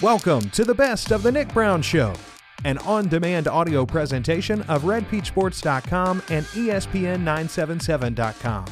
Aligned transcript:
Welcome 0.00 0.48
to 0.50 0.64
the 0.64 0.76
best 0.76 1.10
of 1.10 1.24
the 1.24 1.32
Nick 1.32 1.52
Brown 1.52 1.82
Show, 1.82 2.14
an 2.64 2.78
on 2.78 3.08
demand 3.08 3.48
audio 3.48 3.84
presentation 3.84 4.62
of 4.62 4.82
RedPeachSports.com 4.84 6.22
and 6.30 6.46
E 6.54 6.68
ESPN977.com. 6.68 8.64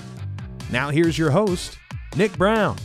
Now, 0.70 0.90
here's 0.90 1.18
your 1.18 1.32
host, 1.32 1.78
Nick 2.14 2.38
Brown. 2.38 2.76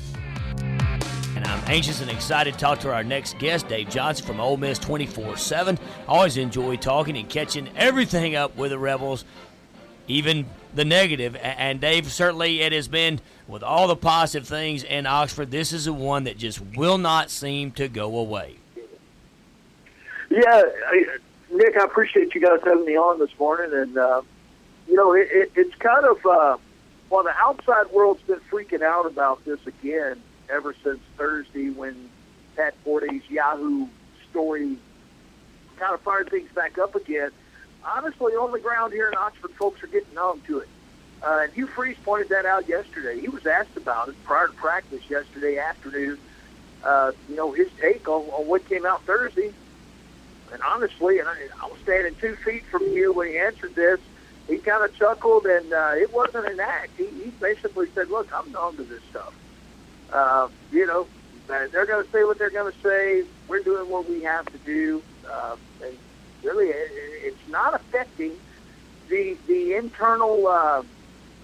And 0.58 1.46
I'm 1.46 1.64
anxious 1.68 2.02
and 2.02 2.10
excited 2.10 2.56
to 2.56 2.60
talk 2.60 2.80
to 2.80 2.92
our 2.92 3.04
next 3.04 3.38
guest, 3.38 3.68
Dave 3.68 3.90
Johnson 3.90 4.26
from 4.26 4.40
Ole 4.40 4.58
Miss 4.58 4.80
24 4.80 5.38
7. 5.38 5.78
Always 6.08 6.38
enjoy 6.38 6.78
talking 6.78 7.16
and 7.18 7.30
catching 7.30 7.70
everything 7.78 8.36
up 8.36 8.58
with 8.58 8.72
the 8.72 8.80
Rebels, 8.80 9.24
even 10.08 10.48
the 10.74 10.86
negative. 10.86 11.36
And 11.36 11.80
Dave, 11.80 12.12
certainly 12.12 12.62
it 12.62 12.72
has 12.72 12.88
been, 12.88 13.20
with 13.48 13.64
all 13.64 13.88
the 13.88 13.96
positive 13.96 14.48
things 14.48 14.84
in 14.84 15.06
Oxford, 15.06 15.52
this 15.52 15.74
is 15.74 15.86
the 15.86 15.94
one 15.94 16.24
that 16.26 16.38
just 16.38 16.62
will 16.76 16.98
not 16.98 17.30
seem 17.30 17.72
to 17.74 17.88
go 17.88 18.18
away. 18.18 18.58
Yeah, 20.30 20.64
I, 20.88 21.18
Nick, 21.52 21.78
I 21.78 21.84
appreciate 21.84 22.34
you 22.34 22.42
guys 22.42 22.60
having 22.64 22.86
me 22.86 22.96
on 22.96 23.20
this 23.20 23.38
morning, 23.38 23.74
and 23.74 23.98
uh, 23.98 24.22
you 24.88 24.96
know, 24.96 25.14
it, 25.14 25.28
it, 25.30 25.52
it's 25.56 25.76
kind 25.76 26.06
of 26.06 26.26
uh, 26.26 26.58
well, 27.10 27.24
the 27.24 27.36
outside 27.38 27.92
world's 27.92 28.22
been 28.22 28.40
freaking 28.50 28.82
out 28.82 29.06
about 29.06 29.44
this 29.44 29.60
again 29.68 30.22
ever 30.50 30.74
since 30.82 31.00
Thursday 31.18 31.70
when 31.70 32.10
Pat 32.56 32.74
Forde's 32.86 33.30
Yahoo 33.30 33.88
story 34.30 34.78
kind 35.78 35.94
of 35.94 36.00
fired 36.02 36.30
things 36.30 36.50
back 36.54 36.78
up 36.78 36.96
again. 36.96 37.32
Honestly, 37.84 38.34
on 38.34 38.52
the 38.52 38.60
ground 38.60 38.94
here 38.94 39.08
in 39.08 39.16
Oxford, 39.18 39.52
folks 39.52 39.84
are 39.84 39.88
getting 39.88 40.14
numb 40.14 40.42
to 40.48 40.60
it. 40.60 40.70
Uh, 41.24 41.42
and 41.44 41.54
Hugh 41.54 41.68
Freeze 41.68 41.98
pointed 42.04 42.30
that 42.30 42.46
out 42.46 42.68
yesterday. 42.68 43.20
He 43.20 43.28
was 43.28 43.46
asked 43.46 43.78
about 43.78 44.10
it 44.10 44.24
prior 44.24 44.48
to 44.48 44.54
practice 44.54 45.02
yesterday 45.10 45.58
afternoon. 45.58 46.18
Uh, 46.84 47.12
you 47.30 47.36
know, 47.36 47.52
his 47.52 47.70
take 47.80 48.08
on, 48.08 48.24
on 48.30 48.48
what 48.48 48.68
came 48.68 48.86
out 48.86 49.04
Thursday. 49.04 49.54
And 50.52 50.62
honestly, 50.64 51.20
and 51.20 51.28
I, 51.28 51.38
I 51.62 51.68
was 51.68 51.78
standing 51.84 52.16
two 52.16 52.36
feet 52.38 52.64
from 52.66 52.88
Hugh 52.90 53.14
when 53.14 53.28
he 53.30 53.38
answered 53.38 53.76
this. 53.76 54.00
He 54.48 54.58
kind 54.58 54.84
of 54.84 54.94
chuckled, 54.98 55.46
and 55.46 55.72
uh, 55.72 55.92
it 55.96 56.12
wasn't 56.12 56.48
an 56.48 56.60
act. 56.60 56.92
He, 56.98 57.06
he 57.06 57.30
basically 57.40 57.88
said, 57.94 58.10
"Look, 58.10 58.28
I'm 58.36 58.52
numb 58.52 58.76
to 58.78 58.84
this 58.84 59.02
stuff. 59.10 59.34
Uh, 60.12 60.50
you 60.72 60.86
know, 60.88 61.08
they're 61.48 61.86
going 61.86 62.04
to 62.04 62.12
say 62.12 62.24
what 62.24 62.38
they're 62.38 62.50
going 62.50 62.72
to 62.72 62.78
say. 62.82 63.24
We're 63.48 63.64
doing 63.64 63.90
what 63.90 64.10
we 64.10 64.24
have 64.24 64.46
to 64.48 64.58
do, 64.60 65.02
uh, 65.32 65.56
and 65.86 65.98
really, 66.44 66.68
it's 66.68 67.48
not 67.50 67.74
affecting 67.74 68.32
the 69.10 69.38
the 69.48 69.74
internal, 69.74 70.48
uh, 70.48 70.84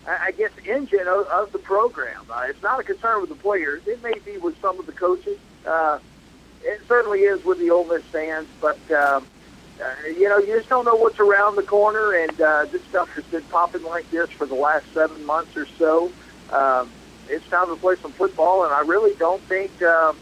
I 0.08 0.32
guess, 0.32 0.52
engine 0.66 1.08
of, 1.08 1.28
of 1.28 1.52
the 1.52 1.60
program. 1.60 2.26
Uh, 2.30 2.46
it's 2.48 2.62
not 2.64 2.80
a 2.80 2.84
concern 2.84 3.22
with 3.22 3.30
the 3.30 3.36
players. 3.36 3.86
It 3.88 4.02
may 4.04 4.18
be 4.26 4.38
with 4.38 4.60
some 4.62 4.80
of 4.80 4.86
the 4.86 4.92
coaches. 4.94 5.38
Uh, 5.66 6.00
it 6.64 6.82
certainly 6.88 7.22
is 7.22 7.44
with 7.46 7.60
the 7.60 7.70
Ole 7.70 7.86
Miss 7.86 8.04
fans, 8.04 8.48
but 8.62 8.80
um, 8.92 9.26
uh, 9.82 10.08
you 10.08 10.28
know, 10.28 10.38
you 10.38 10.58
just 10.58 10.70
don't 10.70 10.86
know 10.86 10.96
what's 10.96 11.20
around 11.20 11.56
the 11.56 11.64
corner, 11.64 12.14
and 12.14 12.42
uh, 12.42 12.66
this 12.66 12.84
stuff 12.86 13.10
has 13.10 13.24
been 13.26 13.44
popping 13.44 13.84
like 13.84 14.10
this 14.12 14.30
for 14.32 14.46
the 14.46 14.56
last 14.56 14.86
seven 14.94 15.24
months 15.26 15.56
or 15.56 15.68
so. 15.78 16.12
Um, 16.52 16.90
it's 17.30 17.48
time 17.50 17.68
to 17.68 17.76
play 17.76 17.96
some 18.02 18.12
football, 18.12 18.64
and 18.64 18.74
I 18.74 18.82
really 18.82 19.14
don't 19.16 19.42
think. 19.44 19.82
Um, 19.84 20.18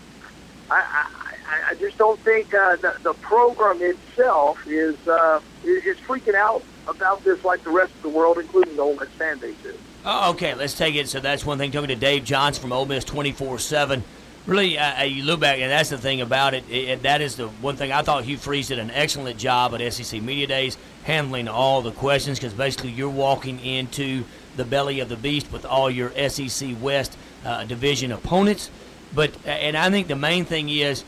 I, 0.69 1.07
I 1.47 1.75
just 1.75 1.97
don't 1.97 2.19
think 2.19 2.53
uh, 2.53 2.75
the, 2.77 2.95
the 3.03 3.13
program 3.15 3.81
itself 3.81 4.65
is, 4.67 4.95
uh, 5.07 5.41
is 5.63 5.97
freaking 5.97 6.35
out 6.35 6.63
about 6.87 7.23
this 7.23 7.43
like 7.43 7.63
the 7.63 7.69
rest 7.69 7.93
of 7.95 8.01
the 8.03 8.09
world, 8.09 8.37
including 8.37 8.75
the 8.75 8.81
Ole 8.81 8.95
Miss 8.95 9.09
fan 9.09 9.37
base 9.39 9.63
is. 9.65 9.77
Oh, 10.03 10.31
okay, 10.31 10.53
let's 10.53 10.77
take 10.77 10.95
it. 10.95 11.09
So 11.09 11.19
that's 11.19 11.45
one 11.45 11.57
thing. 11.57 11.71
Talking 11.71 11.89
to 11.89 11.95
Dave 11.95 12.23
Johnson 12.23 12.61
from 12.61 12.71
Ole 12.71 12.85
Miss 12.85 13.03
24 13.03 13.59
7. 13.59 14.03
Really, 14.45 14.77
uh, 14.77 15.03
you 15.03 15.23
look 15.23 15.39
back, 15.39 15.57
and 15.57 15.71
that's 15.71 15.89
the 15.89 15.97
thing 15.97 16.21
about 16.21 16.53
it, 16.53 16.69
it. 16.69 17.01
That 17.01 17.21
is 17.21 17.35
the 17.35 17.47
one 17.47 17.77
thing 17.77 17.91
I 17.91 18.03
thought 18.03 18.25
Hugh 18.25 18.37
Freeze 18.37 18.67
did 18.67 18.77
an 18.77 18.91
excellent 18.91 19.39
job 19.39 19.73
at 19.73 19.93
SEC 19.93 20.21
Media 20.21 20.45
Days 20.45 20.77
handling 21.03 21.47
all 21.47 21.81
the 21.81 21.91
questions 21.91 22.37
because 22.37 22.53
basically 22.53 22.91
you're 22.91 23.09
walking 23.09 23.59
into 23.59 24.23
the 24.55 24.63
belly 24.63 24.99
of 24.99 25.09
the 25.09 25.15
beast 25.15 25.51
with 25.51 25.65
all 25.65 25.89
your 25.89 26.11
SEC 26.29 26.75
West 26.79 27.17
uh, 27.43 27.63
division 27.63 28.11
opponents. 28.11 28.69
But 29.15 29.31
and 29.45 29.75
I 29.75 29.89
think 29.89 30.07
the 30.07 30.15
main 30.15 30.45
thing 30.45 30.69
is 30.69 31.03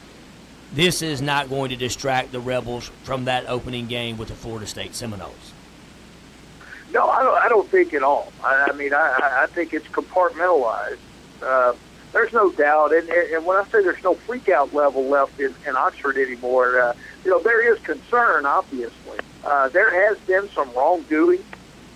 this 0.73 1.01
is 1.01 1.21
not 1.21 1.49
going 1.49 1.69
to 1.69 1.75
distract 1.75 2.31
the 2.31 2.39
Rebels 2.39 2.91
from 3.03 3.25
that 3.25 3.45
opening 3.47 3.87
game 3.87 4.17
with 4.17 4.27
the 4.29 4.35
Florida 4.35 4.67
State 4.67 4.95
Seminoles. 4.95 5.53
No, 6.93 7.09
I 7.09 7.23
don't. 7.23 7.37
I 7.43 7.49
don't 7.49 7.67
think 7.69 7.93
at 7.93 8.03
all. 8.03 8.31
I, 8.43 8.67
I 8.69 8.73
mean, 8.73 8.93
I, 8.93 9.41
I- 9.43 9.47
think 9.47 9.73
it's 9.73 9.87
compartmentalized. 9.87 10.97
Uh, 11.41 11.73
there's 12.13 12.31
no 12.31 12.51
doubt, 12.51 12.93
and, 12.93 13.09
and 13.09 13.45
when 13.45 13.57
I 13.57 13.63
say 13.65 13.83
there's 13.83 14.01
no 14.03 14.15
freak 14.15 14.49
out 14.49 14.73
level 14.73 15.03
left 15.05 15.39
in, 15.39 15.53
in 15.67 15.75
Oxford 15.75 16.17
anymore, 16.17 16.79
uh, 16.79 16.93
you 17.25 17.31
know, 17.31 17.39
there 17.41 17.73
is 17.73 17.79
concern. 17.83 18.45
Obviously, 18.45 19.19
uh, 19.43 19.67
there 19.69 20.07
has 20.07 20.17
been 20.19 20.49
some 20.51 20.71
wrongdoing 20.73 21.43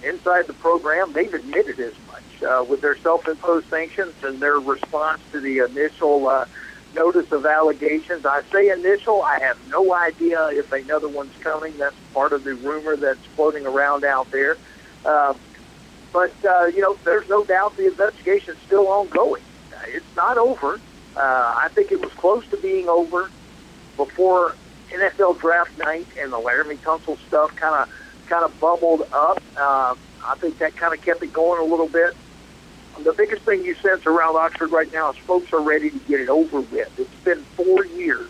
inside 0.03 0.47
the 0.47 0.53
program. 0.53 1.13
They've 1.13 1.33
admitted 1.33 1.79
as 1.79 1.93
much 2.07 2.43
uh, 2.43 2.65
with 2.67 2.81
their 2.81 2.97
self-imposed 2.97 3.69
sanctions 3.69 4.13
and 4.23 4.39
their 4.39 4.59
response 4.59 5.21
to 5.31 5.39
the 5.39 5.59
initial 5.59 6.27
uh, 6.27 6.45
notice 6.94 7.31
of 7.31 7.46
allegations. 7.46 8.25
I 8.25 8.41
say 8.52 8.69
initial. 8.69 9.22
I 9.24 9.40
have 9.40 9.57
no 9.69 9.94
idea 9.94 10.47
if 10.50 10.72
another 10.72 11.07
one's 11.07 11.35
coming. 11.38 11.78
That's 11.78 11.96
part 12.13 12.34
of 12.34 12.44
the 12.44 12.56
rumor 12.56 12.96
that's 12.96 13.24
floating 13.35 13.66
around 13.66 14.03
out 14.03 14.29
there. 14.31 14.57
Uh, 15.06 15.34
but 16.13 16.34
uh, 16.46 16.66
you 16.66 16.81
know, 16.81 16.97
there's 17.03 17.28
no 17.30 17.44
doubt 17.44 17.78
the 17.78 17.88
investigation's 17.88 18.57
still 18.66 18.88
ongoing. 18.88 19.41
Uh, 19.74 19.78
It's 19.88 20.16
not 20.16 20.38
over. 20.38 20.80
Uh, 21.16 21.19
I 21.19 21.69
think 21.74 21.91
it 21.91 22.01
was 22.01 22.12
close 22.13 22.47
to 22.50 22.57
being 22.57 22.88
over 22.88 23.30
before 23.97 24.56
NFL 24.91 25.40
draft 25.40 25.78
night 25.78 26.07
and 26.19 26.31
the 26.31 26.38
Laremy 26.38 26.78
Tunsil 26.78 27.18
stuff 27.28 27.56
kind 27.56 27.75
of 27.75 27.90
kind 28.28 28.44
of 28.46 28.57
bubbled 28.59 29.01
up. 29.13 29.41
Uh, 29.57 29.96
I 30.25 30.35
think 30.35 30.59
that 30.59 30.75
kind 30.75 30.94
of 30.94 31.01
kept 31.01 31.22
it 31.24 31.34
going 31.34 31.59
a 31.62 31.66
little 31.66 31.88
bit. 31.88 32.16
The 33.00 33.13
biggest 33.13 33.44
thing 33.44 33.63
you 33.63 33.74
sense 33.75 34.06
around 34.06 34.35
Oxford 34.35 34.72
right 34.72 34.91
now 34.91 35.12
is 35.12 35.18
folks 35.18 35.52
are 35.53 35.62
ready 35.62 35.90
to 35.90 36.00
get 36.00 36.19
it 36.19 36.29
over 36.29 36.62
with. 36.62 37.00
It's 37.00 37.24
been 37.24 37.41
four 37.56 37.85
years, 37.85 38.29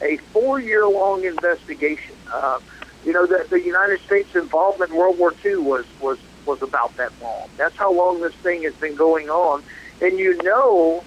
a 0.00 0.16
four-year-long 0.16 1.24
investigation. 1.24 2.14
Uh, 2.32 2.60
you 3.04 3.12
know, 3.12 3.26
the, 3.26 3.46
the 3.50 3.60
United 3.60 4.00
States' 4.00 4.34
involvement 4.34 4.92
in 4.92 4.96
World 4.96 5.18
War 5.18 5.34
II 5.44 5.56
was 5.58 5.84
was 6.00 6.18
was 6.46 6.62
about 6.62 6.96
that 6.96 7.12
long. 7.20 7.48
That's 7.56 7.76
how 7.76 7.92
long 7.92 8.20
this 8.20 8.34
thing 8.36 8.62
has 8.62 8.74
been 8.74 8.94
going 8.94 9.28
on. 9.28 9.62
And 10.00 10.18
you 10.18 10.40
know, 10.42 11.04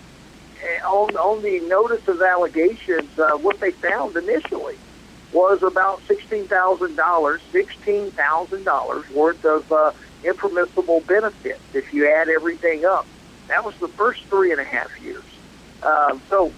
eh, 0.62 0.82
on 0.84 1.16
on 1.18 1.42
the 1.42 1.60
notice 1.62 2.08
of 2.08 2.22
allegations, 2.22 3.18
uh, 3.18 3.32
what 3.38 3.60
they 3.60 3.72
found 3.72 4.16
initially 4.16 4.78
was 5.34 5.64
about 5.64 6.02
sixteen 6.08 6.46
thousand 6.48 6.96
dollars, 6.96 7.42
sixteen 7.52 8.12
thousand 8.12 8.64
dollars 8.64 9.10
worth 9.12 9.44
of 9.46 9.72
uh, 9.72 9.92
impermissible 10.24 11.02
benefits 11.08 11.62
if 11.74 11.94
you 11.94 12.10
add 12.10 12.30
everything 12.30 12.86
up. 12.86 13.08
That 13.48 13.66
was 13.66 13.74
the 13.82 13.88
first 13.90 14.22
three 14.30 14.52
and 14.52 14.62
a 14.62 14.64
half 14.64 14.90
years. 15.02 15.24
Um, 15.84 16.22
so 16.30 16.52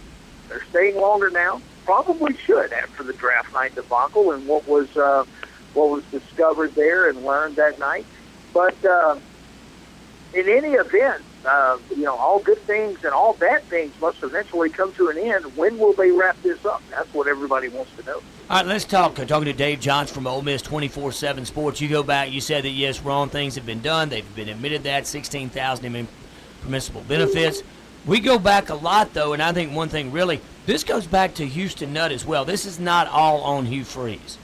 they're 0.49 0.63
staying 0.69 0.99
longer 0.99 1.29
now. 1.29 1.61
Probably 1.85 2.35
should 2.45 2.71
after 2.71 3.03
the 3.03 3.13
draft 3.13 3.53
night 3.53 3.75
debacle 3.75 4.31
and 4.31 4.47
what 4.47 4.67
was 4.67 4.95
uh, 4.95 5.25
what 5.73 5.89
was 5.89 6.03
discovered 6.11 6.75
there 6.75 7.09
and 7.09 7.25
learned 7.25 7.55
that 7.57 7.79
night. 7.79 8.05
But 8.53 8.75
uh, 8.85 9.17
in 10.33 10.47
any 10.47 10.73
event, 10.73 11.23
uh, 11.45 11.77
you 11.89 12.03
know, 12.03 12.15
all 12.15 12.39
good 12.39 12.59
things 12.59 13.03
and 13.03 13.13
all 13.13 13.33
bad 13.33 13.63
things 13.63 13.93
must 13.99 14.23
eventually 14.23 14.69
come 14.69 14.93
to 14.93 15.09
an 15.09 15.17
end. 15.17 15.45
When 15.57 15.77
will 15.77 15.93
they 15.93 16.11
wrap 16.11 16.41
this 16.41 16.63
up? 16.65 16.81
That's 16.89 17.11
what 17.13 17.27
everybody 17.27 17.67
wants 17.69 17.91
to 17.97 18.03
know. 18.03 18.21
All 18.49 18.57
right, 18.57 18.65
let's 18.65 18.85
talk. 18.85 19.19
uh, 19.19 19.25
Talking 19.25 19.45
to 19.45 19.53
Dave 19.53 19.79
Johnson 19.79 20.13
from 20.13 20.27
Ole 20.27 20.41
Miss 20.41 20.61
24/7 20.61 21.45
Sports. 21.45 21.81
You 21.81 21.89
go 21.89 22.03
back. 22.03 22.31
You 22.31 22.41
said 22.41 22.63
that 22.63 22.69
yes, 22.69 23.01
wrong 23.01 23.29
things 23.29 23.55
have 23.55 23.65
been 23.65 23.81
done. 23.81 24.09
They've 24.09 24.35
been 24.35 24.49
admitted 24.49 24.83
that 24.83 25.07
16,000 25.07 25.95
in 25.95 26.07
permissible 26.61 27.01
benefits. 27.01 27.63
We 28.05 28.19
go 28.19 28.37
back 28.37 28.69
a 28.69 28.75
lot 28.75 29.13
though, 29.13 29.33
and 29.33 29.41
I 29.41 29.53
think 29.53 29.73
one 29.73 29.89
thing 29.89 30.11
really 30.11 30.41
this 30.65 30.83
goes 30.83 31.07
back 31.07 31.35
to 31.35 31.45
Houston 31.45 31.93
Nutt 31.93 32.11
as 32.11 32.25
well. 32.25 32.45
This 32.45 32.65
is 32.65 32.79
not 32.79 33.07
all 33.07 33.41
on 33.41 33.65
Hugh 33.65 33.83
Freeze. 33.85 34.37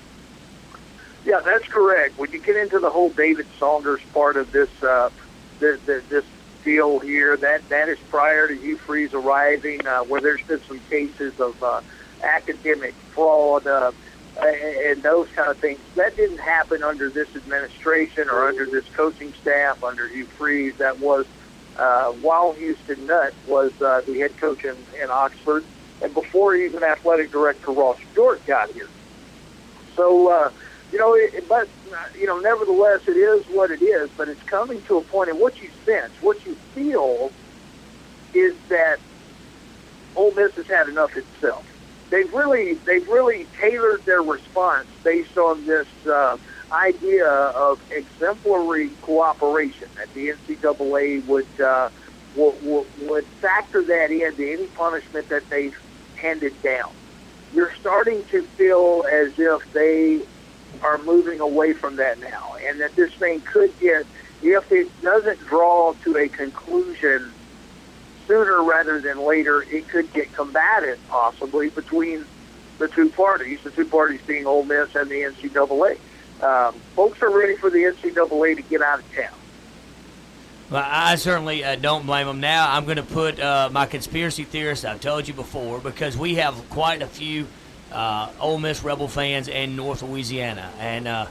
Yeah, 1.26 1.42
that's 1.42 1.66
correct. 1.68 2.18
When 2.18 2.32
you 2.32 2.40
get 2.40 2.56
into 2.56 2.80
the 2.80 2.90
whole 2.90 3.10
David 3.10 3.46
Saunders 3.60 4.02
part 4.14 4.38
of 4.38 4.52
this 4.52 4.70
uh, 4.82 5.10
this, 5.60 5.80
this 5.86 6.24
deal 6.70 7.00
here, 7.00 7.36
that 7.36 7.68
that 7.70 7.90
is 7.90 7.98
prior 8.12 8.48
to 8.48 8.56
Hugh 8.56 8.78
Freeze 8.78 9.14
arriving, 9.14 9.86
uh, 9.88 10.04
where 10.04 10.22
there's 10.22 10.44
been 10.44 10.62
some 10.68 10.80
cases 10.82 11.34
of 11.40 11.62
uh, 11.64 11.82
academic 12.22 12.94
fraud 13.16 13.66
uh, 13.66 13.92
and 14.40 15.02
those 15.02 15.28
kind 15.36 15.50
of 15.50 15.58
things. 15.58 15.80
That 15.96 16.16
didn't 16.16 16.40
happen 16.40 16.84
under 16.84 17.10
this 17.10 17.36
administration 17.36 18.30
or 18.30 18.48
under 18.48 18.66
this 18.66 18.86
coaching 18.96 19.34
staff, 19.42 19.84
under 19.84 20.08
Hugh 20.08 20.26
Freeze. 20.26 20.76
That 20.78 21.00
was 21.00 21.26
uh, 21.78 22.12
while 22.22 22.54
Houston 22.54 23.08
Nutt 23.08 23.34
was 23.48 23.72
uh, 23.82 24.02
the 24.06 24.20
head 24.20 24.38
coach 24.38 24.64
in, 24.64 24.76
in 25.02 25.10
Oxford, 25.10 25.64
and 26.04 26.14
before 26.14 26.56
even 26.56 26.84
athletic 26.84 27.32
director 27.32 27.72
Ross 27.72 27.98
Stewart 28.12 28.46
got 28.46 28.70
here. 28.72 28.90
So, 29.96 30.32
uh, 30.32 30.52
you 30.92 31.00
know, 31.00 31.14
it, 31.16 31.48
but 31.48 31.70
you 32.20 32.28
know, 32.28 32.40
nevertheless, 32.40 33.02
it 33.08 33.12
is 33.18 33.46
what 33.50 33.72
it 33.72 33.84
is. 33.84 34.10
But 34.18 34.30
it's 34.30 34.42
coming 34.50 34.84
to 34.88 34.98
a 34.98 35.04
point, 35.04 35.30
and 35.30 35.40
what 35.40 35.54
you 35.62 35.70
sense, 35.86 36.14
what 36.22 36.38
you 36.46 36.58
feel, 36.74 37.34
is 38.34 38.54
that 38.70 38.98
Ole 40.16 40.34
Miss 40.36 40.52
has 40.58 40.66
had 40.70 40.88
enough 40.90 41.12
itself. 41.16 41.66
they've 42.12 42.32
really 42.34 42.76
they've 42.86 43.08
really 43.08 43.48
tailored 43.62 44.02
their 44.06 44.22
response 44.22 44.88
based 45.04 45.38
on 45.38 45.66
this 45.66 45.88
uh, 46.12 46.38
idea 46.72 47.28
of 47.28 47.80
exemplary 47.92 48.92
cooperation 49.02 49.88
that 49.98 50.10
the 50.14 50.32
NCAA 50.50 51.26
would, 51.26 51.48
uh, 51.64 51.90
would 52.36 52.86
would 52.98 53.26
factor 53.42 53.84
that 53.86 54.12
into 54.12 54.52
any 54.52 54.68
punishment 54.70 55.28
that 55.30 55.44
they've 55.50 55.74
handed 56.16 56.54
down. 56.64 56.92
You're 57.52 57.72
starting 57.80 58.26
to 58.32 58.48
feel 58.58 59.04
as 59.12 59.34
if 59.38 59.62
they 59.74 60.22
are 60.82 60.98
moving 61.00 61.40
away 61.40 61.74
from 61.74 61.98
that 61.98 62.20
now, 62.20 62.56
and 62.66 62.80
that 62.80 62.96
this 62.96 63.14
thing 63.14 63.42
could 63.42 63.78
get 63.80 64.06
if 64.42 64.72
it 64.72 65.02
doesn't 65.02 65.40
draw 65.42 65.94
to 66.04 66.18
a 66.18 66.30
conclusion 66.30 67.32
sooner 68.28 68.64
rather 68.64 69.02
than 69.02 69.18
later, 69.20 69.64
it 69.64 69.88
could 69.90 70.12
get 70.14 70.32
combated 70.34 71.00
possibly 71.10 71.70
between 71.70 72.26
the 72.78 72.88
two 72.88 73.10
parties, 73.10 73.60
the 73.64 73.72
two 73.72 73.86
parties 73.86 74.22
being 74.26 74.46
Ole 74.46 74.64
Miss 74.64 74.96
and 74.96 75.10
the 75.10 75.22
NCAA. 75.22 75.98
Um, 76.42 76.74
folks 76.96 77.22
are 77.22 77.38
ready 77.38 77.56
for 77.58 77.70
the 77.70 77.80
NCAA 77.80 78.56
to 78.56 78.62
get 78.62 78.82
out 78.82 79.00
of 79.00 79.16
town. 79.16 79.34
Well, 80.70 80.86
I 80.88 81.16
certainly 81.16 81.64
uh, 81.64 81.76
don't 81.76 82.06
blame 82.06 82.28
them. 82.28 82.40
Now 82.40 82.72
I'm 82.72 82.86
going 82.86 82.98
to 82.98 83.04
put 83.04 83.40
uh, 83.40 83.70
my 83.72 83.88
conspiracy 83.88 84.44
theorists. 84.44 84.86
I've 84.86 85.02
told 85.02 85.28
you 85.28 85.34
before 85.34 85.80
because 85.80 86.16
we 86.16 86.36
have 86.36 86.70
quite 86.70 87.02
a 87.02 87.08
few 87.08 87.48
uh, 87.92 88.30
Ole 88.40 88.60
Miss 88.60 88.84
Rebel 88.84 89.08
fans 89.08 89.48
in 89.48 89.76
North 89.76 90.02
Louisiana, 90.02 90.72
and 90.80 91.08
uh, 91.08 91.28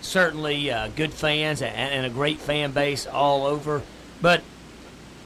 certainly 0.00 0.70
uh, 0.70 0.88
good 0.94 1.12
fans 1.12 1.62
and, 1.62 1.74
and, 1.74 2.06
a 2.06 2.10
great 2.10 2.38
fan 2.38 2.72
base 2.72 3.06
all 3.06 3.46
over. 3.46 3.82
But 4.20 4.42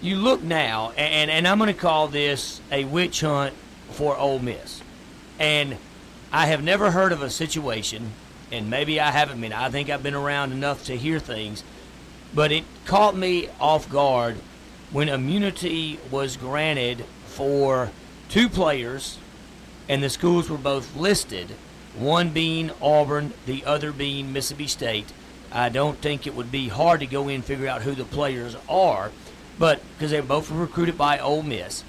you 0.00 0.16
look 0.16 0.42
now, 0.42 0.92
and, 0.96 1.30
and 1.30 1.46
I'm 1.46 1.58
going 1.58 1.72
to 1.72 1.80
call 1.80 2.08
this 2.08 2.60
a 2.70 2.84
witch 2.84 3.20
hunt 3.20 3.54
for 3.90 4.16
Ole 4.16 4.38
Miss. 4.38 4.82
And 5.38 5.76
I 6.32 6.46
have 6.46 6.62
never 6.62 6.90
heard 6.90 7.12
of 7.12 7.22
a 7.22 7.30
situation, 7.30 8.12
and 8.50 8.70
maybe 8.70 9.00
I 9.00 9.10
haven't 9.10 9.40
been, 9.40 9.52
I 9.52 9.70
think 9.70 9.90
I've 9.90 10.02
been 10.02 10.14
around 10.14 10.52
enough 10.52 10.84
to 10.86 10.96
hear 10.96 11.18
things, 11.18 11.62
but 12.34 12.52
it 12.52 12.64
caught 12.86 13.16
me 13.16 13.48
off 13.60 13.88
guard 13.90 14.36
when 14.90 15.08
immunity 15.08 15.98
was 16.10 16.36
granted 16.36 17.04
for 17.26 17.90
two 18.28 18.48
players, 18.48 19.18
and 19.88 20.02
the 20.02 20.10
schools 20.10 20.48
were 20.48 20.58
both 20.58 20.96
listed, 20.96 21.50
one 21.96 22.30
being 22.30 22.70
Auburn, 22.80 23.32
the 23.46 23.64
other 23.64 23.92
being 23.92 24.32
Mississippi 24.32 24.66
State. 24.66 25.12
I 25.50 25.68
don't 25.68 25.98
think 25.98 26.26
it 26.26 26.34
would 26.34 26.50
be 26.50 26.68
hard 26.68 27.00
to 27.00 27.06
go 27.06 27.28
in 27.28 27.36
and 27.36 27.44
figure 27.44 27.68
out 27.68 27.82
who 27.82 27.94
the 27.94 28.04
players 28.04 28.56
are 28.68 29.10
but 29.58 29.80
because 29.94 30.10
they 30.10 30.20
both 30.20 30.50
were 30.50 30.60
recruited 30.60 30.98
by 30.98 31.18
Ole 31.18 31.42
Miss, 31.42 31.84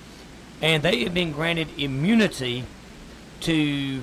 and 0.61 0.83
they 0.83 1.03
have 1.03 1.13
been 1.13 1.31
granted 1.31 1.67
immunity 1.77 2.63
to 3.41 4.01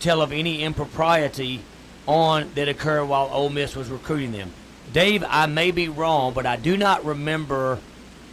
tell 0.00 0.22
of 0.22 0.32
any 0.32 0.62
impropriety 0.62 1.60
on 2.06 2.50
that 2.54 2.68
occurred 2.68 3.04
while 3.04 3.28
Ole 3.32 3.50
Miss 3.50 3.76
was 3.76 3.90
recruiting 3.90 4.32
them. 4.32 4.52
Dave, 4.92 5.22
I 5.28 5.46
may 5.46 5.70
be 5.70 5.88
wrong, 5.88 6.32
but 6.32 6.46
I 6.46 6.56
do 6.56 6.76
not 6.76 7.04
remember 7.04 7.78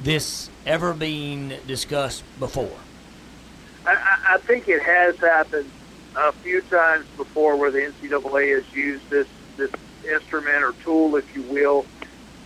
this 0.02 0.50
ever 0.66 0.94
being 0.94 1.54
discussed 1.68 2.24
before. 2.40 2.78
I, 3.86 4.36
I 4.36 4.38
think 4.40 4.68
it 4.68 4.82
has 4.84 5.16
happened 5.20 5.72
a 6.16 6.32
few 6.44 6.62
times 6.62 7.06
before 7.18 7.58
where 7.58 7.72
the 7.72 7.80
NCAA 7.80 8.56
has 8.56 8.66
used 8.74 9.10
this 9.10 9.28
this 9.58 9.72
instrument 10.12 10.64
or 10.64 10.74
tool, 10.84 11.16
if 11.16 11.34
you 11.36 11.44
will, 11.44 11.86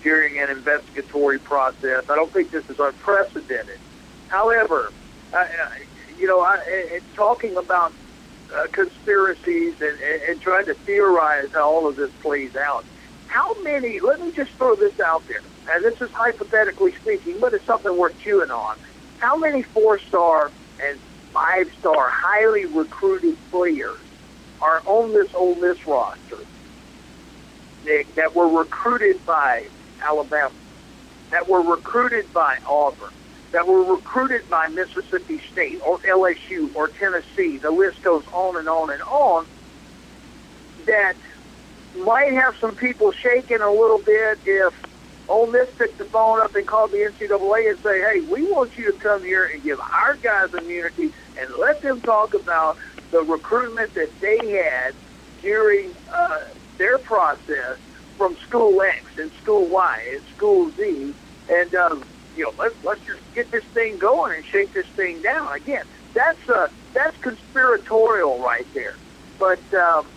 during 0.03 0.39
an 0.39 0.50
investigatory 0.50 1.39
process. 1.39 2.03
I 2.09 2.15
don't 2.15 2.31
think 2.31 2.51
this 2.51 2.63
is 2.69 2.77
unprecedented. 2.80 3.80
However, 4.27 4.91
uh, 5.33 5.44
you 6.18 6.27
know, 6.27 6.41
I, 6.41 7.00
talking 7.15 7.57
about 7.57 7.94
uh, 8.56 8.68
conspiracies 8.71 9.75
and, 9.80 9.97
and, 10.00 10.21
and 10.27 10.42
trying 10.42 10.65
to 10.65 10.75
theorize 10.85 11.50
how 11.53 11.69
all 11.69 11.88
of 11.88 11.95
this 11.95 12.12
plays 12.21 12.56
out, 12.56 12.85
how 13.27 13.56
many, 13.63 14.00
let 14.00 14.19
me 14.19 14.31
just 14.31 14.51
throw 14.53 14.75
this 14.75 15.00
out 15.00 15.24
there, 15.27 15.42
and 15.74 15.83
this 15.83 16.00
is 16.01 16.09
hypothetically 16.13 16.94
speaking, 17.01 17.38
but 17.39 17.53
it's 17.53 17.65
something 17.65 17.95
worth 17.97 18.18
chewing 18.19 18.51
on. 18.51 18.75
How 19.18 19.38
many 19.38 19.63
four-star 19.63 20.51
and 20.88 21.00
five-star 21.34 22.10
highly 22.12 22.66
recruited 22.66 23.38
players 23.52 24.00
are 24.62 24.81
on 24.86 25.14
this 25.14 25.30
Ole 25.36 25.56
Miss 25.56 25.86
roster 25.88 26.38
Nick, 27.86 28.14
that 28.16 28.36
were 28.36 28.48
recruited 28.48 29.26
by 29.26 29.68
Alabama, 30.06 30.52
that 31.31 31.48
were 31.50 31.62
recruited 31.62 32.31
by 32.34 32.58
Auburn, 32.68 33.10
that 33.52 33.68
were 33.68 33.84
recruited 33.84 34.48
by 34.50 34.68
Mississippi 34.68 35.42
State 35.52 35.80
or 35.86 36.00
LSU 36.00 36.74
or 36.76 36.88
Tennessee. 36.90 37.58
The 37.58 37.72
list 37.72 38.02
goes 38.04 38.24
on 38.34 38.58
and 38.58 38.68
on 38.68 38.92
and 38.92 39.02
on. 39.04 39.46
That 40.86 41.16
might 41.96 42.34
have 42.34 42.56
some 42.60 42.76
people 42.76 43.12
shaking 43.12 43.62
a 43.62 43.72
little 43.72 44.00
bit 44.00 44.40
if 44.46 44.74
Ole 45.30 45.48
Miss 45.48 45.68
picked 45.78 46.00
the 46.00 46.06
phone 46.06 46.42
up 46.42 46.56
and 46.56 46.66
called 46.66 46.92
the 46.92 46.98
NCAA 46.98 47.70
and 47.70 47.80
say, 47.84 48.02
"Hey, 48.02 48.22
we 48.22 48.44
want 48.44 48.78
you 48.78 48.92
to 48.92 48.98
come 48.98 49.24
here 49.24 49.46
and 49.54 49.64
give 49.64 49.80
our 49.80 50.16
guys 50.18 50.50
immunity 50.60 51.14
and 51.38 51.48
let 51.60 51.81
them 51.81 52.02
talk 52.02 52.34
about 52.34 52.78
the 53.12 53.22
recruitment 53.22 53.94
that 53.94 54.10
they 54.20 54.38
had 54.44 54.96
during 55.42 55.94
uh, 56.12 56.40
their 56.78 56.98
process 56.98 57.78
from 58.18 58.36
school 58.48 58.81
X 58.81 58.98
and 59.18 59.31
school 59.42 59.68
Y 59.68 59.98
and 60.14 60.24
school 60.36 60.72
Z, 60.76 61.14
and 61.48 61.76
um, 61.76 62.04
you 62.36 62.44
know 62.44 62.52
let's 62.58 62.76
let's 62.84 63.02
just 63.06 63.22
get 63.36 63.52
this 63.52 63.64
thing 63.74 64.00
going 64.00 64.36
and 64.36 64.44
shake 64.52 64.74
this 64.74 64.88
thing 64.96 65.22
down. 65.22 65.48
Again, 65.56 65.84
that's 66.16 66.50
uh, 66.50 66.68
that's 66.96 67.16
conspiratorial 67.22 68.40
right 68.40 68.68
there. 68.74 68.98
But 69.38 69.64
um, 69.74 70.08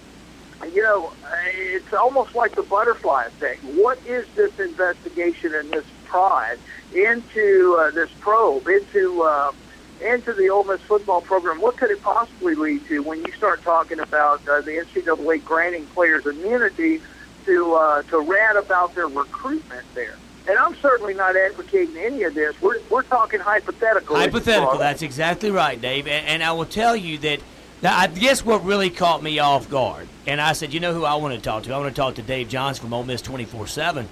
you 0.73 0.83
know, 0.83 1.13
it's 1.47 1.93
almost 1.93 2.35
like 2.35 2.55
the 2.55 2.63
butterfly 2.63 3.25
effect. 3.25 3.63
What 3.65 3.99
is 4.07 4.27
this 4.35 4.59
investigation 4.59 5.55
and 5.55 5.71
this 5.71 5.85
pride 6.05 6.59
into 6.95 7.77
uh, 7.81 7.91
this 7.91 8.11
probe 8.21 8.69
into 8.69 9.23
uh, 9.23 9.53
into 10.01 10.33
the 10.33 10.51
Ole 10.51 10.65
Miss 10.65 10.81
football 10.83 11.21
program? 11.21 11.61
What 11.61 11.77
could 11.77 11.91
it 11.91 12.03
possibly 12.03 12.55
lead 12.55 12.87
to 12.87 13.03
when 13.03 13.25
you 13.25 13.33
start 13.33 13.63
talking 13.63 13.99
about 13.99 14.47
uh, 14.49 14.61
the 14.61 14.73
NCAA 14.73 15.45
granting 15.45 15.87
players 15.87 16.27
immunity 16.27 17.01
to 17.47 17.75
uh, 17.75 18.03
to 18.03 18.21
rant 18.21 18.59
about 18.59 18.95
their 18.95 19.09
recruitment 19.09 19.85
there. 19.95 20.17
And 20.49 20.59
I'm 20.59 20.75
certainly 20.77 21.15
not 21.15 21.37
advocating 21.37 21.97
any 21.99 22.25
of 22.25 22.35
this. 22.35 22.61
We're, 22.61 22.81
we're 22.91 23.05
talking 23.05 23.39
hypothetical. 23.39 24.17
Hypothetical. 24.17 24.79
That's 24.79 25.03
exactly 25.03 25.53
right, 25.53 25.81
Dave. 25.81 26.09
And, 26.09 26.27
and 26.27 26.43
I 26.43 26.51
will 26.53 26.67
tell 26.67 26.97
you 26.97 27.19
that 27.19 27.41
now, 27.83 27.99
I 27.99 28.07
guess 28.07 28.45
what 28.45 28.65
really 28.65 28.91
caught 28.91 29.23
me 29.23 29.41
off 29.41 29.69
guard, 29.69 30.09
and 30.27 30.41
I 30.41 30.53
said, 30.53 30.73
you 30.73 30.79
know 30.79 30.95
who 30.95 31.05
I 31.05 31.17
want 31.17 31.35
to 31.35 31.41
talk 31.41 31.65
to? 31.65 31.75
I 31.75 31.79
want 31.79 31.95
to 31.95 32.01
talk 32.01 32.15
to 32.15 32.23
Dave 32.23 32.49
Johnson 32.49 32.85
from 32.85 32.95
Ole 32.95 33.05
Miss 33.05 33.21
24 33.23 33.67
7, 33.67 34.09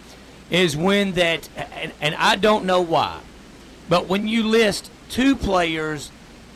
is 0.51 0.77
when 0.77 1.13
that, 1.13 1.49
and, 1.57 1.93
and 2.01 2.15
I 2.17 2.35
don't 2.35 2.65
know 2.65 2.81
why, 2.81 3.21
but 3.89 4.09
when 4.09 4.27
you 4.27 4.43
list 4.43 4.91
two 5.09 5.37
players 5.37 6.11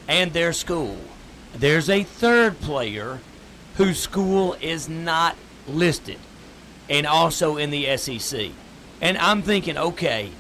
and 0.08 0.32
their 0.32 0.52
school, 0.52 0.96
there's 1.54 1.88
a 1.88 2.02
third 2.02 2.60
player 2.60 3.20
whose 3.76 3.98
school 4.00 4.56
is 4.60 4.88
not 4.88 5.36
listed 5.68 6.18
and 6.88 7.06
also 7.06 7.56
in 7.56 7.70
the 7.70 7.96
SEC. 7.96 8.50
And 9.00 9.18
I'm 9.18 9.42
thinking, 9.42 9.78
okay, 9.78 10.30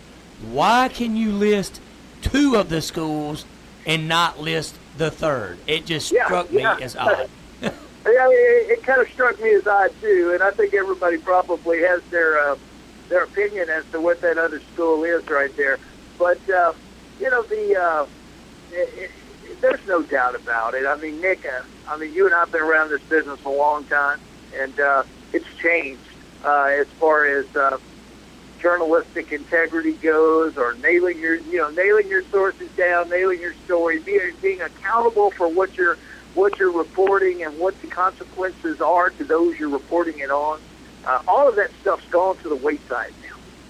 why 0.42 0.88
can 0.92 1.16
you 1.16 1.32
list 1.32 1.80
two 2.20 2.56
of 2.56 2.68
the 2.68 2.82
schools 2.82 3.44
and 3.86 4.08
not 4.08 4.40
list 4.40 4.76
the 4.96 5.10
third? 5.10 5.58
It 5.66 5.86
just 5.86 6.12
yeah, 6.12 6.26
struck 6.26 6.50
me 6.52 6.62
yeah. 6.62 6.76
as 6.80 6.96
odd. 6.96 7.28
yeah, 7.60 7.70
it, 8.04 8.70
it, 8.70 8.82
kind 8.82 9.00
of 9.00 9.08
struck 9.08 9.40
me 9.40 9.54
as 9.54 9.66
odd 9.66 9.90
too, 10.00 10.32
and 10.34 10.42
I 10.42 10.50
think 10.50 10.74
everybody 10.74 11.18
probably 11.18 11.80
has 11.80 12.02
their 12.10 12.38
uh, 12.38 12.56
their 13.08 13.24
opinion 13.24 13.68
as 13.68 13.84
to 13.92 14.00
what 14.00 14.20
that 14.20 14.38
other 14.38 14.60
school 14.72 15.04
is 15.04 15.28
right 15.28 15.54
there. 15.56 15.78
But 16.18 16.38
uh, 16.50 16.72
you 17.20 17.30
know, 17.30 17.42
the 17.42 17.76
uh, 17.76 18.06
it, 18.72 19.10
it, 19.44 19.60
there's 19.60 19.86
no 19.86 20.02
doubt 20.02 20.34
about 20.34 20.74
it. 20.74 20.86
I 20.86 20.96
mean, 20.96 21.20
Nick, 21.20 21.46
uh, 21.46 21.62
I 21.88 21.96
mean, 21.96 22.12
you 22.12 22.26
and 22.26 22.34
I've 22.34 22.52
been 22.52 22.62
around 22.62 22.90
this 22.90 23.02
business 23.02 23.42
a 23.44 23.50
long 23.50 23.84
time, 23.84 24.20
and 24.56 24.78
uh, 24.78 25.04
it's 25.32 25.46
changed 25.56 26.00
uh, 26.44 26.64
as 26.64 26.86
far 27.00 27.24
as 27.26 27.44
uh, 27.56 27.78
journalistic 28.64 29.30
integrity 29.30 29.92
goes, 29.92 30.56
or 30.56 30.74
nailing 30.82 31.18
your 31.18 31.36
you 31.36 31.58
know 31.58 31.68
nailing 31.70 32.08
your 32.08 32.24
sources 32.24 32.70
down, 32.78 33.10
nailing 33.10 33.38
your 33.40 33.52
story, 33.66 34.00
being 34.00 34.32
being 34.40 34.60
accountable 34.62 35.30
for 35.30 35.46
what 35.46 35.76
you're 35.76 35.98
what 36.32 36.58
you're 36.58 36.72
reporting 36.72 37.44
and 37.44 37.56
what 37.58 37.78
the 37.82 37.88
consequences 37.88 38.80
are 38.80 39.10
to 39.10 39.24
those 39.24 39.58
you're 39.58 39.68
reporting 39.68 40.18
it 40.18 40.30
on. 40.30 40.58
Uh, 41.06 41.20
all 41.28 41.46
of 41.46 41.56
that 41.56 41.70
stuff's 41.82 42.08
gone 42.10 42.36
to 42.38 42.48
the 42.48 42.56
wayside 42.56 43.12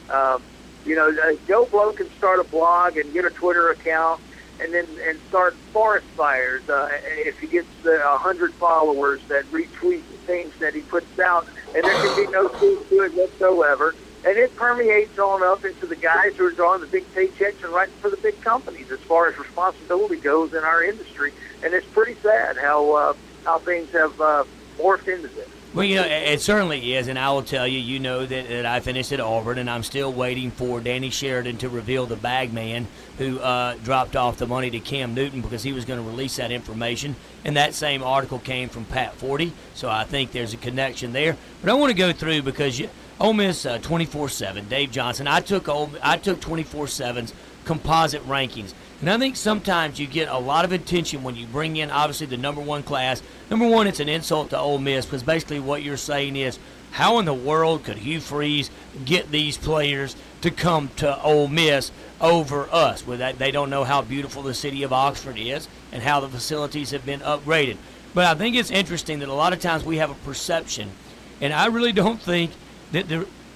now. 0.09 0.35
Um, 0.35 0.43
you 0.87 0.95
know, 0.95 1.11
uh, 1.11 1.35
Joe 1.49 1.67
Blow 1.67 1.93
can 1.93 2.09
start 2.13 2.39
a 2.39 2.45
blog 2.45 2.97
and 2.97 3.13
get 3.13 3.25
a 3.25 3.31
Twitter 3.31 3.71
account, 3.71 4.21
and 4.61 4.73
then 4.73 4.87
and 5.09 5.19
start 5.29 5.57
forest 5.73 6.07
fires 6.17 6.63
uh, 6.69 6.89
if 7.27 7.41
he 7.41 7.49
gets 7.49 7.67
a 7.85 8.17
hundred 8.17 8.55
followers 8.55 9.21
that 9.27 9.45
retweet 9.51 10.03
the 10.13 10.19
things 10.25 10.53
that 10.61 10.73
he 10.73 10.83
puts 10.83 11.19
out 11.19 11.49
and 11.75 11.83
there 11.83 11.93
can 11.93 12.27
be 12.27 12.31
no 12.31 12.47
truth 12.49 12.89
to 12.89 13.03
it 13.03 13.13
whatsoever. 13.15 13.93
And 14.25 14.39
it 14.39 14.55
permeates 14.57 15.19
on 15.19 15.43
up 15.43 15.65
into 15.65 15.87
the 15.87 15.97
guys 15.97 16.35
who 16.37 16.47
are 16.47 16.51
drawing 16.51 16.81
the 16.81 16.87
big 16.87 17.05
paychecks 17.15 17.63
and 17.63 17.73
writing 17.73 17.95
for 18.01 18.11
the 18.11 18.17
big 18.17 18.41
companies 18.41 18.91
as 18.91 19.01
far 19.01 19.29
as 19.29 19.39
responsibility 19.39 20.17
goes 20.17 20.55
in 20.55 20.65
our 20.65 20.83
industry. 20.83 21.33
And 21.63 21.75
it's 21.75 21.87
pretty 21.87 22.15
sad 22.15 22.57
how 22.57 22.93
uh, 22.93 23.15
how 23.45 23.59
things 23.59 23.91
have 23.91 24.19
uh, 24.21 24.45
morphed 24.79 25.09
into 25.09 25.29
this. 25.29 25.49
Well, 25.75 25.85
you 25.85 25.97
know, 25.97 26.05
it 26.05 26.41
certainly 26.41 26.95
is, 26.95 27.09
and 27.09 27.19
I 27.19 27.33
will 27.33 27.43
tell 27.43 27.67
you, 27.67 27.81
you 27.81 27.99
know 27.99 28.25
that, 28.25 28.49
that 28.49 28.65
I 28.65 28.79
finished 28.79 29.11
at 29.11 29.19
Auburn, 29.19 29.59
and 29.59 29.69
I'm 29.69 29.83
still 29.83 30.13
waiting 30.13 30.53
for 30.53 30.81
Danny 30.81 31.11
Sheridan 31.11 31.57
to 31.59 31.69
reveal 31.69 32.07
the 32.07 32.15
bag 32.15 32.53
man 32.53 32.87
who 33.19 33.41
uh, 33.41 33.75
dropped 33.83 34.15
off 34.15 34.37
the 34.37 34.47
money 34.47 34.71
to 34.71 34.79
Cam 34.79 35.15
Newton 35.15 35.41
because 35.41 35.65
he 35.65 35.73
was 35.73 35.85
going 35.85 36.01
to 36.01 36.09
release 36.09 36.37
that 36.37 36.53
information. 36.53 37.17
And 37.45 37.57
that 37.57 37.75
same 37.75 38.05
article 38.05 38.39
came 38.39 38.69
from 38.69 38.85
Pat 38.85 39.19
Forde, 39.19 39.51
so 39.75 39.91
I 39.91 40.05
think 40.05 40.31
there's 40.31 40.55
a 40.55 40.59
connection 40.59 41.13
there. 41.13 41.37
But 41.61 41.71
I 41.71 41.75
want 41.75 41.91
to 41.91 41.99
go 41.99 42.13
through 42.13 42.43
because 42.43 42.79
you, 42.79 42.89
Ole 43.21 43.33
Miss 43.33 43.65
uh, 43.65 43.79
24/7, 43.79 44.69
Dave 44.69 44.91
Johnson. 44.91 45.29
I 45.29 45.41
took 45.41 45.69
Ole, 45.69 45.91
I 46.03 46.17
took 46.17 46.41
24/7's 46.41 47.33
composite 47.65 48.27
rankings. 48.27 48.75
And 49.01 49.11
I 49.11 49.19
think 49.19 49.37
sometimes 49.37 49.99
you 49.99 50.07
get 50.07 50.29
a 50.29 50.39
lot 50.39 50.65
of 50.65 50.73
attention 50.73 51.23
when 51.23 51.37
you 51.37 51.47
bring 51.47 51.77
in, 51.77 51.91
obviously, 51.91 52.27
the 52.27 52.37
number 52.37 52.61
one 52.61 52.83
class. 52.83 53.23
Number 53.51 53.67
one, 53.67 53.87
it's 53.87 54.01
an 54.01 54.09
insult 54.09 54.51
to 54.51 54.59
Ole 54.59 54.79
Miss 54.79 55.05
because 55.05 55.23
basically 55.23 55.61
what 55.61 55.83
you're 55.83 55.97
saying 55.97 56.37
is, 56.37 56.59
how 56.93 57.19
in 57.19 57.25
the 57.25 57.35
world 57.35 57.83
could 57.85 57.99
Hugh 57.99 58.21
Freeze 58.21 58.71
get 59.05 59.31
these 59.31 59.57
players 59.57 60.15
to 60.43 60.51
come 60.51 60.91
to 60.97 61.21
Ole 61.23 61.49
Miss 61.49 61.91
over 62.21 62.69
us? 62.71 63.07
With 63.07 63.19
that, 63.19 63.39
they 63.39 63.51
don't 63.51 63.71
know 63.71 63.85
how 63.85 64.01
beautiful 64.01 64.43
the 64.43 64.55
city 64.55 64.85
of 64.85 64.93
Oxford 64.93 65.37
is 65.37 65.69
and 65.93 66.03
how 66.03 66.21
the 66.21 66.29
facilities 66.29 66.93
have 66.93 67.05
been 67.05 67.21
upgraded. 67.21 67.77
But 68.15 68.27
I 68.27 68.35
think 68.35 68.55
it's 68.55 68.71
interesting 68.71 69.19
that 69.19 69.29
a 69.29 69.35
lot 69.35 69.53
of 69.53 69.61
times 69.61 69.85
we 69.85 69.97
have 69.97 70.11
a 70.11 70.15
perception, 70.15 70.93
and 71.41 71.53
I 71.53 71.67
really 71.67 71.93
don't 71.93 72.23
think 72.23 72.53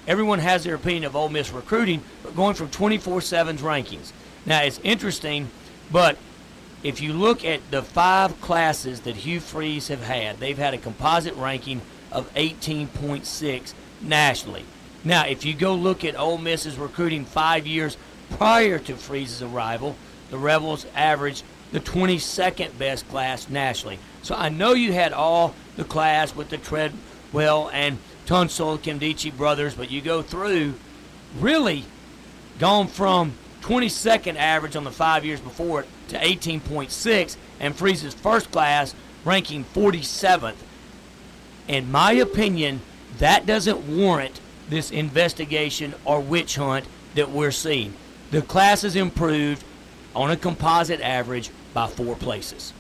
everyone 0.07 0.39
has 0.39 0.65
their 0.65 0.75
opinion 0.75 1.05
of 1.05 1.17
Ole 1.17 1.29
Miss 1.29 1.51
recruiting, 1.51 2.03
but 2.23 2.35
going 2.35 2.55
from 2.55 2.69
24/7's 2.69 3.63
rankings. 3.63 4.13
Now 4.47 4.63
it's 4.63 4.81
interesting, 4.83 5.51
but 5.91 6.17
if 6.83 7.01
you 7.01 7.13
look 7.13 7.45
at 7.45 7.61
the 7.71 7.83
five 7.83 8.41
classes 8.41 9.01
that 9.01 9.17
Hugh 9.17 9.41
Freeze 9.41 9.89
have 9.89 10.03
had, 10.03 10.39
they've 10.39 10.59
had 10.59 10.75
a 10.75 10.79
composite 10.79 11.35
ranking 11.35 11.81
of 12.13 12.33
18.6 12.35 13.75
nationally. 14.01 14.65
Now, 15.05 15.27
if 15.27 15.45
you 15.45 15.55
go 15.55 15.75
look 15.75 16.05
at 16.05 16.19
Ole 16.19 16.39
Miss's 16.39 16.79
recruiting 16.79 17.25
five 17.25 17.67
years 17.67 17.97
prior 18.37 18.79
to 18.81 18.97
Freeze's 18.97 19.43
arrival, 19.43 19.97
the 20.31 20.39
Rebels 20.39 20.87
averaged 20.95 21.45
the 21.73 21.81
22nd 21.81 22.79
best 22.79 23.09
class 23.09 23.49
nationally. 23.49 23.99
So 24.23 24.35
I 24.35 24.49
know 24.49 24.73
you 24.73 24.93
had 24.93 25.13
all 25.13 25.55
the 25.77 25.85
class 25.85 26.35
with 26.35 26.49
the 26.49 26.59
Treadwell 26.59 27.71
and 27.73 27.99
Tunsil 28.29 28.79
Nkemdiche 28.79 29.35
brothers, 29.35 29.75
but 29.75 29.91
you 29.91 30.03
go 30.03 30.21
through 30.21 30.75
really 31.41 31.87
gone 32.59 32.87
from 32.87 33.33
22nd 33.63 34.37
average 34.37 34.77
on 34.77 34.85
the 34.85 34.91
five 34.91 35.25
years 35.25 35.41
before 35.41 35.81
it 35.81 35.89
to 36.09 36.19
18.6, 36.19 37.37
and 37.59 37.75
Freeze's 37.75 38.13
first 38.13 38.53
class 38.53 38.95
ranking 39.25 39.65
47th. 39.65 40.57
In 41.69 41.91
my 41.91 42.13
opinion, 42.13 42.83
that 43.17 43.47
doesn't 43.47 43.97
warrant 43.97 44.41
this 44.69 44.91
investigation 44.91 45.95
or 46.05 46.21
witch 46.21 46.57
hunt 46.57 46.85
that 47.15 47.31
we're 47.31 47.51
seeing. 47.51 47.95
The 48.31 48.43
class 48.43 48.83
has 48.83 48.95
improved 48.95 49.65
on 50.15 50.31
a 50.31 50.37
composite 50.37 51.01
average 51.01 51.51
by 51.73 51.87
four 51.87 52.15
places. 52.15 52.75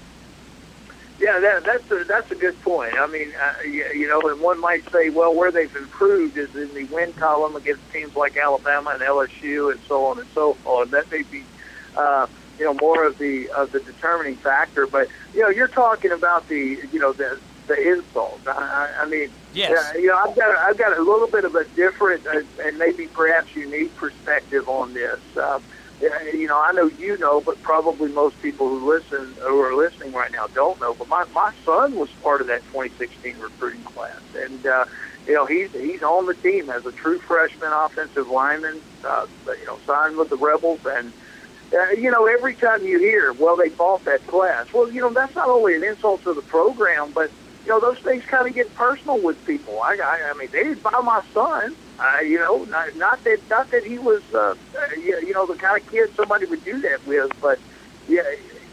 Yeah, 1.19 1.41
that, 1.41 1.65
that's 1.65 1.91
a, 1.91 2.05
that's 2.05 2.31
a 2.31 2.37
good 2.37 2.61
point. 2.63 2.95
I 2.95 3.07
mean, 3.09 3.33
uh, 3.43 3.63
you, 3.63 3.85
you 3.93 4.09
know, 4.09 4.21
and 4.21 4.41
one 4.41 4.61
might 4.61 4.89
say, 4.93 5.11
well, 5.11 5.35
where 5.35 5.51
they've 5.51 5.75
improved 5.75 6.37
is 6.37 6.55
in 6.55 6.73
the 6.75 6.85
win 6.85 7.13
column 7.15 7.57
against 7.57 7.83
teams 7.93 8.15
like 8.15 8.37
Alabama 8.37 8.91
and 8.91 9.03
LSU 9.03 9.73
and 9.73 9.81
so 9.89 10.07
on 10.07 10.21
and 10.21 10.29
so 10.33 10.55
forth. 10.55 10.93
That 10.93 11.11
may 11.11 11.23
be, 11.23 11.43
uh, 11.97 12.29
you 12.59 12.65
know, 12.65 12.75
more 12.75 13.05
of 13.05 13.19
the 13.19 13.51
of 13.51 13.73
the 13.73 13.81
determining 13.81 14.37
factor. 14.37 14.87
But 14.87 15.09
you 15.35 15.43
know, 15.43 15.49
you're 15.49 15.67
talking 15.67 16.13
about 16.13 16.49
the 16.49 16.79
you 16.93 17.01
know 17.01 17.13
the 17.13 17.39
the 17.67 17.93
insult. 17.93 18.41
I, 18.47 18.89
I 19.01 19.07
mean, 19.07 19.31
yes. 19.55 19.95
Uh, 19.95 19.99
you 19.99 20.07
know, 20.07 20.19
I've 20.19 20.37
got 20.37 20.57
I've 20.57 20.79
got 20.79 20.97
a 20.97 21.03
little 21.03 21.29
bit 21.29 21.45
of 21.45 21.55
a 21.57 21.65
different 21.65 22.27
uh, 22.29 22.43
and 22.65 22.79
maybe 22.79 23.07
perhaps 23.09 23.57
unique 23.57 23.95
perspective 23.97 24.69
on 24.69 24.95
this. 24.95 25.21
Uh, 25.37 25.59
you 26.01 26.47
know, 26.47 26.61
I 26.61 26.73
know 26.73 26.91
you 26.99 27.19
know, 27.19 27.41
but 27.41 27.61
probably 27.63 28.09
most 28.11 28.41
people 28.41 28.69
who 28.69 28.93
listen 28.93 29.35
who 29.47 29.61
are 29.61 29.75
listening 29.75 30.13
right 30.13 30.31
now 30.33 30.47
don't 30.55 30.81
know. 30.81 30.95
But 30.95 31.09
my 31.09 31.25
my 31.33 31.53
son 31.65 31.97
was 31.97 32.09
part 32.23 32.41
of 32.41 32.47
that 32.49 32.65
2016 32.67 33.37
recruiting 33.39 33.83
class, 33.83 34.21
and 34.35 34.65
uh, 34.67 34.85
you 35.27 35.35
know 35.35 35.47
he's 35.47 35.71
he's 35.73 36.03
on 36.03 36.27
the 36.27 36.35
team 36.35 36.71
as 36.71 36.87
a 36.87 36.93
true 36.93 37.19
freshman 37.27 37.73
offensive 37.73 38.29
lineman. 38.29 38.81
Uh, 39.05 39.27
you 39.47 39.67
know, 39.67 39.79
signed 39.87 40.17
with 40.17 40.31
the 40.31 40.37
Rebels, 40.37 40.81
and 40.85 41.13
uh, 41.73 41.91
you 41.91 42.11
know 42.11 42.27
every 42.27 42.55
time 42.55 42.85
you 42.85 42.99
hear, 42.99 43.33
well, 43.33 43.57
they 43.57 43.69
bought 43.71 44.05
that 44.05 44.27
class. 44.27 44.67
Well, 44.73 44.93
you 44.93 45.01
know 45.01 45.13
that's 45.13 45.35
not 45.35 45.49
only 45.49 45.75
an 45.75 45.83
insult 45.83 46.23
to 46.25 46.35
the 46.35 46.43
program, 46.43 47.13
but 47.13 47.33
you 47.69 47.75
know 47.75 47.81
those 47.81 48.01
things 48.03 48.25
kind 48.31 48.49
of 48.49 48.55
get 48.55 48.73
personal 48.75 49.21
with 49.21 49.45
people. 49.45 49.81
I 49.85 49.99
I, 50.03 50.31
I 50.31 50.39
mean, 50.39 50.49
they 50.51 50.65
didn't 50.65 50.83
buy 50.83 50.99
my 51.05 51.21
son. 51.35 51.77
Uh, 51.99 52.23
you 52.23 52.39
know, 52.39 52.65
not, 52.65 52.97
not 52.97 53.23
that 53.25 53.39
not 53.51 53.71
that 53.73 53.85
he 53.85 53.99
was, 53.99 54.23
uh, 54.33 54.55
you 54.97 55.35
know, 55.35 55.47
the 55.47 55.55
kind 55.55 55.79
of 55.79 55.87
kid 55.91 56.09
somebody 56.17 56.47
would 56.47 56.65
do 56.65 56.81
that 56.81 57.07
with, 57.07 57.31
but 57.43 57.59
yeah, 58.09 58.23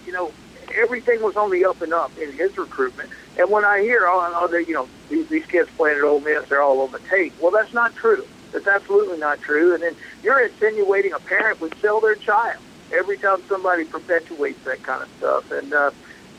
you 0.06 0.14
know, 0.14 0.32
everything 0.82 1.22
was 1.22 1.36
on 1.36 1.52
the 1.52 1.66
up 1.66 1.82
and 1.82 1.92
up 1.92 2.14
in 2.18 2.32
his 2.38 2.58
recruitment. 2.58 3.10
And 3.38 3.52
when 3.52 3.66
I 3.66 3.82
hear, 3.82 4.08
oh, 4.08 4.32
oh 4.34 4.48
they, 4.48 4.66
you 4.66 4.74
know, 4.74 4.88
these, 5.10 5.28
these 5.28 5.46
kids 5.48 5.70
playing 5.76 5.98
at 5.98 6.04
Ole 6.06 6.22
Miss, 6.22 6.48
they're 6.48 6.62
all 6.62 6.80
on 6.80 6.92
the 6.92 7.02
tape. 7.10 7.34
Well, 7.42 7.52
that's 7.52 7.74
not 7.74 7.96
true. 7.96 8.24
That's 8.54 8.68
absolutely 8.68 9.18
not 9.18 9.42
true. 9.42 9.74
And 9.74 9.84
then 9.84 9.96
you're 10.24 10.40
insinuating 10.40 11.12
a 11.12 11.20
parent 11.20 11.60
would 11.60 11.74
sell 11.82 12.00
their 12.00 12.16
child 12.16 12.64
every 12.92 13.18
time 13.18 13.40
somebody 13.50 13.84
perpetuates 13.84 14.64
that 14.64 14.84
kind 14.84 15.02
of 15.04 15.10
stuff. 15.18 15.52
And 15.52 15.74
uh, 15.74 15.92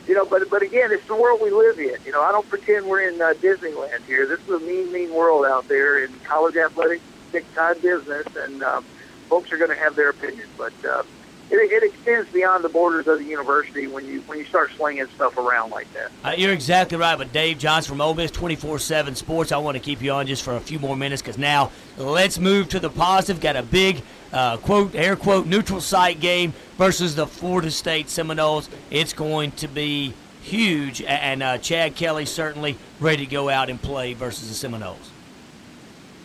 you 0.07 0.15
know, 0.15 0.25
but 0.25 0.49
but 0.49 0.61
again, 0.61 0.91
it's 0.91 1.05
the 1.07 1.15
world 1.15 1.41
we 1.41 1.51
live 1.51 1.79
in. 1.79 1.97
You 2.05 2.11
know, 2.11 2.21
I 2.21 2.31
don't 2.31 2.47
pretend 2.49 2.85
we're 2.85 3.09
in 3.09 3.21
uh, 3.21 3.33
Disneyland 3.41 4.03
here. 4.05 4.25
This 4.25 4.39
is 4.39 4.49
a 4.49 4.59
mean, 4.59 4.91
mean 4.91 5.13
world 5.13 5.45
out 5.45 5.67
there 5.67 6.03
in 6.03 6.13
college 6.23 6.55
athletics, 6.55 7.03
big 7.31 7.45
time 7.53 7.77
business, 7.79 8.25
and 8.37 8.63
um, 8.63 8.85
folks 9.27 9.51
are 9.51 9.57
going 9.57 9.69
to 9.69 9.75
have 9.75 9.95
their 9.95 10.09
opinion. 10.09 10.47
But 10.57 10.73
uh, 10.85 11.03
it, 11.49 11.55
it 11.55 11.83
extends 11.83 12.29
beyond 12.31 12.63
the 12.63 12.69
borders 12.69 13.07
of 13.07 13.19
the 13.19 13.25
university 13.25 13.87
when 13.87 14.05
you 14.05 14.21
when 14.21 14.39
you 14.39 14.45
start 14.45 14.71
slinging 14.77 15.07
stuff 15.15 15.37
around 15.37 15.71
like 15.71 15.91
that. 15.93 16.11
Uh, 16.23 16.33
you're 16.37 16.53
exactly 16.53 16.97
right. 16.97 17.17
But 17.17 17.33
Dave 17.33 17.57
Johnson 17.57 17.91
from 17.91 18.01
Ole 18.01 18.13
Miss 18.13 18.31
24/7 18.31 19.15
Sports, 19.15 19.51
I 19.51 19.57
want 19.57 19.75
to 19.75 19.83
keep 19.83 20.01
you 20.01 20.11
on 20.11 20.25
just 20.25 20.43
for 20.43 20.55
a 20.55 20.59
few 20.61 20.79
more 20.79 20.95
minutes 20.95 21.21
because 21.21 21.37
now 21.37 21.71
let's 21.97 22.39
move 22.39 22.69
to 22.69 22.79
the 22.79 22.89
positive. 22.89 23.41
Got 23.41 23.57
a 23.57 23.63
big 23.63 24.03
uh, 24.33 24.57
quote 24.57 24.95
air 24.95 25.15
quote 25.15 25.45
neutral 25.45 25.81
site 25.81 26.19
game 26.19 26.53
versus 26.77 27.15
the 27.15 27.27
Florida 27.27 27.71
State 27.71 28.09
Seminoles. 28.09 28.69
It's 28.89 29.13
going 29.13 29.51
to 29.53 29.67
be 29.67 30.13
huge, 30.41 31.01
and 31.01 31.43
uh, 31.43 31.57
Chad 31.57 31.95
Kelly 31.95 32.25
certainly 32.25 32.77
ready 32.99 33.25
to 33.25 33.31
go 33.31 33.49
out 33.49 33.69
and 33.69 33.81
play 33.81 34.13
versus 34.13 34.47
the 34.47 34.55
Seminoles. 34.55 35.11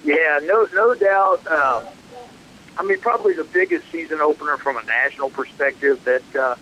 Yeah, 0.05 0.41
no, 0.43 0.69
no 0.73 0.95
doubt. 0.95 1.47
Uh, 1.47 1.85
I 2.77 2.83
mean, 2.83 2.99
probably 3.01 3.35
the 3.35 3.45
biggest 3.45 3.91
season 3.91 4.21
opener 4.21 4.57
from 4.57 4.77
a 4.77 4.83
national 4.85 5.31
perspective 5.31 6.03
that 6.05 6.37
uh, 6.37 6.57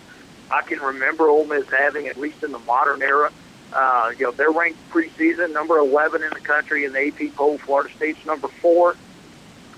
I 0.51 0.61
can 0.61 0.79
remember 0.79 1.27
Ole 1.27 1.45
Miss 1.45 1.67
having, 1.69 2.07
at 2.07 2.17
least 2.17 2.43
in 2.43 2.51
the 2.51 2.59
modern 2.59 3.01
era. 3.01 3.31
Uh, 3.73 4.11
you 4.17 4.25
know, 4.25 4.31
they're 4.31 4.51
ranked 4.51 4.79
preseason 4.91 5.53
number 5.53 5.77
11 5.77 6.23
in 6.23 6.29
the 6.31 6.41
country 6.41 6.83
in 6.83 6.91
the 6.91 7.07
AP 7.07 7.33
poll. 7.35 7.57
Florida 7.57 7.89
State's 7.95 8.25
number 8.25 8.49
four. 8.49 8.95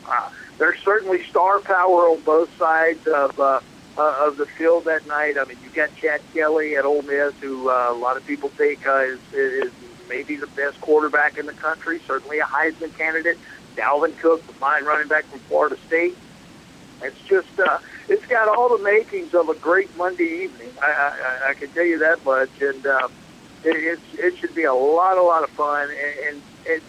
Uh, 0.08 0.30
there's 0.58 0.80
certainly 0.80 1.24
star 1.24 1.60
power 1.60 2.10
on 2.10 2.22
both 2.22 2.56
sides 2.58 3.06
of 3.08 3.40
uh, 3.40 3.60
uh, 3.98 4.28
of 4.28 4.38
the 4.38 4.46
field 4.46 4.86
that 4.86 5.06
night. 5.08 5.38
I 5.38 5.46
mean, 5.46 5.58
you 5.64 5.70
got 5.70 5.96
Chad 5.96 6.22
Kelly 6.34 6.76
at 6.76 6.86
Ole 6.86 7.02
Miss, 7.04 7.34
who 7.40 7.70
uh, 7.70 7.92
a 7.92 7.94
lot 7.94 8.18
of 8.18 8.26
people 8.26 8.50
think 8.50 8.86
uh, 8.88 9.00
is, 9.00 9.20
is 9.34 9.72
maybe 10.10 10.36
the 10.36 10.48
best 10.48 10.82
quarterback 10.82 11.38
in 11.38 11.46
the 11.46 11.54
country, 11.54 12.02
certainly 12.08 12.40
a 12.40 12.44
Heisman 12.46 12.96
candidate. 12.98 13.38
Dalvin 13.76 14.18
Cook, 14.20 14.46
the 14.46 14.54
fine 14.54 14.86
running 14.86 15.08
back 15.08 15.26
from 15.26 15.40
Florida 15.40 15.78
State. 15.88 16.16
It's 17.02 17.20
just, 17.22 17.60
uh, 17.60 17.80
it's 18.08 18.26
got 18.28 18.48
all 18.48 18.78
the 18.78 18.84
makings 18.84 19.34
of 19.34 19.50
a 19.50 19.56
great 19.56 19.96
Monday 19.98 20.44
evening. 20.44 20.70
I, 20.82 21.12
I, 21.46 21.50
I 21.50 21.54
can 21.56 21.70
tell 21.72 21.84
you 21.84 22.00
that 22.00 22.24
much, 22.24 22.50
and 22.62 22.86
uh, 22.86 23.08
it, 23.64 23.76
it's, 23.76 24.20
it 24.20 24.38
should 24.38 24.56
be 24.56 24.64
a 24.64 24.74
lot, 24.74 25.18
a 25.18 25.24
lot 25.24 25.44
of 25.44 25.50
fun. 25.52 25.90
And, 25.90 26.28
and, 26.28 26.42
and 26.70 26.82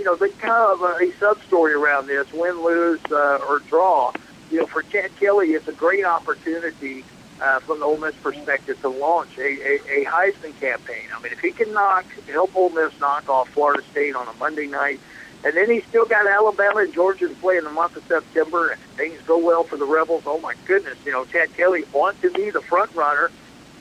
you 0.00 0.06
know, 0.06 0.16
the 0.16 0.32
kind 0.40 0.64
of 0.72 0.80
a, 0.80 0.96
a 1.04 1.12
sub 1.20 1.36
story 1.46 1.74
around 1.74 2.08
this: 2.08 2.26
win, 2.32 2.64
lose, 2.64 3.00
uh, 3.12 3.36
or 3.46 3.60
draw. 3.68 4.10
You 4.50 4.60
know, 4.60 4.66
for 4.66 4.82
Chad 4.82 5.10
Kelly, 5.20 5.48
it's 5.48 5.68
a 5.68 5.72
great 5.72 6.06
opportunity 6.06 7.04
uh, 7.44 7.60
from 7.60 7.80
the 7.80 7.84
Ole 7.84 8.00
Miss 8.00 8.14
perspective 8.22 8.80
to 8.80 8.88
launch 8.88 9.36
a, 9.36 9.42
a, 9.42 9.74
a 10.00 10.04
Heisman 10.08 10.58
campaign. 10.58 11.04
I 11.14 11.22
mean, 11.22 11.32
if 11.32 11.40
he 11.40 11.52
can 11.52 11.70
knock, 11.74 12.06
help 12.32 12.56
Ole 12.56 12.70
Miss 12.70 12.92
knock 12.98 13.28
off 13.28 13.48
Florida 13.52 13.82
State 13.90 14.16
on 14.16 14.26
a 14.26 14.32
Monday 14.40 14.66
night, 14.66 15.00
and 15.44 15.54
then 15.54 15.70
he's 15.70 15.84
still 15.90 16.06
got 16.06 16.26
Alabama 16.26 16.80
and 16.80 16.94
Georgia 16.94 17.28
to 17.28 17.34
play 17.34 17.58
in 17.58 17.64
the 17.64 17.70
month 17.70 17.94
of 17.94 18.02
September, 18.08 18.70
and 18.70 18.80
things 18.96 19.20
go 19.26 19.36
well 19.36 19.64
for 19.64 19.76
the 19.76 19.84
Rebels. 19.84 20.22
Oh 20.24 20.40
my 20.40 20.54
goodness, 20.66 20.96
you 21.04 21.12
know, 21.12 21.26
Chad 21.26 21.52
Kelly 21.54 21.84
wants 21.92 22.22
to 22.22 22.30
be 22.30 22.50
the 22.50 22.62
front 22.62 22.90
runner 22.94 23.30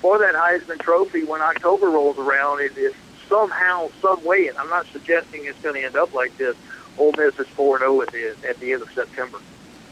for 0.02 0.20
that 0.20 0.36
Heisman 0.36 0.82
Trophy 0.84 1.24
when 1.24 1.40
October 1.40 1.88
rolls 1.88 2.18
around. 2.18 2.60
If, 2.60 2.76
if 2.76 2.94
somehow, 3.30 3.90
some 4.02 4.24
way, 4.26 4.48
and 4.48 4.58
I'm 4.58 4.70
not 4.70 4.88
suggesting 4.88 5.46
it's 5.46 5.62
going 5.62 5.76
to 5.76 5.86
end 5.86 5.96
up 5.96 6.14
like 6.14 6.36
this, 6.38 6.58
Ole 6.98 7.14
Miss 7.18 7.40
is 7.40 7.48
4 7.48 7.80
0 7.80 8.02
at 8.02 8.12
the, 8.12 8.36
at 8.48 8.60
the 8.60 8.74
end 8.74 8.82
of 8.82 8.92
September. 8.92 9.40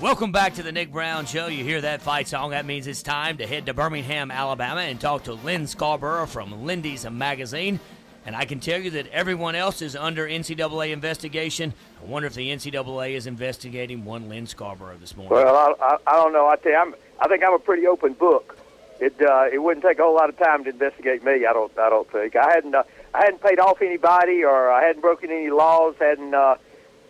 Welcome 0.00 0.32
back 0.32 0.54
to 0.54 0.64
the 0.64 0.72
Nick 0.72 0.90
Brown 0.90 1.26
Show. 1.26 1.46
You 1.46 1.62
hear 1.62 1.80
that 1.80 2.02
fight 2.02 2.26
song? 2.26 2.50
That 2.50 2.66
means 2.66 2.88
it's 2.88 3.04
time 3.04 3.36
to 3.38 3.46
head 3.46 3.66
to 3.66 3.74
Birmingham, 3.74 4.32
Alabama, 4.32 4.80
and 4.80 5.00
talk 5.00 5.22
to 5.24 5.34
Lyn 5.34 5.62
Scarbrough 5.62 6.28
from 6.28 6.66
Lindy's 6.66 7.08
Magazine. 7.08 7.78
And 8.26 8.34
I 8.34 8.46
can 8.46 8.58
tell 8.58 8.80
you 8.80 8.90
that 8.90 9.06
everyone 9.08 9.54
else 9.54 9.80
is 9.80 9.94
under 9.94 10.26
NCAA 10.26 10.90
investigation. 10.90 11.72
I 12.02 12.04
wonder 12.06 12.26
if 12.26 12.34
the 12.34 12.50
NCAA 12.50 13.12
is 13.12 13.28
investigating 13.28 14.04
one 14.04 14.28
Lyn 14.28 14.46
Scarbrough 14.46 14.98
this 14.98 15.16
morning. 15.16 15.34
Well, 15.34 15.54
I, 15.54 15.84
I, 15.84 15.96
I 16.08 16.12
don't 16.16 16.32
know. 16.32 16.48
I 16.48 16.56
tell 16.56 16.72
you, 16.72 16.78
I'm, 16.78 16.94
I 17.20 17.28
think 17.28 17.44
I'm 17.44 17.54
a 17.54 17.60
pretty 17.60 17.86
open 17.86 18.14
book. 18.14 18.55
It 19.00 19.20
uh, 19.20 19.46
it 19.52 19.62
wouldn't 19.62 19.84
take 19.84 19.98
a 19.98 20.02
whole 20.02 20.14
lot 20.14 20.28
of 20.28 20.38
time 20.38 20.64
to 20.64 20.70
investigate 20.70 21.24
me. 21.24 21.46
I 21.46 21.52
don't 21.52 21.76
I 21.78 21.90
don't 21.90 22.10
think 22.10 22.34
I 22.36 22.50
hadn't 22.50 22.74
uh, 22.74 22.82
I 23.14 23.24
hadn't 23.24 23.42
paid 23.42 23.58
off 23.58 23.82
anybody 23.82 24.42
or 24.42 24.70
I 24.70 24.82
hadn't 24.82 25.02
broken 25.02 25.30
any 25.30 25.50
laws. 25.50 25.94
hadn't 25.98 26.34
uh, 26.34 26.56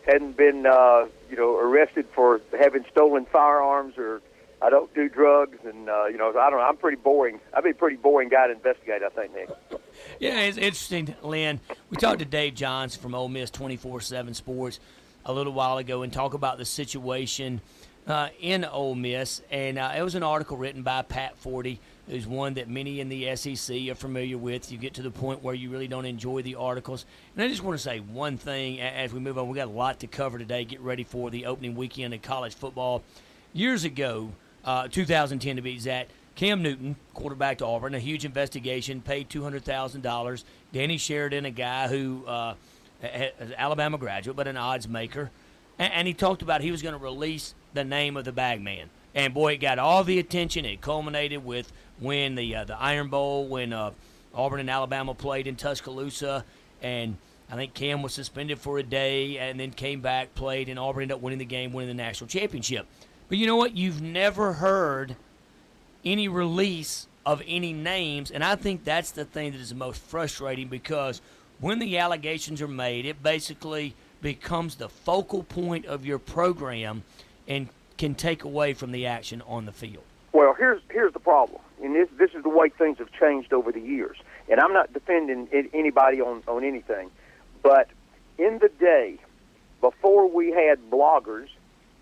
hadn't 0.06 0.36
been 0.36 0.66
uh, 0.66 1.06
you 1.30 1.36
know 1.36 1.56
arrested 1.56 2.06
for 2.12 2.40
having 2.58 2.84
stolen 2.90 3.24
firearms 3.26 3.96
or 3.98 4.20
I 4.60 4.70
don't 4.70 4.92
do 4.94 5.08
drugs 5.08 5.58
and 5.64 5.88
uh, 5.88 6.06
you 6.06 6.18
know 6.18 6.36
I 6.36 6.50
don't. 6.50 6.60
I'm 6.60 6.76
pretty 6.76 6.96
boring. 6.96 7.40
I'd 7.54 7.62
be 7.62 7.70
a 7.70 7.74
pretty 7.74 7.96
boring 7.96 8.30
guy 8.30 8.48
to 8.48 8.52
investigate. 8.52 9.02
I 9.02 9.08
think 9.10 9.34
Nick. 9.34 9.50
Yeah, 10.18 10.40
it's 10.40 10.58
interesting, 10.58 11.14
Lyn. 11.22 11.60
We 11.90 11.98
talked 11.98 12.18
to 12.18 12.24
Dave 12.24 12.54
Johns 12.54 12.96
from 12.96 13.14
Ole 13.14 13.28
Miss 13.28 13.50
24/7 13.50 14.34
Sports 14.34 14.80
a 15.24 15.32
little 15.32 15.52
while 15.52 15.78
ago 15.78 16.02
and 16.02 16.12
talk 16.12 16.34
about 16.34 16.58
the 16.58 16.64
situation 16.64 17.60
uh, 18.06 18.28
in 18.40 18.64
Ole 18.64 18.94
Miss, 18.94 19.42
and 19.50 19.78
uh, 19.78 19.92
it 19.96 20.02
was 20.02 20.14
an 20.14 20.22
article 20.22 20.56
written 20.56 20.82
by 20.82 21.02
Pat 21.02 21.36
Forde, 21.42 21.78
who's 22.08 22.26
one 22.26 22.54
that 22.54 22.68
many 22.68 23.00
in 23.00 23.08
the 23.08 23.34
SEC 23.34 23.88
are 23.88 23.96
familiar 23.96 24.38
with. 24.38 24.70
You 24.70 24.78
get 24.78 24.94
to 24.94 25.02
the 25.02 25.10
point 25.10 25.42
where 25.42 25.54
you 25.54 25.70
really 25.70 25.88
don't 25.88 26.04
enjoy 26.04 26.42
the 26.42 26.54
articles, 26.54 27.04
and 27.34 27.44
I 27.44 27.48
just 27.48 27.62
want 27.62 27.76
to 27.76 27.82
say 27.82 27.98
one 27.98 28.36
thing 28.36 28.80
as 28.80 29.12
we 29.12 29.18
move 29.18 29.38
on. 29.38 29.48
We 29.48 29.56
got 29.56 29.68
a 29.68 29.70
lot 29.70 30.00
to 30.00 30.06
cover 30.06 30.38
today. 30.38 30.64
Get 30.64 30.80
ready 30.80 31.02
for 31.02 31.30
the 31.30 31.46
opening 31.46 31.74
weekend 31.74 32.14
of 32.14 32.22
college 32.22 32.54
football. 32.54 33.02
Years 33.52 33.84
ago, 33.84 34.30
uh, 34.64 34.86
2010 34.88 35.56
to 35.56 35.62
be 35.62 35.72
exact. 35.72 36.12
Cam 36.36 36.62
Newton, 36.62 36.96
quarterback 37.14 37.58
to 37.58 37.66
Auburn, 37.66 37.94
a 37.94 37.98
huge 37.98 38.26
investigation, 38.26 39.00
paid 39.00 39.30
$200,000. 39.30 40.44
Danny 40.70 40.98
Sheridan, 40.98 41.46
a 41.46 41.50
guy 41.50 41.88
who, 41.88 42.24
uh, 42.26 42.54
an 43.02 43.54
Alabama 43.56 43.96
graduate, 43.96 44.36
but 44.36 44.46
an 44.46 44.58
odds 44.58 44.86
maker. 44.86 45.30
And, 45.78 45.92
and 45.92 46.06
he 46.06 46.12
talked 46.12 46.42
about 46.42 46.60
he 46.60 46.70
was 46.70 46.82
going 46.82 46.92
to 46.92 47.02
release 47.02 47.54
the 47.76 47.84
name 47.84 48.16
of 48.16 48.24
the 48.24 48.32
bagman. 48.32 48.90
And 49.14 49.32
boy, 49.32 49.54
it 49.54 49.58
got 49.58 49.78
all 49.78 50.02
the 50.02 50.18
attention. 50.18 50.64
It 50.64 50.80
culminated 50.80 51.44
with 51.44 51.72
when 52.00 52.34
the 52.34 52.56
uh, 52.56 52.64
the 52.64 52.76
Iron 52.78 53.08
Bowl, 53.08 53.46
when 53.46 53.72
uh, 53.72 53.92
Auburn 54.34 54.60
and 54.60 54.68
Alabama 54.68 55.14
played 55.14 55.46
in 55.46 55.56
Tuscaloosa, 55.56 56.44
and 56.82 57.16
I 57.50 57.54
think 57.54 57.72
Cam 57.72 58.02
was 58.02 58.12
suspended 58.12 58.58
for 58.58 58.78
a 58.78 58.82
day, 58.82 59.38
and 59.38 59.58
then 59.58 59.70
came 59.70 60.00
back, 60.00 60.34
played, 60.34 60.68
and 60.68 60.78
Auburn 60.78 61.04
ended 61.04 61.14
up 61.16 61.22
winning 61.22 61.38
the 61.38 61.44
game, 61.44 61.72
winning 61.72 61.96
the 61.96 62.02
national 62.02 62.28
championship. 62.28 62.86
But 63.28 63.38
you 63.38 63.46
know 63.46 63.56
what? 63.56 63.76
You've 63.76 64.02
never 64.02 64.54
heard 64.54 65.16
any 66.04 66.28
release 66.28 67.06
of 67.24 67.42
any 67.46 67.72
names, 67.72 68.30
and 68.30 68.44
I 68.44 68.56
think 68.56 68.84
that's 68.84 69.12
the 69.12 69.24
thing 69.24 69.52
that 69.52 69.60
is 69.60 69.70
the 69.70 69.76
most 69.76 70.02
frustrating 70.02 70.68
because 70.68 71.22
when 71.58 71.78
the 71.78 71.98
allegations 71.98 72.60
are 72.60 72.68
made, 72.68 73.06
it 73.06 73.22
basically 73.22 73.94
becomes 74.20 74.76
the 74.76 74.88
focal 74.88 75.42
point 75.42 75.86
of 75.86 76.04
your 76.04 76.18
program 76.18 77.02
and 77.48 77.68
can 77.98 78.14
take 78.14 78.44
away 78.44 78.74
from 78.74 78.92
the 78.92 79.06
action 79.06 79.42
on 79.46 79.66
the 79.66 79.72
field. 79.72 80.04
Well, 80.32 80.54
here's 80.54 80.82
here's 80.90 81.12
the 81.12 81.20
problem, 81.20 81.60
and 81.82 81.94
this 81.94 82.08
this 82.18 82.30
is 82.34 82.42
the 82.42 82.50
way 82.50 82.68
things 82.68 82.98
have 82.98 83.10
changed 83.12 83.52
over 83.52 83.72
the 83.72 83.80
years. 83.80 84.18
And 84.48 84.60
I'm 84.60 84.72
not 84.72 84.92
defending 84.92 85.48
anybody 85.72 86.20
on 86.20 86.42
on 86.46 86.62
anything, 86.62 87.10
but 87.62 87.88
in 88.38 88.58
the 88.58 88.68
day 88.68 89.18
before 89.80 90.28
we 90.28 90.50
had 90.50 90.90
bloggers 90.90 91.48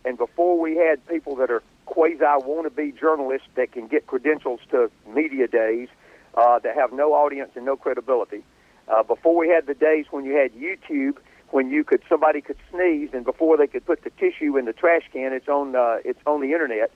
and 0.04 0.18
before 0.18 0.58
we 0.58 0.76
had 0.76 1.06
people 1.06 1.36
that 1.36 1.50
are 1.50 1.62
quasi 1.86 2.16
wannabe 2.18 2.98
journalists 2.98 3.48
that 3.54 3.72
can 3.72 3.86
get 3.86 4.06
credentials 4.06 4.60
to 4.70 4.90
media 5.14 5.46
days 5.46 5.88
uh, 6.34 6.58
that 6.58 6.74
have 6.74 6.92
no 6.92 7.12
audience 7.12 7.50
and 7.54 7.64
no 7.64 7.76
credibility. 7.76 8.42
Uh, 8.88 9.02
before 9.02 9.36
we 9.36 9.48
had 9.48 9.66
the 9.66 9.74
days 9.74 10.06
when 10.10 10.24
you 10.24 10.32
had 10.32 10.52
YouTube, 10.52 11.16
when 11.50 11.70
you 11.70 11.84
could 11.84 12.02
somebody 12.08 12.40
could 12.40 12.56
sneeze, 12.70 13.10
and 13.12 13.24
before 13.24 13.56
they 13.56 13.66
could 13.66 13.84
put 13.84 14.02
the 14.02 14.10
tissue 14.10 14.56
in 14.56 14.64
the 14.64 14.72
trash 14.72 15.02
can, 15.12 15.32
it's 15.32 15.48
on 15.48 15.76
uh, 15.76 15.98
it's 16.04 16.20
on 16.26 16.40
the 16.40 16.52
internet. 16.52 16.90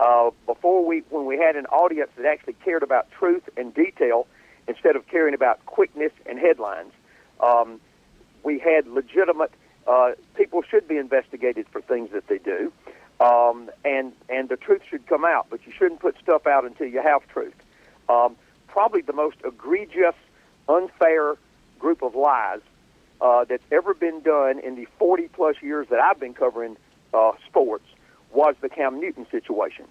Uh, 0.00 0.30
before 0.46 0.84
we 0.84 1.02
when 1.10 1.26
we 1.26 1.38
had 1.38 1.56
an 1.56 1.66
audience 1.66 2.10
that 2.16 2.26
actually 2.26 2.54
cared 2.64 2.82
about 2.82 3.10
truth 3.10 3.48
and 3.56 3.74
detail 3.74 4.26
instead 4.68 4.96
of 4.96 5.06
caring 5.08 5.34
about 5.34 5.64
quickness 5.66 6.12
and 6.26 6.38
headlines, 6.38 6.92
um, 7.40 7.80
we 8.42 8.58
had 8.58 8.86
legitimate. 8.86 9.50
Uh, 9.86 10.12
people 10.36 10.62
should 10.62 10.86
be 10.86 10.96
investigated 10.96 11.66
for 11.72 11.80
things 11.80 12.10
that 12.12 12.28
they 12.28 12.38
do 12.38 12.72
um, 13.22 13.70
and 13.84 14.12
and 14.28 14.48
the 14.48 14.56
truth 14.56 14.82
should 14.88 15.06
come 15.06 15.24
out. 15.24 15.46
But 15.48 15.64
you 15.66 15.72
shouldn't 15.72 16.00
put 16.00 16.16
stuff 16.18 16.46
out 16.46 16.64
until 16.64 16.88
you 16.88 17.00
have 17.02 17.26
truth. 17.28 17.54
Um, 18.08 18.36
probably 18.66 19.02
the 19.02 19.12
most 19.12 19.36
egregious, 19.44 20.14
unfair 20.68 21.36
group 21.78 22.02
of 22.02 22.14
lies 22.14 22.60
uh, 23.22 23.44
that's 23.44 23.62
ever 23.70 23.94
been 23.94 24.20
done 24.20 24.58
in 24.58 24.74
the 24.74 24.86
40 24.98 25.28
plus 25.28 25.56
years 25.62 25.86
that 25.90 26.00
I've 26.00 26.18
been 26.18 26.34
covering 26.34 26.76
uh, 27.14 27.32
sports 27.46 27.86
was 28.32 28.56
the 28.60 28.68
Cam 28.68 29.00
Newton 29.00 29.26
situation. 29.30 29.86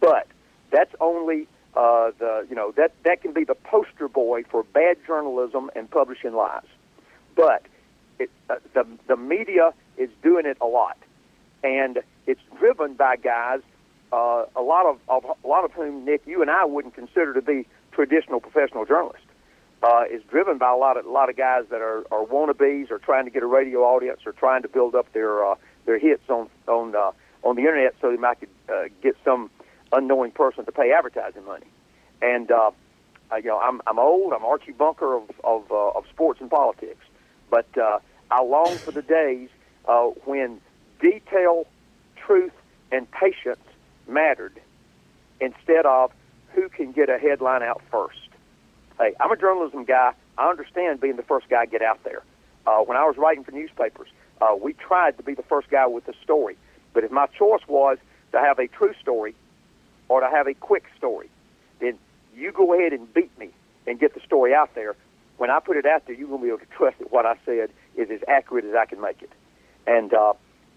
But 0.00 0.28
that's 0.70 0.94
only 1.00 1.48
uh, 1.74 2.12
the 2.18 2.46
you 2.48 2.54
know 2.54 2.72
that 2.76 2.92
that 3.04 3.22
can 3.22 3.32
be 3.32 3.44
the 3.44 3.54
poster 3.54 4.08
boy 4.08 4.44
for 4.44 4.62
bad 4.62 4.98
journalism 5.06 5.70
and 5.74 5.90
publishing 5.90 6.34
lies. 6.34 6.64
But 7.34 7.62
it, 8.18 8.30
uh, 8.48 8.56
the 8.72 8.86
the 9.08 9.16
media 9.16 9.74
is 9.96 10.08
doing 10.22 10.46
it 10.46 10.56
a 10.60 10.66
lot, 10.66 10.96
and 11.64 11.98
it's 12.26 12.40
driven 12.58 12.94
by 12.94 13.16
guys, 13.16 13.60
uh, 14.12 14.44
a 14.54 14.62
lot 14.62 14.86
of, 14.86 14.98
of 15.08 15.24
a 15.42 15.48
lot 15.48 15.64
of 15.64 15.72
whom 15.72 16.04
Nick, 16.04 16.22
you 16.26 16.40
and 16.40 16.50
I 16.50 16.64
wouldn't 16.64 16.94
consider 16.94 17.34
to 17.34 17.42
be 17.42 17.66
traditional 17.92 18.40
professional 18.40 18.84
journalists. 18.84 19.25
Uh, 19.82 20.04
is 20.10 20.22
driven 20.30 20.56
by 20.56 20.70
a 20.70 20.74
lot 20.74 20.96
of 20.96 21.04
a 21.04 21.10
lot 21.10 21.28
of 21.28 21.36
guys 21.36 21.64
that 21.70 21.82
are, 21.82 22.04
are 22.10 22.24
wannabes 22.24 22.90
or 22.90 22.98
trying 22.98 23.26
to 23.26 23.30
get 23.30 23.42
a 23.42 23.46
radio 23.46 23.80
audience 23.80 24.20
or 24.24 24.32
trying 24.32 24.62
to 24.62 24.68
build 24.68 24.94
up 24.94 25.12
their 25.12 25.44
uh, 25.44 25.54
their 25.84 25.98
hits 25.98 26.22
on 26.30 26.48
on 26.66 26.96
uh, 26.96 27.12
on 27.42 27.56
the 27.56 27.62
internet 27.62 27.94
so 28.00 28.10
they 28.10 28.16
might 28.16 28.38
uh, 28.68 28.84
get 29.02 29.16
some 29.22 29.50
unknowing 29.92 30.30
person 30.30 30.64
to 30.64 30.72
pay 30.72 30.92
advertising 30.92 31.44
money. 31.44 31.66
And 32.22 32.50
uh, 32.50 32.70
uh, 33.30 33.36
you 33.36 33.48
know, 33.48 33.58
I'm 33.58 33.80
I'm 33.86 33.98
old. 33.98 34.32
I'm 34.32 34.44
Archie 34.44 34.72
Bunker 34.72 35.16
of 35.16 35.30
of, 35.44 35.70
uh, 35.70 35.90
of 35.90 36.04
sports 36.08 36.40
and 36.40 36.50
politics, 36.50 37.04
but 37.50 37.66
uh, 37.76 37.98
I 38.30 38.42
long 38.42 38.76
for 38.78 38.90
the 38.92 39.02
days 39.02 39.48
uh, 39.86 40.06
when 40.24 40.60
detail 41.00 41.66
truth 42.16 42.52
and 42.90 43.10
patience 43.10 43.62
mattered 44.08 44.60
instead 45.40 45.86
of 45.86 46.12
who 46.52 46.68
can 46.68 46.92
get 46.92 47.10
a 47.10 47.18
headline 47.18 47.62
out 47.62 47.82
first. 47.90 48.25
Hey, 48.98 49.14
I'm 49.20 49.30
a 49.30 49.36
journalism 49.36 49.84
guy. 49.84 50.12
I 50.38 50.48
understand 50.48 51.00
being 51.00 51.16
the 51.16 51.22
first 51.22 51.48
guy 51.50 51.66
to 51.66 51.70
get 51.70 51.82
out 51.82 52.02
there. 52.04 52.22
Uh, 52.66 52.78
when 52.78 52.96
I 52.96 53.04
was 53.04 53.16
writing 53.18 53.44
for 53.44 53.52
newspapers, 53.52 54.08
uh, 54.40 54.56
we 54.60 54.72
tried 54.72 55.18
to 55.18 55.22
be 55.22 55.34
the 55.34 55.42
first 55.42 55.68
guy 55.68 55.86
with 55.86 56.06
the 56.06 56.14
story. 56.22 56.56
But 56.94 57.04
if 57.04 57.10
my 57.10 57.26
choice 57.26 57.60
was 57.68 57.98
to 58.32 58.38
have 58.38 58.58
a 58.58 58.68
true 58.68 58.94
story 59.00 59.34
or 60.08 60.20
to 60.20 60.28
have 60.28 60.46
a 60.46 60.54
quick 60.54 60.84
story, 60.96 61.28
then 61.78 61.98
you 62.34 62.52
go 62.52 62.72
ahead 62.74 62.92
and 62.92 63.12
beat 63.12 63.36
me 63.38 63.50
and 63.86 64.00
get 64.00 64.14
the 64.14 64.20
story 64.20 64.54
out 64.54 64.74
there. 64.74 64.96
When 65.36 65.50
I 65.50 65.60
put 65.60 65.76
it 65.76 65.84
out 65.84 66.06
there, 66.06 66.14
you're 66.14 66.28
going 66.28 66.40
to 66.40 66.44
be 66.44 66.48
able 66.48 66.60
to 66.60 66.72
trust 66.76 66.98
that 66.98 67.12
what 67.12 67.26
I 67.26 67.36
said 67.44 67.70
is 67.96 68.10
as 68.10 68.20
accurate 68.26 68.64
as 68.64 68.74
I 68.74 68.86
can 68.86 69.00
make 69.00 69.20
it. 69.20 69.30
And 69.86 70.14
uh, 70.14 70.32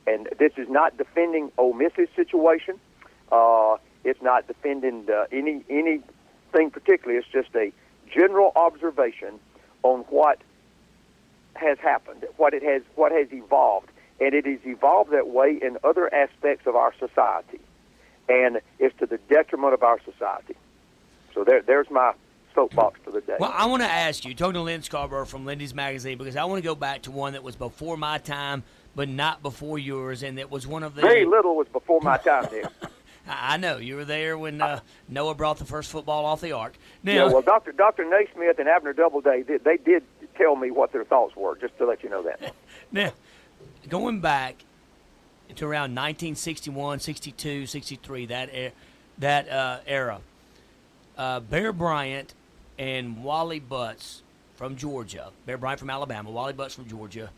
and 0.05 0.27
this 0.38 0.51
is 0.58 0.67
not 0.69 0.97
defending 0.97 1.51
Ole 1.58 1.73
Miss's 1.73 2.10
situation. 2.15 2.79
Uh, 3.32 3.77
it's 4.03 4.21
not 4.21 4.47
defending 4.47 5.08
uh, 5.10 5.25
any 5.32 5.63
anything 5.69 6.71
particularly. 6.71 7.17
It's 7.17 7.27
just 7.32 7.55
a 7.55 7.71
general 8.10 8.52
observation 8.56 9.39
on 9.84 10.00
what 10.10 10.39
has 11.56 11.78
happened, 11.80 12.26
what 12.38 12.54
it 12.54 12.63
has, 12.63 12.82
what 12.95 13.12
has 13.12 13.28
evolved, 13.32 13.89
and 14.19 14.34
it 14.34 14.45
has 14.45 14.60
evolved 14.65 15.12
that 15.12 15.28
way 15.28 15.60
in 15.62 15.78
other 15.84 16.13
aspects 16.13 16.67
of 16.67 16.76
our 16.76 16.93
society, 17.00 17.60
and 18.28 18.62
it's 18.80 18.98
to 19.00 19.06
the 19.06 19.17
detriment 19.30 19.74
of 19.74 19.84
our 19.84 20.00
society. 20.02 20.56
So 21.34 21.43
there, 21.43 21.62
there's 21.62 21.89
my 21.89 22.13
soapbox 22.56 23.00
for 23.04 23.12
the 23.12 23.22
day. 23.22 23.38
Well, 23.39 23.54
I 23.54 23.65
want 23.67 23.84
to 23.84 23.89
ask 23.89 24.26
you, 24.26 24.34
talking 24.34 24.54
to 24.54 24.62
Lyn 24.62 24.82
Scarbrough 24.82 25.28
from 25.28 25.45
Lindy's 25.45 25.74
Magazine, 25.74 26.17
because 26.17 26.36
I 26.36 26.45
want 26.45 26.62
to 26.62 26.67
go 26.67 26.76
back 26.76 27.04
to 27.04 27.12
one 27.12 27.34
that 27.34 27.43
was 27.43 27.56
before 27.56 27.98
my 27.98 28.17
time, 28.17 28.63
but 28.95 29.08
not 29.08 29.41
before 29.41 29.80
yours, 29.80 30.24
and 30.24 30.38
that 30.38 30.50
was 30.50 30.67
one 30.67 30.84
of 30.84 30.95
the 30.95 31.02
very 31.02 31.26
little 31.26 31.56
was 31.56 31.67
before 31.67 32.02
my 32.02 32.17
time 32.17 32.48
there. 32.52 32.69
I 33.30 33.58
know 33.58 33.78
you 33.78 33.96
were 33.96 34.06
there 34.06 34.38
when 34.38 34.62
uh, 34.62 34.80
Noah 35.08 35.36
brought 35.36 35.60
the 35.60 35.65
first 35.65 35.92
football 35.92 36.26
off 36.26 36.42
the 36.42 36.54
ark. 36.54 36.74
Now, 37.04 37.13
yeah, 37.13 37.26
well, 37.26 37.42
Doctor 37.42 37.72
Doctor 37.72 38.04
Naismith 38.04 38.58
and 38.60 38.68
Abner 38.68 38.94
Doubleday 38.94 39.44
they, 39.44 39.58
they 39.58 39.78
did 39.78 40.04
tell 40.36 40.56
me 40.56 40.72
what 40.72 40.92
their 40.92 41.04
thoughts 41.04 41.36
were, 41.36 41.56
just 41.58 41.78
to 41.78 41.86
let 41.86 42.04
you 42.04 42.10
know 42.10 42.24
that. 42.24 42.54
now, 42.92 43.12
going 43.88 44.20
back 44.20 44.56
to 45.56 45.65
around 45.65 45.96
1961, 45.96 47.00
62, 47.00 47.65
63, 47.68 48.26
that 48.28 48.50
er- 48.50 48.72
that 49.20 49.50
uh, 49.50 49.80
era, 49.86 50.22
uh, 51.18 51.39
Bear 51.42 51.72
Bryant 51.72 52.34
and 52.78 53.24
Wally 53.24 53.60
Butts 53.60 54.24
from 54.56 54.76
Georgia, 54.76 55.32
Bear 55.46 55.58
Bryant 55.58 55.80
from 55.80 55.89
Alabama, 55.89 56.32
Wally 56.32 56.54
Butts 56.54 56.76
from 56.76 56.88
Georgia, 56.88 57.30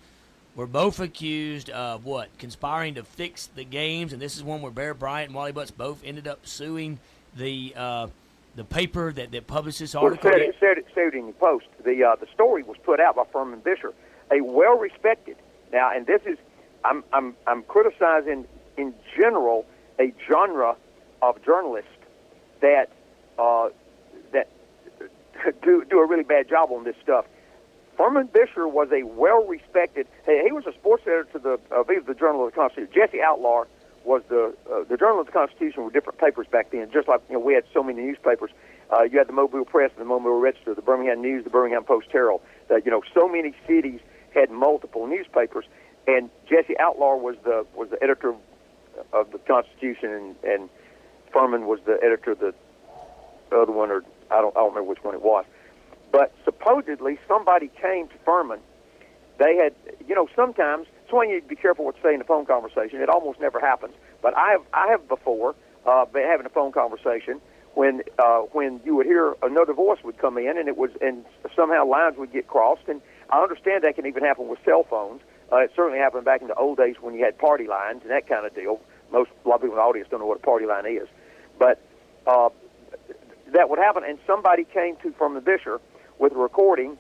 were 0.56 0.68
both 0.68 1.00
accused 1.00 1.70
of 1.70 2.06
what? 2.06 2.30
Conspiring 2.38 2.96
to 2.96 3.04
fix 3.04 3.48
the 3.48 3.64
games, 3.64 4.14
and 4.14 4.22
this 4.22 4.36
is 4.36 4.44
one 4.44 4.62
where 4.62 4.72
Bear 4.72 4.94
Bryant 4.94 5.30
and 5.30 5.36
Wally 5.36 5.52
Butts 5.52 5.72
both 5.72 6.04
ended 6.04 6.28
up 6.28 6.46
suing 6.46 7.00
the 7.36 7.74
uh, 7.76 8.08
the 8.56 8.64
paper 8.64 9.14
that, 9.14 9.32
that 9.32 9.48
published 9.48 9.80
this 9.80 9.96
article. 9.96 10.30
Well, 10.30 10.40
said, 10.40 10.54
said, 10.60 10.84
said 10.94 11.14
in 11.14 11.28
the 11.28 11.34
Post. 11.34 11.68
The 11.84 12.04
uh, 12.04 12.16
the 12.16 12.28
story 12.34 12.64
was 12.64 12.78
put 12.84 13.00
out 13.00 13.16
by 13.16 13.24
Furman 13.32 13.62
Bisher, 13.62 13.94
a 14.32 14.42
well 14.42 14.78
respected. 14.78 15.38
Now, 15.72 15.92
and 15.96 16.06
this 16.06 16.22
is 16.26 16.38
I'm 16.84 17.04
I'm 17.14 17.36
I'm 17.48 17.64
criticizing 17.64 18.46
in 18.78 18.94
general 19.18 19.66
a 20.00 20.14
genre 20.28 20.76
of 21.22 21.44
journalists 21.44 21.90
that 22.62 22.90
uh, 23.40 23.70
that 24.34 24.50
do 25.64 25.86
do 25.90 26.00
a 26.00 26.06
really 26.06 26.24
bad 26.24 26.50
job 26.50 26.72
on 26.72 26.84
this 26.84 26.96
stuff. 27.02 27.26
Furman 28.02 28.30
Bisher 28.30 28.68
was 28.68 28.90
a 28.92 29.04
well-respected. 29.04 30.08
He 30.26 30.52
was 30.52 30.66
a 30.66 30.74
sports 30.74 31.04
editor 31.06 31.28
to 31.34 31.40
the 31.40 31.60
uh, 31.72 31.84
the 31.84 32.16
Journal 32.16 32.48
of 32.48 32.52
the 32.52 32.56
Constitution. 32.56 32.92
Jesse 32.92 33.20
Outlar 33.20 33.68
was 34.06 34.24
the 34.28 34.56
uh, 34.74 34.84
the 34.90 34.98
Journal 34.98 35.20
of 35.20 35.28
the 35.28 35.32
Constitution 35.32 35.84
were 35.84 35.92
different 35.92 36.18
papers 36.18 36.48
back 36.48 36.72
then. 36.72 36.90
Just 36.92 37.08
like 37.08 37.22
you 37.30 37.36
know, 37.36 37.40
we 37.40 37.54
had 37.54 37.64
so 37.72 37.84
many 37.84 38.02
newspapers. 38.02 38.50
Uh, 38.92 39.04
you 39.04 39.20
had 39.20 39.28
the 39.28 39.34
Mobile 39.34 39.66
Press 39.66 39.92
the 40.00 40.04
Mobile 40.04 40.40
Register, 40.40 40.74
the 40.74 40.82
Birmingham 40.82 41.22
News, 41.22 41.44
the 41.44 41.52
Birmingham 41.52 41.84
Post 41.84 42.08
Herald. 42.12 42.42
That 42.70 42.86
you 42.86 42.92
know, 42.92 43.04
so 43.14 43.28
many 43.28 43.54
cities 43.68 44.00
had 44.34 44.50
multiple 44.50 45.06
newspapers, 45.06 45.66
and 46.08 46.32
Jesse 46.50 46.74
Outlar 46.80 47.22
was 47.22 47.36
the 47.44 47.68
was 47.76 47.92
the 47.92 48.02
editor 48.02 48.34
of 49.14 49.32
the 49.32 49.38
Constitution, 49.38 50.10
and, 50.12 50.36
and 50.44 50.70
Furman 51.32 51.68
was 51.68 51.80
the 51.86 52.00
editor 52.04 52.32
of 52.32 52.40
the 52.40 52.56
other 53.52 53.72
one, 53.72 53.92
or 53.92 54.04
I 54.32 54.42
don't 54.42 54.58
I 54.58 54.62
don't 54.62 54.70
remember 54.70 54.90
which 54.90 55.04
one 55.04 55.14
it 55.14 55.22
was. 55.22 55.46
But 56.12 56.34
supposedly 56.44 57.20
somebody 57.28 57.70
came 57.82 58.08
to 58.10 58.16
Furman. 58.26 58.60
They 59.38 59.56
had, 59.56 59.74
you 60.08 60.14
know, 60.14 60.28
sometimes 60.36 60.88
that's 61.02 61.14
why 61.14 61.24
you 61.26 61.36
need 61.36 61.42
to 61.42 61.48
be 61.48 61.56
careful 61.56 61.86
what 61.86 61.96
you 61.98 62.02
say 62.04 62.14
in 62.14 62.22
a 62.22 62.26
phone 62.26 62.46
conversation. 62.46 63.02
It 63.02 63.10
almost 63.10 63.40
never 63.40 63.60
happens. 63.60 63.94
But 64.22 64.38
I 64.38 64.52
have, 64.52 64.62
I 64.74 64.88
have 64.90 65.08
before 65.08 65.56
uh, 65.86 66.06
been 66.06 66.24
having 66.24 66.46
a 66.46 66.50
phone 66.50 66.72
conversation 66.72 67.42
when 67.74 68.02
uh, 68.20 68.40
when 68.52 68.82
you 68.84 68.96
would 68.96 69.06
hear 69.06 69.36
another 69.42 69.74
voice 69.74 70.00
would 70.04 70.18
come 70.18 70.38
in 70.38 70.58
and 70.58 70.68
it 70.68 70.78
was 70.78 70.92
and 71.02 71.26
somehow 71.56 71.86
lines 71.86 72.18
would 72.18 72.32
get 72.32 72.48
crossed. 72.48 72.88
And 72.88 73.02
I 73.30 73.42
understand 73.42 73.84
that 73.84 73.96
can 73.96 74.06
even 74.06 74.24
happen 74.24 74.48
with 74.48 74.60
cell 74.66 74.86
phones. 74.90 75.22
Uh, 75.52 75.58
it 75.58 75.72
certainly 75.76 76.00
happened 76.00 76.26
back 76.26 76.42
in 76.42 76.48
the 76.48 76.56
old 76.56 76.78
days 76.78 76.96
when 77.02 77.14
you 77.14 77.24
had 77.24 77.38
party 77.38 77.68
lines 77.68 78.02
and 78.04 78.12
that 78.12 78.28
kind 78.28 78.46
of 78.46 78.54
deal. 78.54 78.80
Most 79.12 79.32
a 79.46 79.50
lot 79.50 79.56
of 79.56 79.62
people 79.62 79.76
in 79.76 79.80
the 79.80 79.84
audience 79.84 80.08
don't 80.10 80.20
know 80.20 80.26
what 80.26 80.38
a 80.38 80.42
party 80.42 80.66
line 80.66 80.86
is, 80.86 81.08
but 81.60 81.82
uh, 82.28 82.50
that 83.54 83.70
would 83.70 83.80
happen. 83.80 84.04
And 84.06 84.18
somebody 84.26 84.66
came 84.66 84.96
to 84.98 85.12
Furman 85.14 85.42
Bisher 85.42 85.80
with 86.22 86.34
a 86.34 86.38
recording, 86.38 86.98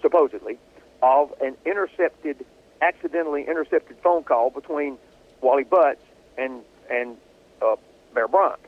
supposedly, 0.00 0.58
of 1.02 1.32
an 1.42 1.54
intercepted, 1.66 2.44
accidentally 2.80 3.44
intercepted 3.46 3.96
phone 4.02 4.24
call 4.24 4.50
between 4.50 4.98
Wally 5.42 5.64
Butts 5.64 6.02
and 6.38 6.62
and 6.90 7.16
uh, 7.60 7.76
Bear 8.14 8.26
Bryant, 8.26 8.58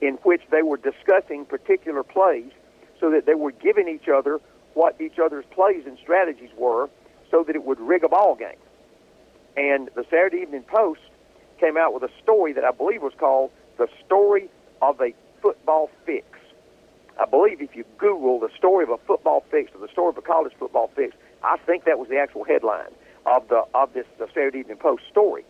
in 0.00 0.14
which 0.22 0.42
they 0.50 0.62
were 0.62 0.76
discussing 0.76 1.44
particular 1.46 2.02
plays, 2.02 2.52
so 3.00 3.10
that 3.10 3.26
they 3.26 3.34
were 3.34 3.50
giving 3.50 3.88
each 3.88 4.08
other 4.08 4.38
what 4.74 5.00
each 5.00 5.18
other's 5.18 5.44
plays 5.50 5.84
and 5.86 5.98
strategies 5.98 6.50
were, 6.56 6.88
so 7.30 7.42
that 7.42 7.56
it 7.56 7.64
would 7.64 7.80
rig 7.80 8.04
a 8.04 8.08
ball 8.08 8.34
game. 8.36 8.60
And 9.56 9.88
the 9.96 10.04
Saturday 10.04 10.42
Evening 10.42 10.62
Post 10.62 11.00
came 11.58 11.76
out 11.76 11.94
with 11.94 12.02
a 12.04 12.10
story 12.22 12.52
that 12.52 12.64
I 12.64 12.70
believe 12.70 13.02
was 13.02 13.14
called 13.18 13.50
"The 13.78 13.88
Story 14.04 14.50
of 14.82 15.00
a 15.00 15.14
Football 15.40 15.90
Fix." 16.04 16.26
I 17.18 17.24
believe 17.24 17.60
if 17.60 17.74
you 17.74 17.84
Google 17.98 18.38
the 18.38 18.50
story 18.56 18.84
of 18.84 18.90
a 18.90 18.98
football 18.98 19.44
fix 19.50 19.72
or 19.74 19.80
the 19.80 19.92
story 19.92 20.10
of 20.10 20.18
a 20.18 20.22
college 20.22 20.52
football 20.58 20.90
fix, 20.94 21.16
I 21.42 21.56
think 21.66 21.84
that 21.84 21.98
was 21.98 22.08
the 22.08 22.18
actual 22.18 22.44
headline 22.44 22.90
of 23.26 23.48
the 23.48 23.64
of 23.74 23.92
this 23.92 24.06
the 24.18 24.28
Saturday 24.28 24.60
Evening 24.60 24.76
Post 24.76 25.02
story. 25.10 25.44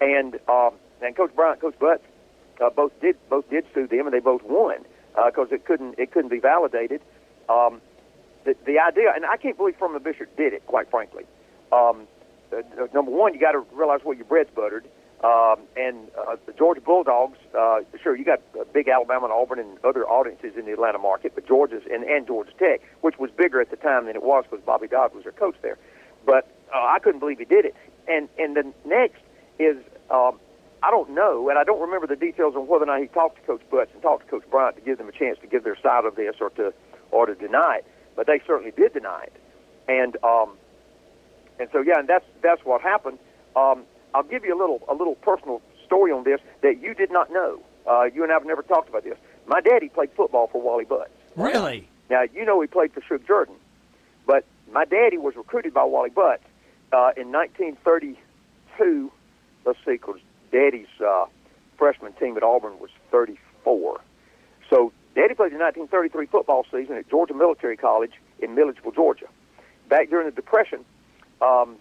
And 0.00 0.38
um, 0.48 0.72
and 1.02 1.14
Coach 1.16 1.34
Bryant, 1.34 1.60
Coach 1.60 1.78
Butts, 1.78 2.04
uh, 2.60 2.70
both 2.70 2.92
did 3.00 3.16
both 3.28 3.48
did 3.50 3.64
sue 3.74 3.86
them, 3.86 4.06
and 4.06 4.14
they 4.14 4.20
both 4.20 4.42
won 4.42 4.84
because 5.14 5.48
uh, 5.52 5.56
it 5.56 5.64
couldn't 5.64 5.98
it 5.98 6.12
couldn't 6.12 6.30
be 6.30 6.40
validated. 6.40 7.00
Um, 7.48 7.80
the 8.44 8.56
the 8.64 8.78
idea, 8.78 9.12
and 9.14 9.24
I 9.26 9.36
can't 9.36 9.56
believe 9.56 9.76
Furman 9.76 10.02
Bisher 10.02 10.26
did 10.36 10.52
it. 10.54 10.66
Quite 10.66 10.90
frankly, 10.90 11.24
um, 11.72 12.06
uh, 12.52 12.62
number 12.94 13.10
one, 13.10 13.34
you 13.34 13.40
got 13.40 13.52
to 13.52 13.64
realize 13.72 14.00
where 14.02 14.16
your 14.16 14.24
bread's 14.24 14.50
buttered. 14.54 14.86
Um, 15.22 15.58
and 15.76 16.08
uh, 16.16 16.36
the 16.46 16.52
Georgia 16.52 16.80
Bulldogs, 16.80 17.36
uh, 17.56 17.80
sure, 18.02 18.16
you 18.16 18.24
got 18.24 18.40
big 18.72 18.88
Alabama 18.88 19.26
and 19.26 19.32
Auburn 19.34 19.58
and 19.58 19.78
other 19.84 20.06
audiences 20.06 20.56
in 20.56 20.64
the 20.64 20.72
Atlanta 20.72 20.98
market, 20.98 21.32
but 21.34 21.46
Georgia's 21.46 21.82
and, 21.92 22.04
and 22.04 22.26
Georgia 22.26 22.52
Tech, 22.58 22.80
which 23.02 23.18
was 23.18 23.30
bigger 23.30 23.60
at 23.60 23.70
the 23.70 23.76
time 23.76 24.06
than 24.06 24.16
it 24.16 24.22
was 24.22 24.44
because 24.50 24.64
Bobby 24.64 24.88
Dodd 24.88 25.14
was 25.14 25.24
their 25.24 25.32
coach 25.32 25.56
there. 25.60 25.76
But 26.24 26.48
uh, 26.74 26.78
I 26.78 26.98
couldn't 27.00 27.20
believe 27.20 27.38
he 27.38 27.44
did 27.44 27.66
it. 27.66 27.74
And 28.08 28.30
and 28.38 28.56
the 28.56 28.72
next 28.86 29.20
is 29.58 29.76
um, 30.10 30.40
I 30.82 30.90
don't 30.90 31.10
know, 31.10 31.50
and 31.50 31.58
I 31.58 31.64
don't 31.64 31.80
remember 31.80 32.06
the 32.06 32.16
details 32.16 32.54
on 32.56 32.66
whether 32.66 32.84
or 32.84 32.86
not 32.86 33.00
he 33.00 33.06
talked 33.08 33.36
to 33.36 33.42
Coach 33.42 33.62
Butts 33.70 33.90
and 33.92 34.00
talked 34.00 34.24
to 34.24 34.30
Coach 34.30 34.50
Bryant 34.50 34.76
to 34.76 34.82
give 34.82 34.96
them 34.96 35.08
a 35.08 35.12
chance 35.12 35.38
to 35.40 35.46
give 35.46 35.64
their 35.64 35.76
side 35.76 36.06
of 36.06 36.16
this 36.16 36.36
or 36.40 36.48
to 36.50 36.72
or 37.10 37.26
to 37.26 37.34
deny 37.34 37.76
it. 37.80 37.86
But 38.16 38.26
they 38.26 38.40
certainly 38.46 38.70
did 38.70 38.94
deny 38.94 39.24
it. 39.24 39.32
And 39.86 40.16
um, 40.24 40.56
and 41.58 41.68
so 41.72 41.82
yeah, 41.82 41.98
and 41.98 42.08
that's 42.08 42.24
that's 42.40 42.64
what 42.64 42.80
happened. 42.80 43.18
Um, 43.54 43.84
I'll 44.14 44.22
give 44.22 44.44
you 44.44 44.56
a 44.56 44.58
little 44.58 44.82
a 44.88 44.94
little 44.94 45.14
personal 45.16 45.62
story 45.84 46.12
on 46.12 46.24
this 46.24 46.40
that 46.62 46.80
you 46.80 46.94
did 46.94 47.10
not 47.10 47.32
know. 47.32 47.62
Uh, 47.86 48.04
you 48.04 48.22
and 48.22 48.30
I 48.30 48.34
have 48.34 48.46
never 48.46 48.62
talked 48.62 48.88
about 48.88 49.04
this. 49.04 49.16
My 49.46 49.60
daddy 49.60 49.88
played 49.88 50.10
football 50.12 50.48
for 50.48 50.60
Wally 50.60 50.84
Butts. 50.84 51.10
Really? 51.36 51.88
Now 52.08 52.22
you 52.22 52.44
know 52.44 52.60
he 52.60 52.66
played 52.66 52.92
for 52.92 53.02
Shug 53.02 53.26
Jordan, 53.26 53.54
but 54.26 54.44
my 54.72 54.84
daddy 54.84 55.18
was 55.18 55.34
recruited 55.36 55.74
by 55.74 55.84
Wally 55.84 56.10
Butts 56.10 56.44
uh, 56.92 57.12
in 57.16 57.32
1932. 57.32 59.12
Let's 59.64 59.78
see, 59.84 59.92
because 59.92 60.20
Daddy's 60.52 60.86
uh, 61.04 61.26
freshman 61.78 62.12
team 62.14 62.36
at 62.36 62.42
Auburn 62.42 62.78
was 62.78 62.90
34. 63.10 64.00
So 64.68 64.92
Daddy 65.14 65.34
played 65.34 65.52
the 65.52 65.58
1933 65.58 66.26
football 66.26 66.64
season 66.70 66.96
at 66.96 67.08
Georgia 67.08 67.34
Military 67.34 67.76
College 67.76 68.12
in 68.38 68.54
Milledgeville, 68.54 68.92
Georgia. 68.92 69.26
Back 69.88 70.08
during 70.10 70.26
the 70.26 70.32
Depression, 70.32 70.84
um, 71.42 71.76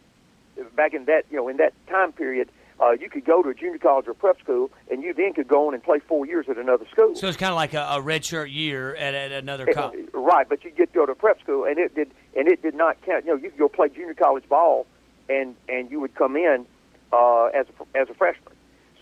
back 0.75 0.93
in 0.93 1.05
that 1.05 1.25
you 1.29 1.37
know 1.37 1.47
in 1.47 1.57
that 1.57 1.73
time 1.87 2.11
period, 2.11 2.49
uh, 2.79 2.91
you 2.91 3.09
could 3.09 3.25
go 3.25 3.41
to 3.43 3.49
a 3.49 3.53
junior 3.53 3.77
college 3.77 4.07
or 4.07 4.13
prep 4.13 4.39
school, 4.39 4.71
and 4.91 5.03
you 5.03 5.13
then 5.13 5.33
could 5.33 5.47
go 5.47 5.67
on 5.67 5.73
and 5.73 5.83
play 5.83 5.99
four 5.99 6.25
years 6.25 6.47
at 6.49 6.57
another 6.57 6.85
school. 6.91 7.15
So 7.15 7.27
it's 7.27 7.37
kind 7.37 7.51
of 7.51 7.55
like 7.55 7.73
a, 7.73 7.81
a 7.81 8.01
redshirt 8.01 8.53
year 8.53 8.95
at, 8.95 9.13
at 9.13 9.31
another 9.31 9.65
college. 9.73 10.09
Right, 10.13 10.47
but 10.47 10.63
you 10.63 10.71
get 10.71 10.93
to 10.93 10.99
go 10.99 11.05
to 11.05 11.15
prep 11.15 11.41
school, 11.41 11.65
and 11.65 11.77
it 11.77 11.95
did 11.95 12.11
and 12.35 12.47
it 12.47 12.61
did 12.61 12.75
not 12.75 13.01
count. 13.01 13.25
You 13.25 13.31
know, 13.31 13.37
you 13.37 13.49
could 13.49 13.59
go 13.59 13.69
play 13.69 13.89
junior 13.89 14.13
college 14.13 14.47
ball, 14.47 14.85
and 15.29 15.55
and 15.67 15.91
you 15.91 15.99
would 15.99 16.15
come 16.15 16.35
in 16.35 16.65
uh, 17.11 17.45
as 17.47 17.65
a, 17.67 17.97
as 17.97 18.09
a 18.09 18.13
freshman. 18.13 18.53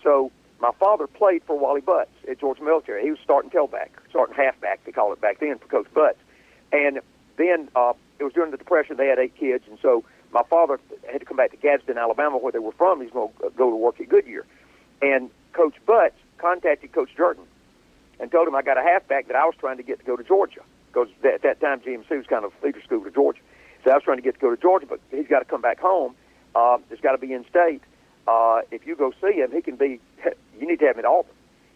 So 0.02 0.30
my 0.60 0.70
father 0.78 1.06
played 1.06 1.42
for 1.44 1.58
Wally 1.58 1.80
Butts 1.80 2.10
at 2.28 2.40
Georgia 2.40 2.62
Military. 2.62 3.02
He 3.02 3.10
was 3.10 3.20
starting 3.22 3.50
tailback, 3.50 3.90
starting 4.10 4.34
halfback, 4.34 4.84
they 4.84 4.92
call 4.92 5.12
it 5.12 5.20
back 5.20 5.40
then 5.40 5.58
for 5.58 5.66
Coach 5.68 5.92
Butts. 5.94 6.18
And 6.72 7.00
then 7.36 7.68
uh, 7.76 7.92
it 8.18 8.24
was 8.24 8.32
during 8.32 8.50
the 8.50 8.56
Depression. 8.56 8.96
They 8.96 9.06
had 9.06 9.18
eight 9.18 9.36
kids, 9.36 9.64
and 9.68 9.78
so 9.80 10.04
my 10.32 10.42
father 10.48 10.78
had 11.10 11.20
to 11.20 11.24
come 11.24 11.36
back 11.36 11.50
to 11.52 11.56
Gadsden, 11.56 11.98
Alabama, 11.98 12.38
where 12.38 12.52
they 12.52 12.58
were 12.58 12.72
from. 12.72 13.00
He's 13.00 13.10
going 13.10 13.30
to 13.40 13.50
go 13.56 13.70
to 13.70 13.76
work 13.76 14.00
at 14.00 14.08
Goodyear. 14.08 14.44
And 15.00 15.30
Coach 15.52 15.74
Butts 15.86 16.16
contacted 16.38 16.92
Coach 16.92 17.10
Jordan 17.16 17.44
and 18.20 18.30
told 18.30 18.48
him 18.48 18.54
I 18.54 18.62
got 18.62 18.78
a 18.78 18.82
halfback 18.82 19.28
that 19.28 19.36
I 19.36 19.44
was 19.44 19.54
trying 19.58 19.76
to 19.76 19.82
get 19.82 20.00
to 20.00 20.04
go 20.04 20.16
to 20.16 20.24
Georgia 20.24 20.60
because 20.88 21.08
at 21.24 21.42
that 21.42 21.60
time 21.60 21.80
GMC 21.80 22.10
was 22.10 22.26
kind 22.26 22.44
of 22.44 22.52
feeder 22.62 22.82
school 22.82 23.02
to 23.04 23.10
Georgia. 23.10 23.40
So 23.84 23.90
I 23.90 23.94
was 23.94 24.02
trying 24.02 24.18
to 24.18 24.22
get 24.22 24.34
to 24.34 24.40
go 24.40 24.50
to 24.50 24.60
Georgia, 24.60 24.86
but 24.86 25.00
he's 25.10 25.28
got 25.28 25.38
to 25.40 25.44
come 25.44 25.60
back 25.60 25.78
home. 25.78 26.14
Uh, 26.54 26.78
it's 26.90 27.00
got 27.00 27.12
to 27.12 27.18
be 27.18 27.32
in 27.32 27.44
state. 27.48 27.82
Uh, 28.26 28.60
if 28.70 28.86
you 28.86 28.96
go 28.96 29.12
see 29.20 29.34
him, 29.34 29.50
he 29.52 29.62
can 29.62 29.76
be. 29.76 30.00
You 30.58 30.66
need 30.66 30.80
to 30.80 30.86
have 30.86 30.96
him 30.96 31.04
at 31.04 31.08
Auburn. 31.08 31.30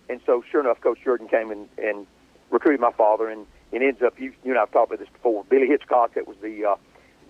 And 0.08 0.20
so, 0.26 0.42
sure 0.50 0.60
enough, 0.60 0.80
Coach 0.80 0.98
Jordan 1.04 1.28
came 1.28 1.52
and, 1.52 1.68
and 1.78 2.04
recruited 2.50 2.80
my 2.80 2.90
father, 2.90 3.28
and 3.28 3.46
it 3.70 3.80
ends 3.80 4.02
up. 4.02 4.18
You, 4.18 4.32
you 4.42 4.50
and 4.50 4.58
I've 4.58 4.72
talked 4.72 4.90
about 4.90 4.98
this 4.98 5.08
before. 5.08 5.44
Billy 5.44 5.68
Hitchcock, 5.68 6.14
that 6.14 6.26
was 6.26 6.36
the 6.42 6.64
uh, 6.64 6.74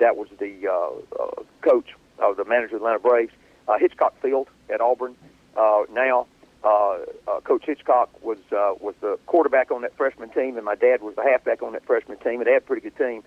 that 0.03 0.17
was 0.17 0.29
the 0.39 0.67
uh, 0.67 1.23
uh, 1.23 1.43
coach, 1.63 1.91
uh, 2.21 2.33
the 2.35 2.45
manager 2.45 2.77
of 2.77 2.83
the 2.83 2.87
Atlanta 2.87 2.99
Braves. 2.99 3.33
Uh, 3.69 3.79
Hitchcock 3.79 4.21
Field 4.21 4.49
at 4.69 4.81
Auburn. 4.81 5.15
Uh, 5.57 5.85
now, 5.93 6.27
uh, 6.65 6.99
uh, 7.29 7.41
Coach 7.45 7.65
Hitchcock 7.65 8.11
was 8.23 8.39
uh, 8.51 8.75
was 8.81 8.97
the 9.01 9.17
quarterback 9.27 9.71
on 9.71 9.83
that 9.83 9.97
freshman 9.97 10.31
team, 10.31 10.57
and 10.57 10.65
my 10.65 10.75
dad 10.75 11.03
was 11.03 11.15
the 11.15 11.23
halfback 11.23 11.63
on 11.63 11.73
that 11.73 11.87
freshman 11.87 12.19
team. 12.19 12.41
And 12.41 12.47
they 12.47 12.53
had 12.53 12.63
a 12.63 12.67
pretty 12.67 12.83
good 12.83 12.97
team. 12.97 13.23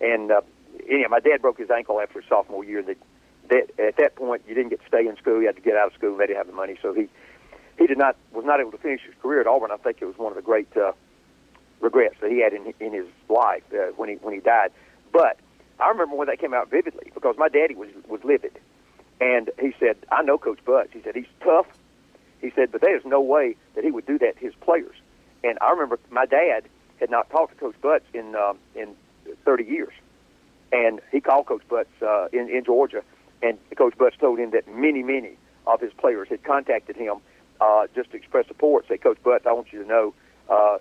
And 0.00 0.32
uh, 0.32 0.40
anyhow, 0.90 1.08
my 1.10 1.20
dad 1.20 1.40
broke 1.40 1.58
his 1.58 1.70
ankle 1.70 2.00
after 2.00 2.20
his 2.20 2.28
sophomore 2.28 2.64
year. 2.64 2.82
That, 2.82 2.96
that 3.50 3.80
at 3.80 3.96
that 3.98 4.16
point, 4.16 4.42
you 4.48 4.54
didn't 4.54 4.70
get 4.70 4.80
to 4.80 4.88
stay 4.88 5.06
in 5.06 5.16
school; 5.16 5.40
you 5.40 5.46
had 5.46 5.56
to 5.56 5.62
get 5.62 5.76
out 5.76 5.86
of 5.86 5.94
school. 5.94 6.16
They 6.16 6.26
didn't 6.26 6.38
have 6.38 6.48
the 6.48 6.52
money, 6.52 6.76
so 6.82 6.92
he 6.92 7.08
he 7.78 7.86
did 7.86 7.98
not 7.98 8.16
was 8.32 8.44
not 8.44 8.60
able 8.60 8.72
to 8.72 8.78
finish 8.78 9.02
his 9.02 9.14
career 9.22 9.40
at 9.40 9.46
Auburn. 9.46 9.70
I 9.70 9.76
think 9.76 9.98
it 10.00 10.06
was 10.06 10.18
one 10.18 10.32
of 10.32 10.36
the 10.36 10.42
great 10.42 10.76
uh, 10.76 10.92
regrets 11.80 12.16
that 12.20 12.32
he 12.32 12.40
had 12.40 12.52
in 12.52 12.74
in 12.80 12.92
his 12.92 13.06
life 13.28 13.62
uh, 13.72 13.92
when 13.96 14.08
he 14.08 14.16
when 14.16 14.34
he 14.34 14.40
died. 14.40 14.72
But 15.12 15.38
I 15.78 15.88
remember 15.88 16.16
when 16.16 16.28
that 16.28 16.38
came 16.38 16.54
out 16.54 16.70
vividly 16.70 17.10
because 17.14 17.36
my 17.38 17.48
daddy 17.48 17.74
was 17.74 17.88
was 18.08 18.22
livid, 18.24 18.58
and 19.20 19.50
he 19.60 19.74
said, 19.78 19.96
"I 20.10 20.22
know 20.22 20.38
Coach 20.38 20.64
Butts." 20.64 20.92
He 20.92 21.02
said 21.02 21.14
he's 21.14 21.26
tough. 21.40 21.66
He 22.40 22.50
said, 22.54 22.70
but 22.70 22.80
there's 22.80 23.04
no 23.04 23.20
way 23.20 23.56
that 23.74 23.84
he 23.84 23.90
would 23.90 24.06
do 24.06 24.18
that 24.18 24.38
to 24.38 24.44
his 24.44 24.54
players. 24.60 24.96
And 25.42 25.58
I 25.60 25.70
remember 25.70 25.98
my 26.10 26.26
dad 26.26 26.64
had 27.00 27.10
not 27.10 27.30
talked 27.30 27.54
to 27.54 27.58
Coach 27.58 27.74
Butts 27.80 28.04
in 28.14 28.34
um, 28.34 28.58
in 28.74 28.94
30 29.44 29.64
years, 29.64 29.92
and 30.72 31.00
he 31.12 31.20
called 31.20 31.46
Coach 31.46 31.62
Butts 31.68 31.90
uh, 32.02 32.28
in 32.32 32.48
in 32.48 32.64
Georgia, 32.64 33.02
and 33.42 33.58
Coach 33.76 33.96
Butts 33.98 34.16
told 34.18 34.38
him 34.38 34.50
that 34.50 34.68
many 34.68 35.02
many 35.02 35.36
of 35.66 35.80
his 35.80 35.92
players 35.92 36.28
had 36.28 36.42
contacted 36.44 36.96
him 36.96 37.16
uh, 37.60 37.86
just 37.94 38.10
to 38.10 38.16
express 38.16 38.46
support. 38.46 38.86
Say, 38.88 38.98
Coach 38.98 39.18
Butts, 39.22 39.46
I 39.46 39.52
want 39.52 39.72
you 39.72 39.82
to 39.82 39.88
know 39.88 40.14
uh, 40.48 40.78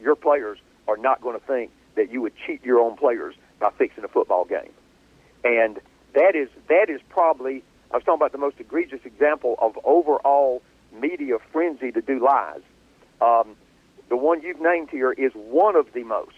your 0.00 0.16
players 0.16 0.58
are 0.88 0.96
not 0.96 1.20
going 1.20 1.38
to 1.38 1.46
think 1.46 1.70
that 1.94 2.10
you 2.10 2.20
would 2.22 2.32
cheat 2.46 2.64
your 2.64 2.80
own 2.80 2.96
players 2.96 3.34
by 3.60 3.70
fixing 3.70 4.04
a 4.04 4.08
football 4.08 4.44
game, 4.44 4.72
and 5.44 5.80
that 6.14 6.34
is 6.34 6.48
that 6.68 6.88
is 6.88 7.00
probably 7.08 7.62
I 7.90 7.96
was 7.96 8.04
talking 8.04 8.18
about 8.18 8.32
the 8.32 8.38
most 8.38 8.58
egregious 8.58 9.00
example 9.04 9.56
of 9.60 9.78
overall 9.84 10.62
media 10.92 11.38
frenzy 11.52 11.92
to 11.92 12.00
do 12.00 12.18
lies. 12.24 12.62
Um, 13.20 13.56
the 14.08 14.16
one 14.16 14.42
you've 14.42 14.60
named 14.60 14.90
here 14.90 15.12
is 15.12 15.32
one 15.34 15.76
of 15.76 15.92
the 15.92 16.04
most. 16.04 16.32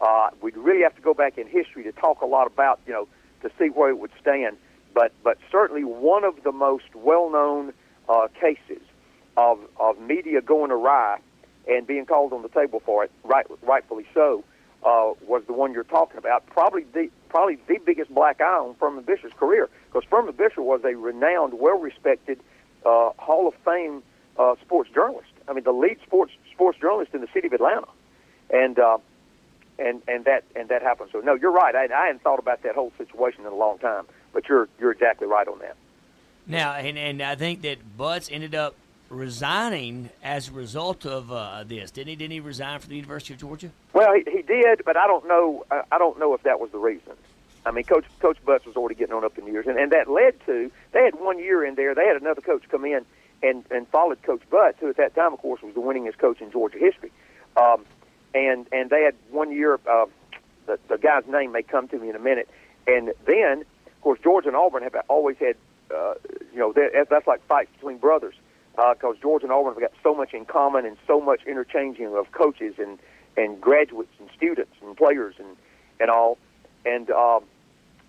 Uh, 0.00 0.30
we'd 0.40 0.56
really 0.56 0.82
have 0.82 0.94
to 0.96 1.02
go 1.02 1.12
back 1.12 1.36
in 1.36 1.46
history 1.46 1.82
to 1.84 1.92
talk 1.92 2.22
a 2.22 2.26
lot 2.26 2.46
about, 2.46 2.80
you 2.86 2.92
know, 2.92 3.08
to 3.42 3.50
see 3.58 3.68
where 3.68 3.90
it 3.90 3.98
would 3.98 4.12
stand. 4.20 4.56
But 4.94 5.12
but 5.22 5.38
certainly 5.50 5.84
one 5.84 6.24
of 6.24 6.42
the 6.42 6.52
most 6.52 6.94
well-known 6.94 7.72
uh, 8.08 8.28
cases 8.40 8.82
of 9.36 9.58
of 9.78 10.00
media 10.00 10.40
going 10.40 10.70
awry 10.70 11.18
and 11.68 11.86
being 11.86 12.06
called 12.06 12.32
on 12.32 12.42
the 12.42 12.48
table 12.48 12.80
for 12.84 13.04
it, 13.04 13.10
right, 13.24 13.46
rightfully 13.62 14.06
so, 14.14 14.42
uh, 14.84 15.12
was 15.26 15.42
the 15.46 15.52
one 15.52 15.72
you're 15.72 15.84
talking 15.84 16.18
about. 16.18 16.46
Probably 16.46 16.84
the 16.92 17.10
probably 17.28 17.58
the 17.66 17.78
biggest 17.84 18.12
black 18.12 18.40
eye 18.40 18.44
on 18.44 18.74
Furman 18.74 19.04
Bisher's 19.04 19.32
career, 19.34 19.68
because 19.86 20.08
Furman 20.08 20.34
Bisher 20.34 20.64
was 20.64 20.80
a 20.84 20.94
renowned, 20.94 21.54
well-respected 21.54 22.40
uh, 22.84 23.10
Hall 23.18 23.46
of 23.46 23.54
Fame 23.64 24.02
uh, 24.38 24.56
sports 24.60 24.90
journalist. 24.92 25.28
I 25.48 25.52
mean, 25.52 25.64
the 25.64 25.72
lead 25.72 25.98
sports 26.04 26.32
sports 26.52 26.78
journalist 26.80 27.14
in 27.14 27.20
the 27.20 27.28
city 27.32 27.46
of 27.46 27.52
Atlanta, 27.52 27.88
and 28.50 28.78
uh, 28.78 28.98
and 29.78 30.02
and 30.08 30.24
that 30.24 30.44
and 30.56 30.68
that 30.68 30.82
happened. 30.82 31.10
So 31.12 31.20
no, 31.20 31.34
you're 31.34 31.52
right. 31.52 31.74
I, 31.74 31.84
I 31.84 32.06
hadn't 32.06 32.22
thought 32.22 32.38
about 32.38 32.62
that 32.62 32.74
whole 32.74 32.92
situation 32.98 33.42
in 33.42 33.52
a 33.52 33.56
long 33.56 33.78
time, 33.78 34.06
but 34.32 34.48
you're 34.48 34.68
you're 34.78 34.92
exactly 34.92 35.26
right 35.26 35.46
on 35.46 35.58
that. 35.60 35.76
Now, 36.46 36.72
and 36.72 36.98
and 36.98 37.22
I 37.22 37.34
think 37.34 37.62
that 37.62 37.96
Butts 37.96 38.28
ended 38.30 38.54
up 38.54 38.74
resigning 39.10 40.08
as 40.22 40.48
a 40.48 40.52
result 40.52 41.04
of 41.04 41.30
uh, 41.30 41.64
this, 41.66 41.90
didn't 41.90 42.08
he? 42.08 42.16
Didn't 42.16 42.32
he 42.32 42.40
resign 42.40 42.78
from 42.78 42.90
the 42.90 42.96
University 42.96 43.34
of 43.34 43.40
Georgia? 43.40 43.70
Well, 43.92 44.14
he, 44.14 44.22
he 44.30 44.42
did, 44.42 44.82
but 44.84 44.96
I 44.96 45.06
don't 45.06 45.26
know. 45.26 45.66
I 45.70 45.98
don't 45.98 46.18
know 46.18 46.32
if 46.34 46.44
that 46.44 46.60
was 46.60 46.70
the 46.70 46.78
reason. 46.78 47.12
I 47.66 47.72
mean, 47.72 47.84
Coach 47.84 48.06
Coach 48.20 48.38
Butts 48.44 48.64
was 48.64 48.76
already 48.76 48.94
getting 48.94 49.14
on 49.14 49.24
up 49.24 49.36
in 49.36 49.46
years, 49.46 49.66
and, 49.66 49.76
and 49.76 49.92
that 49.92 50.08
led 50.08 50.34
to 50.46 50.70
they 50.92 51.04
had 51.04 51.16
one 51.16 51.38
year 51.38 51.64
in 51.64 51.74
there. 51.74 51.94
They 51.94 52.06
had 52.06 52.16
another 52.16 52.40
coach 52.40 52.62
come 52.70 52.84
in 52.84 53.04
and 53.42 53.64
and 53.70 53.86
followed 53.88 54.22
Coach 54.22 54.42
Butts, 54.48 54.78
who 54.80 54.88
at 54.88 54.96
that 54.96 55.14
time, 55.14 55.34
of 55.34 55.40
course, 55.40 55.60
was 55.60 55.74
the 55.74 55.80
winningest 55.80 56.18
coach 56.18 56.40
in 56.40 56.50
Georgia 56.50 56.78
history. 56.78 57.10
Um, 57.56 57.84
and 58.34 58.66
and 58.72 58.88
they 58.88 59.02
had 59.02 59.14
one 59.30 59.52
year. 59.52 59.78
Uh, 59.86 60.06
the 60.66 60.78
the 60.88 60.96
guy's 60.96 61.26
name 61.26 61.52
may 61.52 61.62
come 61.62 61.88
to 61.88 61.98
me 61.98 62.08
in 62.08 62.16
a 62.16 62.20
minute. 62.20 62.48
And 62.86 63.12
then, 63.26 63.64
of 63.86 64.00
course, 64.00 64.20
Georgia 64.22 64.48
and 64.48 64.56
Auburn 64.56 64.82
have 64.82 64.96
always 65.08 65.36
had, 65.36 65.54
uh, 65.94 66.14
you 66.52 66.58
know, 66.58 66.72
that's 66.72 67.26
like 67.26 67.44
fights 67.46 67.70
between 67.74 67.98
brothers 67.98 68.34
because 68.76 69.16
uh, 69.16 69.20
Georgia 69.20 69.46
and 69.46 69.52
Auburn 69.52 69.74
have 69.74 69.80
got 69.80 69.92
so 70.02 70.14
much 70.14 70.32
in 70.32 70.44
common 70.44 70.86
and 70.86 70.96
so 71.06 71.20
much 71.20 71.40
interchanging 71.46 72.14
of 72.14 72.30
coaches 72.32 72.74
and 72.78 72.98
and 73.36 73.60
graduates 73.60 74.12
and 74.18 74.28
students 74.36 74.72
and 74.82 74.96
players 74.96 75.34
and 75.38 75.56
and 76.00 76.10
all. 76.10 76.38
And 76.84 77.10
um, 77.10 77.44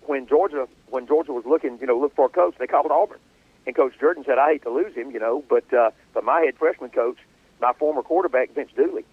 when 0.06 0.26
Georgia 0.26 0.66
when 0.88 1.06
Georgia 1.06 1.32
was 1.32 1.44
looking, 1.46 1.78
you 1.80 1.86
know, 1.86 1.98
look 1.98 2.14
for 2.14 2.26
a 2.26 2.28
coach, 2.28 2.54
they 2.58 2.66
called 2.66 2.90
Auburn. 2.90 3.18
And 3.66 3.76
Coach 3.76 3.92
Jordan 4.00 4.24
said, 4.26 4.38
"I 4.38 4.52
hate 4.52 4.62
to 4.62 4.70
lose 4.70 4.94
him, 4.94 5.10
you 5.10 5.20
know, 5.20 5.44
but 5.48 5.72
uh, 5.72 5.90
but 6.14 6.24
my 6.24 6.40
head 6.40 6.56
freshman 6.56 6.90
coach, 6.90 7.18
my 7.60 7.72
former 7.72 8.02
quarterback 8.02 8.54
Vince 8.54 8.70
Dooley, 8.76 9.04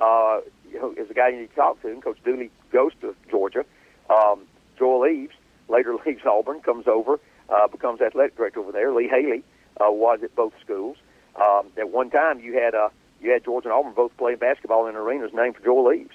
uh, 0.00 0.40
you 0.70 0.78
know, 0.78 0.94
is 0.96 1.08
the 1.08 1.14
guy 1.14 1.28
you 1.28 1.40
need 1.40 1.50
to 1.50 1.56
talk 1.56 1.80
to." 1.82 1.88
And 1.88 2.02
Coach 2.02 2.18
Dooley 2.24 2.50
goes 2.72 2.92
to 3.00 3.14
Georgia. 3.30 3.64
Um, 4.08 4.42
Joel 4.78 5.06
Eaves 5.06 5.34
later 5.68 5.94
leaves 6.06 6.24
Auburn, 6.24 6.60
comes 6.60 6.86
over, 6.86 7.20
uh, 7.50 7.68
becomes 7.68 8.00
athletic 8.00 8.36
director 8.36 8.60
over 8.60 8.72
there. 8.72 8.92
Lee 8.92 9.08
Haley 9.08 9.42
uh, 9.80 9.90
was 9.90 10.20
at 10.22 10.34
both 10.34 10.52
schools. 10.60 10.96
Um, 11.36 11.68
at 11.76 11.90
one 11.90 12.10
time, 12.10 12.40
you 12.40 12.54
had 12.54 12.74
uh, 12.74 12.88
you 13.20 13.30
had 13.30 13.44
Georgia 13.44 13.68
and 13.68 13.74
Auburn 13.74 13.92
both 13.92 14.16
playing 14.16 14.38
basketball 14.38 14.86
in 14.86 14.96
arenas 14.96 15.32
named 15.32 15.56
for 15.56 15.64
Joel 15.64 15.92
Eaves. 15.92 16.14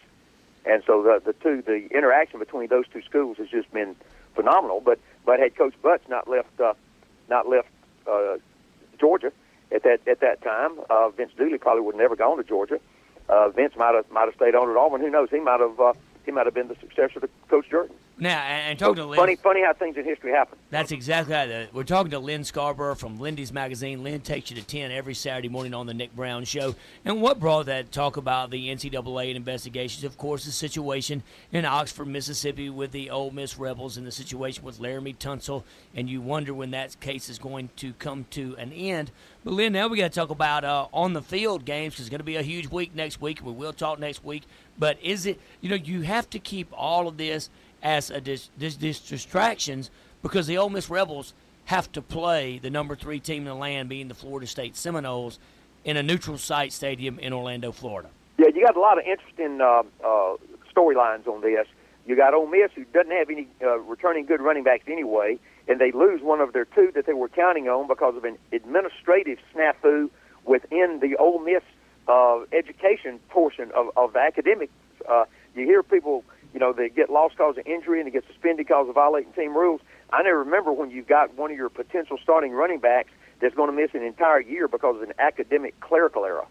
And 0.65 0.83
so 0.85 1.03
the 1.03 1.21
the 1.23 1.33
two 1.33 1.61
the 1.61 1.87
interaction 1.95 2.39
between 2.39 2.67
those 2.67 2.85
two 2.87 3.01
schools 3.01 3.37
has 3.37 3.49
just 3.49 3.71
been 3.71 3.95
phenomenal. 4.35 4.81
But 4.81 4.99
but 5.25 5.39
had 5.39 5.55
Coach 5.55 5.75
Butts 5.81 6.07
not 6.09 6.27
left 6.29 6.59
uh, 6.59 6.73
not 7.29 7.47
left 7.47 7.69
uh, 8.07 8.37
Georgia 8.99 9.31
at 9.71 9.83
that 9.83 10.07
at 10.07 10.19
that 10.21 10.41
time, 10.41 10.71
uh, 10.89 11.09
Vince 11.09 11.31
Dooley 11.37 11.57
probably 11.57 11.81
would 11.81 11.95
never 11.95 12.15
gone 12.15 12.37
to 12.37 12.43
Georgia. 12.43 12.79
Uh, 13.27 13.49
Vince 13.49 13.75
might 13.75 13.95
have 13.95 14.09
might 14.11 14.25
have 14.25 14.35
stayed 14.35 14.55
on 14.55 14.69
at 14.69 14.77
Auburn. 14.77 15.01
Who 15.01 15.09
knows? 15.09 15.29
He 15.29 15.39
might 15.39 15.59
have 15.59 15.79
uh, 15.79 15.93
he 16.25 16.31
might 16.31 16.45
have 16.45 16.53
been 16.53 16.67
the 16.67 16.75
successor 16.75 17.19
to 17.19 17.29
Coach 17.49 17.69
Jordan. 17.69 17.95
Now, 18.17 18.41
and 18.41 18.77
talking 18.77 18.97
so 18.97 19.03
to 19.03 19.09
Lyn, 19.09 19.17
funny, 19.17 19.35
funny 19.35 19.63
how 19.63 19.73
things 19.73 19.97
in 19.97 20.05
history 20.05 20.31
happen. 20.31 20.59
That's 20.69 20.91
exactly 20.91 21.33
how 21.33 21.65
we're 21.73 21.83
talking 21.83 22.11
to 22.11 22.19
Lyn 22.19 22.41
Scarbrough 22.41 22.97
from 22.97 23.17
Lindy's 23.17 23.51
Magazine. 23.51 24.03
Lyn 24.03 24.21
takes 24.21 24.51
you 24.51 24.55
to 24.57 24.63
ten 24.63 24.91
every 24.91 25.15
Saturday 25.15 25.49
morning 25.49 25.73
on 25.73 25.87
the 25.87 25.95
Nick 25.95 26.15
Brown 26.15 26.43
Show. 26.45 26.75
And 27.05 27.21
what 27.21 27.39
brought 27.39 27.65
that 27.65 27.91
talk 27.91 28.15
about 28.15 28.51
the 28.51 28.69
NCAA 28.69 29.29
and 29.29 29.37
investigations? 29.37 30.03
Of 30.03 30.19
course, 30.19 30.45
the 30.45 30.51
situation 30.51 31.23
in 31.51 31.65
Oxford, 31.65 32.05
Mississippi, 32.05 32.69
with 32.69 32.91
the 32.91 33.09
Ole 33.09 33.31
Miss 33.31 33.57
Rebels, 33.57 33.97
and 33.97 34.05
the 34.05 34.11
situation 34.11 34.63
with 34.63 34.79
Laremy 34.79 35.17
Tunsil. 35.17 35.63
And 35.95 36.07
you 36.07 36.21
wonder 36.21 36.53
when 36.53 36.69
that 36.71 36.99
case 36.99 37.29
is 37.29 37.39
going 37.39 37.69
to 37.77 37.93
come 37.93 38.27
to 38.31 38.55
an 38.59 38.71
end. 38.73 39.09
But 39.43 39.55
Lyn, 39.55 39.73
now 39.73 39.87
we 39.87 39.97
got 39.97 40.11
to 40.11 40.19
talk 40.19 40.29
about 40.29 40.63
uh, 40.63 40.87
on 40.93 41.13
the 41.13 41.21
field 41.23 41.65
games 41.65 41.95
because 41.95 42.05
it's 42.05 42.11
going 42.11 42.19
to 42.19 42.25
be 42.25 42.35
a 42.35 42.43
huge 42.43 42.67
week 42.67 42.93
next 42.93 43.21
week. 43.21 43.39
We 43.43 43.51
will 43.51 43.73
talk 43.73 43.97
next 43.99 44.23
week. 44.23 44.43
But 44.77 44.97
is 45.01 45.25
it? 45.25 45.39
You 45.61 45.69
know, 45.69 45.75
you 45.75 46.01
have 46.01 46.29
to 46.29 46.39
keep 46.39 46.67
all 46.71 47.07
of 47.07 47.17
this 47.17 47.49
as 47.83 48.11
dis, 48.23 48.49
dis, 48.57 48.75
dis 48.75 48.99
distractions 48.99 49.91
because 50.23 50.47
the 50.47 50.57
Ole 50.57 50.69
Miss 50.69 50.89
Rebels 50.89 51.33
have 51.65 51.91
to 51.91 52.01
play 52.01 52.57
the 52.57 52.69
number 52.69 52.95
three 52.95 53.19
team 53.19 53.43
in 53.43 53.49
the 53.49 53.55
land, 53.55 53.89
being 53.89 54.07
the 54.07 54.13
Florida 54.13 54.47
State 54.47 54.75
Seminoles, 54.75 55.37
in 55.85 55.97
a 55.97 56.03
neutral 56.03 56.37
site 56.37 56.71
stadium 56.73 57.19
in 57.19 57.33
Orlando, 57.33 57.71
Florida. 57.71 58.09
Yeah, 58.37 58.47
you 58.53 58.65
got 58.65 58.75
a 58.75 58.79
lot 58.79 58.97
of 58.97 59.05
interesting 59.05 59.61
uh, 59.61 59.83
uh, 60.03 60.37
storylines 60.75 61.27
on 61.27 61.41
this. 61.41 61.67
You 62.05 62.15
got 62.15 62.33
Ole 62.33 62.47
Miss, 62.47 62.71
who 62.75 62.83
doesn't 62.85 63.11
have 63.11 63.29
any 63.29 63.47
uh, 63.61 63.79
returning 63.79 64.25
good 64.25 64.41
running 64.41 64.63
backs 64.63 64.85
anyway, 64.87 65.39
and 65.67 65.79
they 65.79 65.91
lose 65.91 66.21
one 66.21 66.41
of 66.41 66.51
their 66.51 66.65
two 66.65 66.91
that 66.95 67.05
they 67.05 67.13
were 67.13 67.29
counting 67.29 67.67
on 67.69 67.87
because 67.87 68.15
of 68.15 68.25
an 68.25 68.37
administrative 68.51 69.39
snafu 69.53 70.09
within 70.45 70.99
the 71.01 71.15
Ole 71.17 71.39
Miss 71.39 71.63
uh, 72.07 72.39
education 72.51 73.19
portion 73.29 73.71
of, 73.71 73.89
of 73.95 74.13
the 74.13 74.19
academics. 74.19 74.73
Uh, 75.09 75.25
you 75.55 75.65
hear 75.65 75.83
people 75.83 76.23
you 76.53 76.59
know, 76.59 76.73
they 76.73 76.89
get 76.89 77.09
lost 77.09 77.37
cause 77.37 77.57
of 77.57 77.65
injury 77.65 77.99
and 77.99 78.07
they 78.07 78.11
get 78.11 78.25
suspended 78.27 78.67
because 78.67 78.87
of 78.87 78.95
violating 78.95 79.31
team 79.33 79.55
rules. 79.55 79.81
I 80.11 80.21
never 80.21 80.39
remember 80.39 80.71
when 80.71 80.91
you've 80.91 81.07
got 81.07 81.33
one 81.35 81.51
of 81.51 81.57
your 81.57 81.69
potential 81.69 82.17
starting 82.21 82.51
running 82.51 82.79
backs 82.79 83.11
that's 83.39 83.55
going 83.55 83.69
to 83.69 83.75
miss 83.75 83.93
an 83.93 84.03
entire 84.03 84.39
year 84.39 84.67
because 84.67 84.95
of 84.97 85.01
an 85.01 85.13
academic 85.17 85.79
clerical 85.79 86.25
error. 86.25 86.45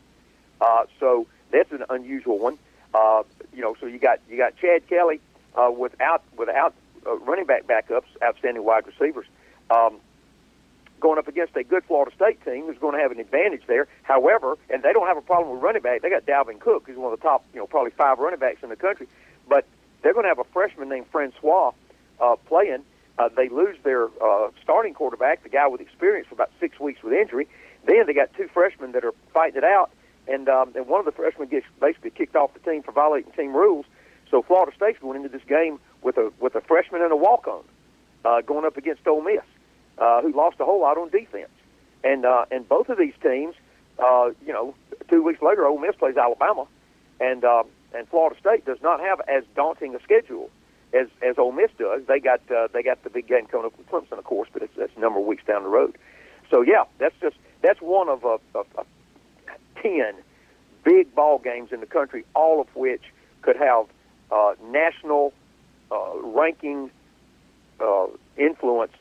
Uh, 0.60 0.84
so 0.98 1.26
that's 1.50 1.70
an 1.72 1.84
unusual 1.88 2.38
one. 2.38 2.58
Uh, 2.94 3.22
you 3.54 3.62
know, 3.62 3.74
so 3.80 3.86
you 3.86 3.98
got 3.98 4.20
you 4.28 4.36
got 4.36 4.56
Chad 4.56 4.86
Kelly 4.88 5.20
uh, 5.54 5.70
without 5.70 6.22
without 6.36 6.74
uh, 7.06 7.16
running 7.18 7.46
back 7.46 7.66
backups, 7.66 8.04
outstanding 8.22 8.64
wide 8.64 8.86
receivers. 8.86 9.26
Um, 9.70 10.00
going 11.00 11.18
up 11.18 11.26
against 11.26 11.56
a 11.56 11.64
good 11.64 11.84
Florida 11.84 12.14
State 12.14 12.42
team 12.44 12.66
who's 12.66 12.78
going 12.78 12.94
to 12.94 13.00
have 13.00 13.10
an 13.10 13.18
advantage 13.18 13.62
there. 13.66 13.88
However, 14.04 14.56
and 14.70 14.82
they 14.82 14.92
don't 14.92 15.06
have 15.06 15.16
a 15.16 15.22
problem 15.22 15.52
with 15.52 15.62
running 15.62 15.82
back. 15.82 16.00
They 16.00 16.08
got 16.08 16.24
Dalvin 16.24 16.60
Cook, 16.60 16.84
who's 16.86 16.96
one 16.96 17.12
of 17.12 17.18
the 17.18 17.22
top, 17.22 17.44
you 17.52 17.58
know, 17.58 17.66
probably 17.66 17.90
five 17.90 18.18
running 18.18 18.38
backs 18.38 18.62
in 18.62 18.68
the 18.68 18.76
country. 18.76 19.08
They're 20.02 20.12
going 20.12 20.24
to 20.24 20.28
have 20.28 20.38
a 20.38 20.44
freshman 20.52 20.88
named 20.88 21.06
Francois 21.10 21.72
uh, 22.20 22.36
playing. 22.46 22.84
Uh, 23.18 23.28
they 23.36 23.48
lose 23.48 23.76
their 23.84 24.06
uh, 24.22 24.50
starting 24.62 24.94
quarterback, 24.94 25.42
the 25.42 25.48
guy 25.48 25.66
with 25.68 25.80
experience, 25.80 26.26
for 26.28 26.34
about 26.34 26.50
six 26.58 26.80
weeks 26.80 27.02
with 27.02 27.12
injury. 27.12 27.46
Then 27.86 28.06
they 28.06 28.14
got 28.14 28.32
two 28.34 28.48
freshmen 28.52 28.92
that 28.92 29.04
are 29.04 29.14
fighting 29.34 29.58
it 29.58 29.64
out, 29.64 29.90
and 30.28 30.48
um, 30.48 30.72
and 30.74 30.86
one 30.86 31.00
of 31.00 31.06
the 31.06 31.12
freshmen 31.12 31.48
gets 31.48 31.66
basically 31.80 32.10
kicked 32.10 32.36
off 32.36 32.54
the 32.54 32.60
team 32.60 32.82
for 32.82 32.92
violating 32.92 33.32
team 33.32 33.54
rules. 33.54 33.86
So 34.30 34.42
Florida 34.42 34.72
State's 34.74 34.98
going 35.00 35.16
into 35.16 35.28
this 35.28 35.44
game 35.46 35.78
with 36.00 36.16
a 36.16 36.32
with 36.40 36.54
a 36.54 36.60
freshman 36.60 37.02
and 37.02 37.12
a 37.12 37.16
walk 37.16 37.46
on, 37.46 37.64
uh, 38.24 38.40
going 38.40 38.64
up 38.64 38.76
against 38.76 39.06
Ole 39.06 39.22
Miss 39.22 39.42
uh, 39.98 40.22
who 40.22 40.32
lost 40.32 40.56
a 40.60 40.64
whole 40.64 40.80
lot 40.80 40.98
on 40.98 41.08
defense. 41.10 41.50
And 42.04 42.24
uh, 42.24 42.46
and 42.50 42.68
both 42.68 42.88
of 42.88 42.98
these 42.98 43.14
teams, 43.22 43.54
uh, 43.98 44.30
you 44.44 44.52
know, 44.52 44.74
two 45.08 45.22
weeks 45.22 45.40
later, 45.40 45.66
Ole 45.66 45.78
Miss 45.78 45.94
plays 45.96 46.16
Alabama, 46.16 46.66
and 47.20 47.44
uh, 47.44 47.62
and 47.94 48.08
Florida 48.08 48.38
State 48.40 48.64
does 48.64 48.80
not 48.82 49.00
have 49.00 49.20
as 49.28 49.44
daunting 49.54 49.94
a 49.94 50.00
schedule 50.02 50.50
as 50.92 51.08
as 51.22 51.38
Ole 51.38 51.52
Miss 51.52 51.70
does. 51.78 52.02
They 52.06 52.20
got 52.20 52.40
uh, 52.50 52.68
they 52.72 52.82
got 52.82 53.02
the 53.04 53.10
big 53.10 53.26
game 53.26 53.46
coming 53.46 53.66
up 53.66 53.76
with 53.76 53.88
Clemson, 53.88 54.18
of 54.18 54.24
course, 54.24 54.48
but 54.52 54.62
it's, 54.62 54.74
that's 54.76 54.96
a 54.96 55.00
number 55.00 55.20
of 55.20 55.26
weeks 55.26 55.44
down 55.44 55.62
the 55.62 55.68
road. 55.68 55.96
So 56.50 56.62
yeah, 56.62 56.84
that's 56.98 57.14
just 57.20 57.36
that's 57.62 57.80
one 57.80 58.08
of 58.08 58.24
a, 58.24 58.38
a, 58.54 58.60
a 58.78 58.84
ten 59.82 60.14
big 60.84 61.14
ball 61.14 61.38
games 61.38 61.72
in 61.72 61.80
the 61.80 61.86
country, 61.86 62.24
all 62.34 62.60
of 62.60 62.74
which 62.74 63.02
could 63.42 63.56
have 63.56 63.86
uh, 64.30 64.54
national 64.64 65.32
uh, 65.90 66.18
ranking 66.22 66.90
uh, 67.80 68.06
influence 68.36 68.92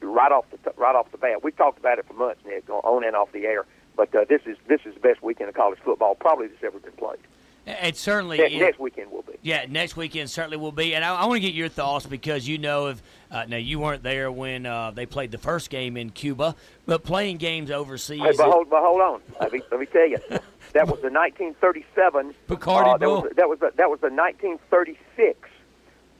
right 0.00 0.32
off 0.32 0.44
the 0.50 0.72
right 0.76 0.94
off 0.94 1.10
the 1.12 1.18
bat. 1.18 1.42
We've 1.42 1.56
talked 1.56 1.78
about 1.78 1.98
it 1.98 2.06
for 2.06 2.14
months, 2.14 2.40
Nick, 2.46 2.68
on 2.68 3.04
and 3.04 3.16
off 3.16 3.32
the 3.32 3.46
air. 3.46 3.64
But 3.96 4.14
uh, 4.14 4.24
this 4.28 4.42
is 4.46 4.56
this 4.66 4.80
is 4.84 4.94
the 4.94 5.00
best 5.00 5.22
weekend 5.22 5.48
of 5.48 5.54
college 5.54 5.78
football 5.84 6.14
probably 6.14 6.48
that's 6.48 6.62
ever 6.64 6.78
been 6.78 6.92
played. 6.92 7.18
It 7.66 7.96
certainly 7.96 8.38
next, 8.38 8.54
next 8.54 8.78
weekend 8.78 9.10
will 9.10 9.22
be. 9.22 9.32
Yeah, 9.40 9.64
next 9.68 9.96
weekend 9.96 10.28
certainly 10.28 10.58
will 10.58 10.72
be. 10.72 10.94
And 10.94 11.04
I, 11.04 11.14
I 11.14 11.24
want 11.26 11.36
to 11.36 11.40
get 11.40 11.54
your 11.54 11.68
thoughts 11.68 12.04
because 12.04 12.46
you 12.46 12.58
know 12.58 12.88
if 12.88 13.02
uh, 13.30 13.46
now 13.46 13.56
you 13.56 13.78
weren't 13.78 14.02
there 14.02 14.30
when 14.30 14.66
uh, 14.66 14.90
they 14.90 15.06
played 15.06 15.30
the 15.30 15.38
first 15.38 15.70
game 15.70 15.96
in 15.96 16.10
Cuba, 16.10 16.54
but 16.86 17.04
playing 17.04 17.38
games 17.38 17.70
overseas. 17.70 18.20
Hey, 18.20 18.32
but 18.36 18.50
hold, 18.50 18.68
but 18.68 18.80
hold 18.80 19.00
on. 19.00 19.22
Let 19.40 19.52
me 19.52 19.62
let 19.70 19.80
me 19.80 19.86
tell 19.86 20.06
you, 20.06 20.18
that 20.28 20.86
was 20.86 21.00
the 21.00 21.10
1937 21.10 22.34
Bacardi 22.48 22.94
uh. 22.94 22.98
That 22.98 23.08
was, 23.08 23.32
that 23.36 23.48
was 23.48 23.58
the, 23.60 23.72
that 23.76 23.90
was 23.90 24.00
the 24.00 24.10
1936 24.10 25.48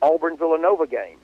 Auburn 0.00 0.36
Villanova 0.38 0.86
game 0.86 1.18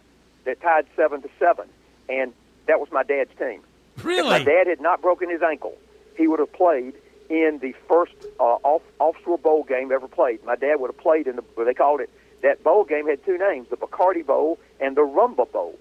that 0.44 0.60
tied 0.60 0.86
seven 0.96 1.22
to 1.22 1.30
seven, 1.38 1.66
and 2.10 2.34
that 2.66 2.78
was 2.78 2.90
my 2.92 3.02
dad's 3.02 3.30
team. 3.38 3.62
Really? 4.02 4.36
If 4.36 4.46
my 4.46 4.52
dad 4.52 4.66
had 4.66 4.80
not 4.80 5.00
broken 5.00 5.30
his 5.30 5.42
ankle, 5.42 5.76
he 6.16 6.28
would 6.28 6.40
have 6.40 6.52
played 6.52 6.94
in 7.30 7.58
the 7.62 7.72
first 7.88 8.12
uh, 8.38 8.42
off 8.42 8.82
offshore 8.98 9.38
bowl 9.38 9.62
game 9.62 9.92
ever 9.92 10.08
played. 10.08 10.44
My 10.44 10.56
dad 10.56 10.80
would 10.80 10.88
have 10.88 10.98
played 10.98 11.26
in 11.26 11.36
the 11.36 11.44
they 11.64 11.72
called 11.72 12.00
it. 12.00 12.10
That 12.42 12.62
bowl 12.62 12.84
game 12.84 13.06
had 13.06 13.24
two 13.24 13.38
names: 13.38 13.68
the 13.70 13.76
Bacardi 13.76 14.26
Bowl 14.26 14.58
and 14.80 14.96
the 14.96 15.02
Rumba 15.02 15.50
Bowl. 15.50 15.78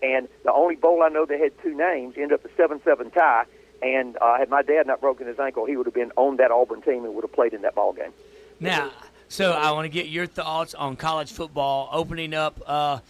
And 0.00 0.28
the 0.44 0.52
only 0.52 0.76
bowl 0.76 1.02
I 1.02 1.08
know 1.08 1.26
that 1.26 1.40
had 1.40 1.52
two 1.60 1.76
names 1.76 2.14
ended 2.16 2.32
up 2.34 2.44
the 2.44 2.50
seven-seven 2.56 3.10
tie. 3.10 3.44
And 3.82 4.16
uh, 4.20 4.38
had 4.38 4.48
my 4.48 4.62
dad 4.62 4.86
not 4.86 5.00
broken 5.00 5.26
his 5.26 5.38
ankle, 5.38 5.64
he 5.64 5.76
would 5.76 5.86
have 5.86 5.94
been 5.94 6.12
on 6.16 6.36
that 6.36 6.50
Auburn 6.50 6.82
team 6.82 7.04
and 7.04 7.14
would 7.14 7.24
have 7.24 7.32
played 7.32 7.52
in 7.52 7.62
that 7.62 7.74
ball 7.74 7.92
game. 7.92 8.12
Now, 8.60 8.90
so 9.28 9.52
I 9.52 9.72
want 9.72 9.84
to 9.84 9.88
get 9.88 10.08
your 10.08 10.26
thoughts 10.26 10.74
on 10.74 10.96
college 10.96 11.32
football 11.32 11.88
opening 11.92 12.34
up 12.34 12.60
uh, 12.66 13.00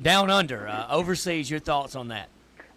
down 0.00 0.30
under 0.30 0.68
uh, 0.68 0.86
overseas. 0.90 1.50
Your 1.50 1.60
thoughts 1.60 1.96
on 1.96 2.08
that? 2.08 2.28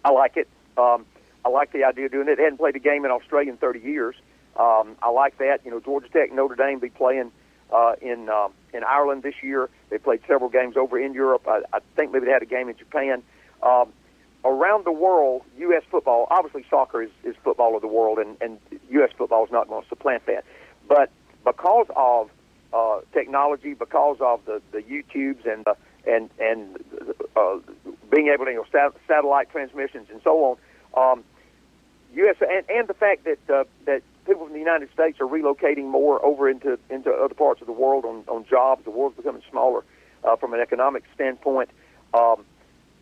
I 0.04 0.10
like 0.10 0.36
it. 0.36 0.48
Um, 0.78 1.04
I 1.44 1.48
like 1.48 1.72
the 1.72 1.84
idea 1.84 2.06
of 2.06 2.12
doing 2.12 2.28
it. 2.28 2.36
They 2.36 2.42
hadn't 2.42 2.58
played 2.58 2.76
a 2.76 2.80
game 2.80 3.04
in 3.04 3.10
Australia 3.10 3.52
in 3.52 3.56
30 3.56 3.80
years. 3.80 4.16
Um, 4.58 4.96
I 5.02 5.10
like 5.10 5.38
that. 5.38 5.60
You 5.64 5.70
know, 5.70 5.80
Georgia 5.80 6.08
Tech, 6.08 6.32
Notre 6.32 6.56
Dame 6.56 6.78
be 6.78 6.88
playing 6.88 7.30
uh, 7.72 7.94
in 8.00 8.28
uh, 8.28 8.48
in 8.72 8.84
Ireland 8.84 9.22
this 9.22 9.34
year. 9.42 9.68
They 9.90 9.98
played 9.98 10.20
several 10.26 10.50
games 10.50 10.76
over 10.76 10.98
in 10.98 11.14
Europe. 11.14 11.46
I, 11.48 11.62
I 11.72 11.78
think 11.96 12.12
maybe 12.12 12.26
they 12.26 12.32
had 12.32 12.42
a 12.42 12.46
game 12.46 12.68
in 12.68 12.76
Japan. 12.76 13.22
Um, 13.62 13.92
around 14.44 14.84
the 14.84 14.92
world, 14.92 15.42
U.S. 15.58 15.82
football, 15.90 16.26
obviously 16.30 16.64
soccer 16.70 17.02
is, 17.02 17.10
is 17.24 17.34
football 17.42 17.74
of 17.74 17.82
the 17.82 17.88
world, 17.88 18.18
and, 18.18 18.36
and 18.40 18.58
U.S. 18.90 19.10
football 19.16 19.44
is 19.44 19.50
not 19.50 19.68
going 19.68 19.82
to 19.82 19.88
supplant 19.88 20.24
that. 20.26 20.44
But 20.88 21.10
because 21.44 21.86
of 21.96 22.30
uh, 22.72 23.00
technology, 23.12 23.74
because 23.74 24.18
of 24.20 24.44
the, 24.44 24.62
the 24.72 24.82
YouTubes 24.82 25.46
and 25.50 25.64
the 25.64 25.76
and 26.06 26.30
and 26.38 26.78
uh, 27.36 27.58
being 28.10 28.28
able 28.28 28.44
to 28.44 28.52
you 28.52 28.58
know 28.58 28.66
sat- 28.70 28.94
satellite 29.08 29.50
transmissions 29.50 30.08
and 30.10 30.20
so 30.22 30.58
on. 30.94 31.12
Um, 31.12 31.24
U.S. 32.14 32.36
and, 32.40 32.64
and 32.70 32.88
the 32.88 32.94
fact 32.94 33.24
that 33.24 33.38
uh, 33.52 33.64
that 33.84 34.02
people 34.26 34.44
from 34.44 34.52
the 34.52 34.60
United 34.76 34.92
States 34.92 35.20
are 35.20 35.26
relocating 35.26 35.86
more 35.86 36.24
over 36.24 36.48
into 36.48 36.78
into 36.90 37.10
other 37.10 37.34
parts 37.34 37.60
of 37.60 37.66
the 37.66 37.72
world 37.72 38.04
on, 38.04 38.24
on 38.28 38.44
jobs. 38.44 38.84
The 38.84 38.90
world's 38.90 39.16
becoming 39.16 39.42
smaller 39.50 39.84
uh, 40.22 40.36
from 40.36 40.52
an 40.52 40.60
economic 40.60 41.04
standpoint. 41.14 41.70
Um, 42.12 42.44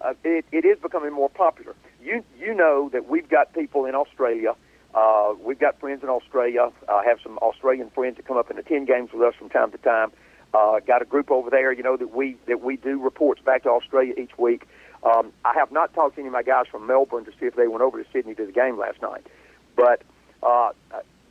uh, 0.01 0.15
it, 0.23 0.45
it 0.53 0.65
is 0.65 0.79
becoming 0.79 1.13
more 1.13 1.29
popular. 1.29 1.75
You 2.03 2.23
you 2.39 2.55
know 2.55 2.91
that 2.93 3.09
we've 3.09 3.29
got 3.29 3.53
people 3.55 3.87
in 3.87 3.95
Australia. 3.95 4.55
Uh, 4.95 5.35
we've 5.43 5.59
got 5.59 5.81
friends 5.81 6.05
in 6.05 6.09
Australia. 6.09 6.71
I 6.89 7.05
have 7.05 7.19
some 7.21 7.39
Australian 7.39 7.91
friends 7.91 8.17
that 8.19 8.27
come 8.27 8.37
up 8.37 8.51
and 8.51 8.59
attend 8.59 8.87
games 8.87 9.11
with 9.13 9.23
us 9.23 9.35
from 9.37 9.49
time 9.49 9.73
to 9.73 9.79
time. 9.79 10.13
Uh, 10.53 10.79
got 10.79 11.03
a 11.03 11.05
group 11.05 11.33
over 11.33 11.51
there, 11.51 11.73
you 11.73 11.83
know, 11.83 11.97
that 11.97 12.15
we 12.15 12.37
that 12.47 12.63
we 12.63 12.77
do 12.77 13.01
reports 13.03 13.41
back 13.45 13.65
to 13.65 13.71
Australia 13.71 14.15
each 14.17 14.39
week. 14.39 14.69
Um, 15.03 15.33
I 15.45 15.53
have 15.55 15.73
not 15.73 15.93
talked 15.93 16.15
to 16.15 16.21
any 16.21 16.29
of 16.29 16.33
my 16.33 16.45
guys 16.45 16.67
from 16.71 16.87
Melbourne 16.87 17.25
to 17.25 17.33
see 17.33 17.47
if 17.47 17.57
they 17.57 17.67
went 17.67 17.83
over 17.83 18.03
to 18.03 18.09
Sydney 18.13 18.35
to 18.37 18.47
the 18.47 18.53
game 18.53 18.79
last 18.79 19.03
night, 19.03 19.27
but 19.75 20.03
uh, 20.45 20.71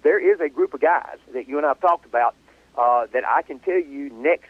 there 0.03 0.19
is 0.19 0.39
a 0.39 0.49
group 0.49 0.73
of 0.73 0.81
guys 0.81 1.17
that 1.33 1.47
you 1.47 1.57
and 1.57 1.65
I 1.65 1.69
have 1.69 1.81
talked 1.81 2.05
about 2.05 2.35
uh, 2.77 3.07
that 3.13 3.23
I 3.27 3.41
can 3.41 3.59
tell 3.59 3.79
you 3.79 4.09
next 4.11 4.49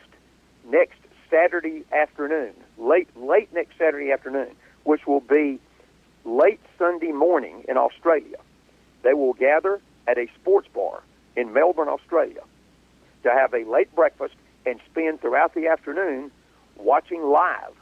next 0.65 0.97
Saturday 1.29 1.83
afternoon, 1.91 2.53
late 2.77 3.07
late 3.15 3.53
next 3.53 3.77
Saturday 3.77 4.11
afternoon, 4.11 4.49
which 4.83 5.07
will 5.07 5.21
be 5.21 5.59
late 6.25 6.59
Sunday 6.77 7.11
morning 7.11 7.63
in 7.67 7.77
Australia. 7.77 8.37
They 9.03 9.13
will 9.13 9.33
gather 9.33 9.81
at 10.07 10.17
a 10.17 10.27
sports 10.39 10.67
bar 10.73 11.01
in 11.35 11.53
Melbourne, 11.53 11.89
Australia, 11.89 12.41
to 13.23 13.29
have 13.29 13.53
a 13.53 13.63
late 13.65 13.93
breakfast 13.95 14.35
and 14.65 14.79
spend 14.89 15.21
throughout 15.21 15.53
the 15.53 15.67
afternoon 15.67 16.31
watching 16.77 17.23
live 17.23 17.73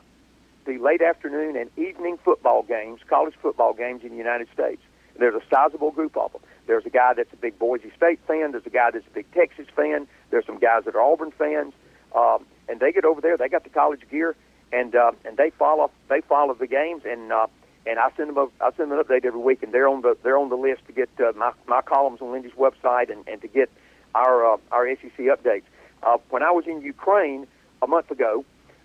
the 0.66 0.78
late 0.78 1.02
afternoon 1.02 1.56
and 1.56 1.70
evening 1.78 2.18
football 2.24 2.64
games, 2.64 3.02
college 3.08 3.34
football 3.42 3.74
games 3.74 4.04
in 4.04 4.10
the 4.10 4.18
United 4.18 4.48
States. 4.54 4.82
There's 5.22 5.36
a 5.36 5.46
sizable 5.50 5.92
group 5.92 6.18
of 6.18 6.34
them. 6.34 6.42
There's 6.68 6.86
a 6.86 6.90
guy 6.90 7.14
that's 7.14 7.32
a 7.32 7.38
big 7.38 7.58
Boise 7.60 7.92
State 7.96 8.20
fan. 8.28 8.52
There's 8.52 8.66
a 8.66 8.72
guy 8.72 8.92
that's 8.92 9.06
a 9.08 9.14
big 9.14 9.32
Texas 9.34 9.68
fan. 9.76 10.08
There's 10.30 10.46
some 10.46 10.60
guys 10.60 10.86
that 10.86 10.96
are 10.96 11.02
Auburn 11.02 11.32
fans, 11.32 11.74
um, 12.16 12.46
and 12.68 12.80
they 12.80 12.92
get 12.92 13.06
over 13.06 13.22
there. 13.22 13.38
They 13.38 13.50
got 13.50 13.64
the 13.64 13.70
college 13.70 14.02
gear, 14.10 14.36
and 14.72 14.96
uh, 14.96 15.12
and 15.26 15.38
they 15.38 15.52
follow 15.52 15.92
they 16.10 16.22
follow 16.22 16.54
the 16.54 16.68
games, 16.68 17.04
and 17.06 17.32
uh, 17.32 17.48
and 17.86 18.00
I 18.00 18.10
send 18.16 18.30
them 18.30 18.38
a, 18.38 18.48
I 18.64 18.72
send 18.78 18.92
them 18.92 19.00
an 19.00 19.04
update 19.04 19.26
every 19.26 19.40
week, 19.40 19.64
and 19.64 19.74
they're 19.74 19.88
on 19.88 20.02
the 20.02 20.18
they're 20.24 20.38
on 20.38 20.50
the 20.50 20.56
list 20.56 20.86
to 20.88 20.94
get 20.94 21.10
uh, 21.20 21.32
my 21.36 21.52
my 21.68 21.82
columns 21.82 22.22
on 22.22 22.32
Lindy's 22.32 22.54
website 22.54 23.12
and, 23.12 23.28
and 23.28 23.42
to 23.42 23.48
get 23.48 23.70
our 24.16 24.54
uh, 24.54 24.58
our 24.72 24.88
SEC 24.96 25.26
updates. 25.26 25.64
Uh, 26.04 26.18
when 26.30 26.44
I 26.44 26.52
was 26.52 26.66
in 26.68 26.82
Ukraine 26.82 27.48
a 27.82 27.88
month 27.88 28.12
ago, 28.12 28.44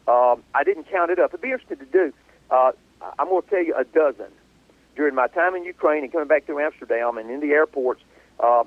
um, 0.08 0.42
I 0.54 0.64
didn't 0.64 0.90
count 0.90 1.10
it 1.10 1.18
up. 1.18 1.30
It'd 1.30 1.40
be 1.40 1.50
interesting 1.50 1.78
to 1.78 1.86
do. 1.86 2.12
Uh, 2.50 2.72
I'm 3.18 3.28
going 3.28 3.42
to 3.42 3.48
tell 3.48 3.64
you 3.64 3.74
a 3.76 3.84
dozen 3.84 4.26
during 4.96 5.14
my 5.14 5.28
time 5.28 5.54
in 5.54 5.64
Ukraine 5.64 6.02
and 6.02 6.10
coming 6.10 6.26
back 6.28 6.46
through 6.46 6.60
Amsterdam 6.60 7.18
and 7.18 7.30
in 7.30 7.40
the 7.40 7.52
airports. 7.52 8.02
Uh, 8.40 8.64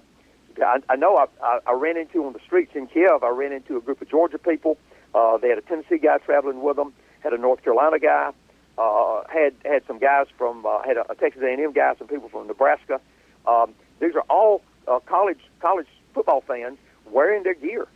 I, 0.62 0.80
I 0.90 0.96
know 0.96 1.18
I, 1.18 1.26
I, 1.44 1.60
I 1.68 1.74
ran 1.74 1.98
into 1.98 2.26
on 2.26 2.34
the 2.34 2.40
streets 2.40 2.72
in 2.76 2.88
Kiev. 2.88 3.24
I 3.24 3.30
ran 3.30 3.52
into 3.52 3.78
a 3.78 3.82
group 3.82 4.02
of 4.02 4.10
Georgia 4.10 4.38
people. 4.38 4.78
Uh, 5.14 5.38
they 5.38 5.50
had 5.50 5.58
a 5.58 5.62
Tennessee 5.62 5.98
guy 5.98 6.18
traveling 6.20 6.62
with 6.62 6.76
them. 6.76 6.94
Had 7.22 7.34
a 7.34 7.38
North 7.38 7.64
Carolina 7.64 8.00
guy. 8.00 8.32
Uh, 8.78 9.24
had 9.28 9.54
had 9.66 9.86
some 9.88 10.00
guys 10.00 10.28
from 10.38 10.66
uh, 10.66 10.82
had 10.84 10.96
a, 10.96 11.12
a 11.12 11.16
Texas 11.16 11.42
A&M 11.44 11.74
guy. 11.74 11.94
Some 11.98 12.08
people 12.08 12.30
from 12.30 12.48
Nebraska. 12.48 13.02
Um, 13.46 13.74
these 14.00 14.16
are 14.16 14.24
all 14.30 14.62
uh, 14.88 15.00
college 15.00 15.40
college 15.60 15.88
football 16.14 16.42
fans 16.42 16.78
wearing 17.12 17.44
their 17.44 17.56
gear 17.56 17.88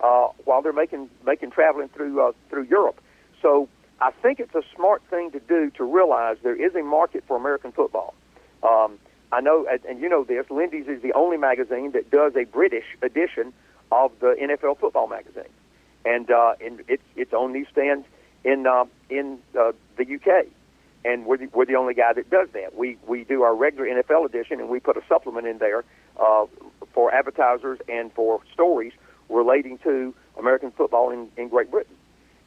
uh, 0.00 0.28
while 0.44 0.62
they're 0.62 0.72
making 0.72 1.10
making 1.26 1.50
traveling 1.50 1.88
through 1.88 2.22
uh, 2.22 2.32
through 2.48 2.62
Europe. 2.62 3.00
So 3.42 3.68
I 4.00 4.10
think 4.22 4.40
it's 4.40 4.54
a 4.54 4.62
smart 4.74 5.02
thing 5.10 5.30
to 5.32 5.40
do 5.40 5.70
to 5.76 5.84
realize 5.84 6.38
there 6.42 6.54
is 6.54 6.74
a 6.74 6.82
market 6.82 7.24
for 7.26 7.36
American 7.36 7.72
football. 7.72 8.14
Um, 8.62 8.98
I 9.32 9.40
know, 9.40 9.66
and 9.88 10.00
you 10.00 10.08
know 10.08 10.24
this. 10.24 10.46
Lindy's 10.50 10.88
is 10.88 11.02
the 11.02 11.12
only 11.12 11.36
magazine 11.36 11.92
that 11.92 12.10
does 12.10 12.34
a 12.34 12.44
British 12.44 12.84
edition 13.02 13.52
of 13.92 14.12
the 14.20 14.34
NFL 14.40 14.78
football 14.78 15.06
magazine, 15.06 15.52
and 16.04 16.30
uh, 16.30 16.54
and 16.60 16.82
it's 16.88 17.02
it's 17.14 17.32
on 17.32 17.52
newsstands 17.52 18.06
in 18.44 18.66
uh, 18.66 18.84
in 19.08 19.38
uh, 19.58 19.72
the 19.96 20.14
UK. 20.14 20.46
and 21.04 21.26
we're 21.26 21.36
the, 21.36 21.48
we're 21.52 21.66
the 21.66 21.76
only 21.76 21.94
guy 21.94 22.12
that 22.12 22.28
does 22.30 22.48
that. 22.54 22.74
We 22.76 22.96
we 23.06 23.24
do 23.24 23.42
our 23.42 23.54
regular 23.54 23.86
NFL 23.86 24.26
edition, 24.26 24.60
and 24.60 24.68
we 24.68 24.80
put 24.80 24.96
a 24.96 25.02
supplement 25.08 25.46
in 25.46 25.58
there 25.58 25.84
uh, 26.18 26.46
for 26.92 27.12
advertisers 27.14 27.78
and 27.88 28.12
for 28.12 28.40
stories 28.52 28.92
relating 29.28 29.78
to 29.78 30.14
American 30.38 30.72
football 30.72 31.10
in, 31.10 31.28
in 31.36 31.48
Great 31.48 31.70
Britain. 31.70 31.94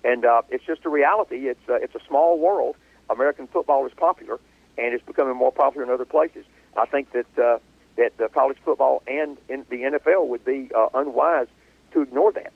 And 0.04 0.26
uh, 0.26 0.42
it's 0.50 0.66
just 0.66 0.86
a 0.86 0.90
reality. 0.90 1.48
It's 1.48 1.70
uh, 1.70 1.76
it's 1.76 1.96
a 1.96 2.02
small 2.08 2.38
world. 2.38 2.76
American 3.10 3.48
football 3.48 3.86
is 3.86 3.94
popular, 3.96 4.40
and 4.78 4.94
it's 4.94 5.06
becoming 5.06 5.36
more 5.36 5.52
popular 5.52 5.86
in 5.86 5.92
other 5.92 6.06
places. 6.06 6.46
I 6.78 6.86
think 6.86 7.12
that 7.12 7.38
uh, 7.38 7.60
that 7.96 8.14
uh, 8.20 8.28
college 8.30 8.58
football 8.64 9.04
and 9.08 9.38
in 9.50 9.66
the 9.70 9.84
NFL 9.84 10.28
would 10.28 10.44
be 10.44 10.70
uh, 10.76 10.90
unwise 10.94 11.48
to 11.92 12.02
ignore 12.02 12.32
that. 12.34 12.54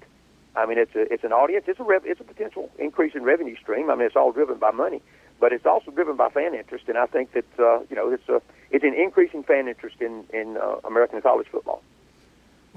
I 0.55 0.65
mean, 0.65 0.77
it's 0.77 0.95
a 0.95 1.11
it's 1.13 1.23
an 1.23 1.31
audience. 1.31 1.65
It's 1.67 1.79
a 1.79 1.83
rev, 1.83 2.01
it's 2.05 2.19
a 2.19 2.23
potential 2.23 2.71
increase 2.79 3.13
in 3.15 3.23
revenue 3.23 3.55
stream. 3.55 3.89
I 3.89 3.95
mean, 3.95 4.07
it's 4.07 4.15
all 4.15 4.31
driven 4.31 4.57
by 4.57 4.71
money, 4.71 5.01
but 5.39 5.53
it's 5.53 5.65
also 5.65 5.91
driven 5.91 6.15
by 6.15 6.29
fan 6.29 6.55
interest. 6.55 6.85
And 6.87 6.97
I 6.97 7.05
think 7.05 7.33
that 7.33 7.45
uh, 7.59 7.79
you 7.89 7.95
know 7.95 8.11
it's 8.11 8.27
a 8.27 8.41
it's 8.71 8.83
an 8.83 8.95
increasing 8.95 9.43
fan 9.43 9.67
interest 9.67 9.97
in 10.01 10.25
in 10.33 10.57
uh, 10.57 10.77
American 10.83 11.21
college 11.21 11.47
football. 11.51 11.83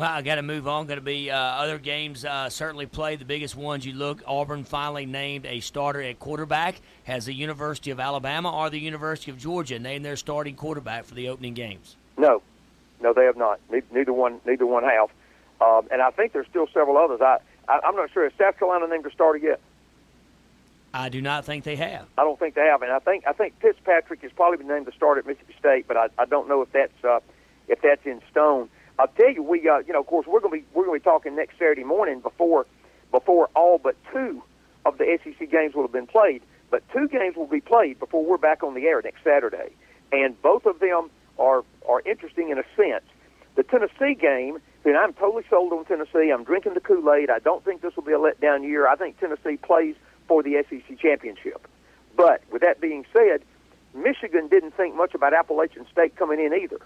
Well, 0.01 0.09
I 0.09 0.23
got 0.23 0.37
to 0.37 0.43
move 0.43 0.67
on. 0.67 0.87
Going 0.87 0.97
to 0.99 1.05
be 1.05 1.31
uh, 1.31 1.37
other 1.37 1.77
games 1.77 2.25
uh, 2.25 2.49
certainly 2.49 2.87
played. 2.87 3.19
The 3.19 3.27
biggest 3.27 3.55
ones 3.55 3.85
you 3.85 3.93
look. 3.93 4.23
Auburn 4.27 4.65
finally 4.65 5.05
named 5.05 5.45
a 5.45 5.61
starter 5.61 6.01
at 6.01 6.19
quarterback. 6.19 6.81
Has 7.05 7.27
the 7.27 7.35
University 7.35 7.91
of 7.91 8.01
Alabama 8.01 8.51
or 8.51 8.71
the 8.71 8.81
University 8.81 9.31
of 9.31 9.37
Georgia 9.37 9.79
named 9.79 10.03
their 10.03 10.17
starting 10.17 10.57
quarterback 10.57 11.05
for 11.05 11.13
the 11.13 11.29
opening 11.29 11.53
games? 11.53 11.97
No, 12.17 12.41
no, 13.03 13.13
they 13.13 13.27
have 13.27 13.37
not. 13.37 13.61
Neither 13.71 14.15
one, 14.15 14.41
neither 14.47 14.65
one 14.65 14.85
have. 14.85 15.11
Um, 15.61 15.87
and 15.93 16.01
I 16.01 16.11
think 16.13 16.33
there's 16.33 16.47
still 16.49 16.67
several 16.73 16.97
others. 16.97 17.21
I, 17.21 17.37
I 17.69 17.81
I'm 17.85 17.95
not 17.95 18.11
sure. 18.11 18.25
Has 18.25 18.33
South 18.39 18.59
Carolina 18.59 18.87
named 18.89 19.05
a 19.05 19.11
starter 19.11 19.37
yet? 19.39 19.61
I 20.95 21.11
do 21.11 21.21
not 21.21 21.45
think 21.45 21.65
they 21.65 21.77
have. 21.77 22.07
I 22.17 22.23
don't 22.23 22.39
think 22.39 22.55
they 22.55 22.69
have, 22.69 22.81
and 22.81 22.91
I 22.91 23.01
think 23.01 23.27
I 23.27 23.35
think 23.35 23.61
Fitzpatrick 23.61 24.23
has 24.23 24.33
probably 24.33 24.57
been 24.57 24.69
named 24.69 24.87
the 24.87 24.93
starter 24.93 25.19
at 25.19 25.27
Mississippi 25.27 25.57
State, 25.59 25.87
but 25.87 25.99
I, 25.99 26.09
I 26.19 26.25
don't 26.25 26.49
know 26.49 26.63
if 26.63 26.73
that's 26.73 27.05
uh, 27.05 27.21
if 27.69 27.83
that's 27.83 28.07
in 28.07 28.23
stone. 28.31 28.71
I'll 29.01 29.09
tell 29.09 29.33
you, 29.33 29.43
we 29.43 29.67
uh, 29.67 29.79
you 29.87 29.95
know, 29.95 30.01
of 30.01 30.07
course, 30.07 30.27
we're 30.27 30.41
to 30.41 30.51
be 30.51 30.63
we're 30.75 30.85
to 30.85 30.93
be 30.93 31.01
talking 31.01 31.35
next 31.35 31.55
Saturday 31.55 31.85
morning 31.85 32.21
before 32.21 32.67
before 33.11 33.49
all 33.57 33.79
but 33.79 33.97
two 34.13 34.43
of 34.85 34.99
the 34.99 35.19
SEC 35.25 35.51
games 35.51 35.75
will 35.75 35.83
have 35.83 35.93
been 35.93 36.07
played. 36.07 36.43
But 36.71 36.83
two 36.93 37.09
games 37.09 37.35
will 37.35 37.47
be 37.47 37.63
played 37.63 37.99
before 37.99 38.25
we're 38.25 38.37
back 38.37 38.63
on 38.63 38.75
the 38.75 38.87
air 38.87 39.01
next 39.03 39.25
Saturday, 39.25 39.71
and 40.13 40.41
both 40.43 40.67
of 40.67 40.81
them 40.81 41.11
are 41.39 41.65
are 41.89 42.03
interesting 42.05 42.51
in 42.51 42.59
a 42.59 42.65
sense. 42.77 43.05
The 43.55 43.63
Tennessee 43.63 44.15
game, 44.15 44.59
and 44.85 44.97
I'm 44.99 45.15
totally 45.15 45.45
sold 45.49 45.73
on 45.73 45.87
Tennessee. 45.87 46.31
I'm 46.31 46.45
drinking 46.45 46.75
the 46.75 46.81
Kool 46.81 47.11
Aid. 47.11 47.31
I 47.31 47.39
don't 47.39 47.65
think 47.65 47.81
this 47.81 47.97
will 47.97 48.05
be 48.05 48.13
a 48.13 48.19
letdown 48.19 48.65
year. 48.65 48.87
I 48.87 48.97
think 48.97 49.19
Tennessee 49.19 49.57
plays 49.57 49.97
for 50.29 50.43
the 50.43 50.63
SEC 50.69 50.99
championship. 51.01 51.67
But 52.17 52.43
with 52.53 52.61
that 52.61 52.83
being 52.83 53.07
said, 53.15 53.45
Michigan 53.95 54.49
didn't 54.49 54.77
think 54.77 54.95
much 54.95 55.15
about 55.15 55.33
Appalachian 55.33 55.87
State 55.91 56.17
coming 56.17 56.39
in 56.39 56.53
either. 56.53 56.81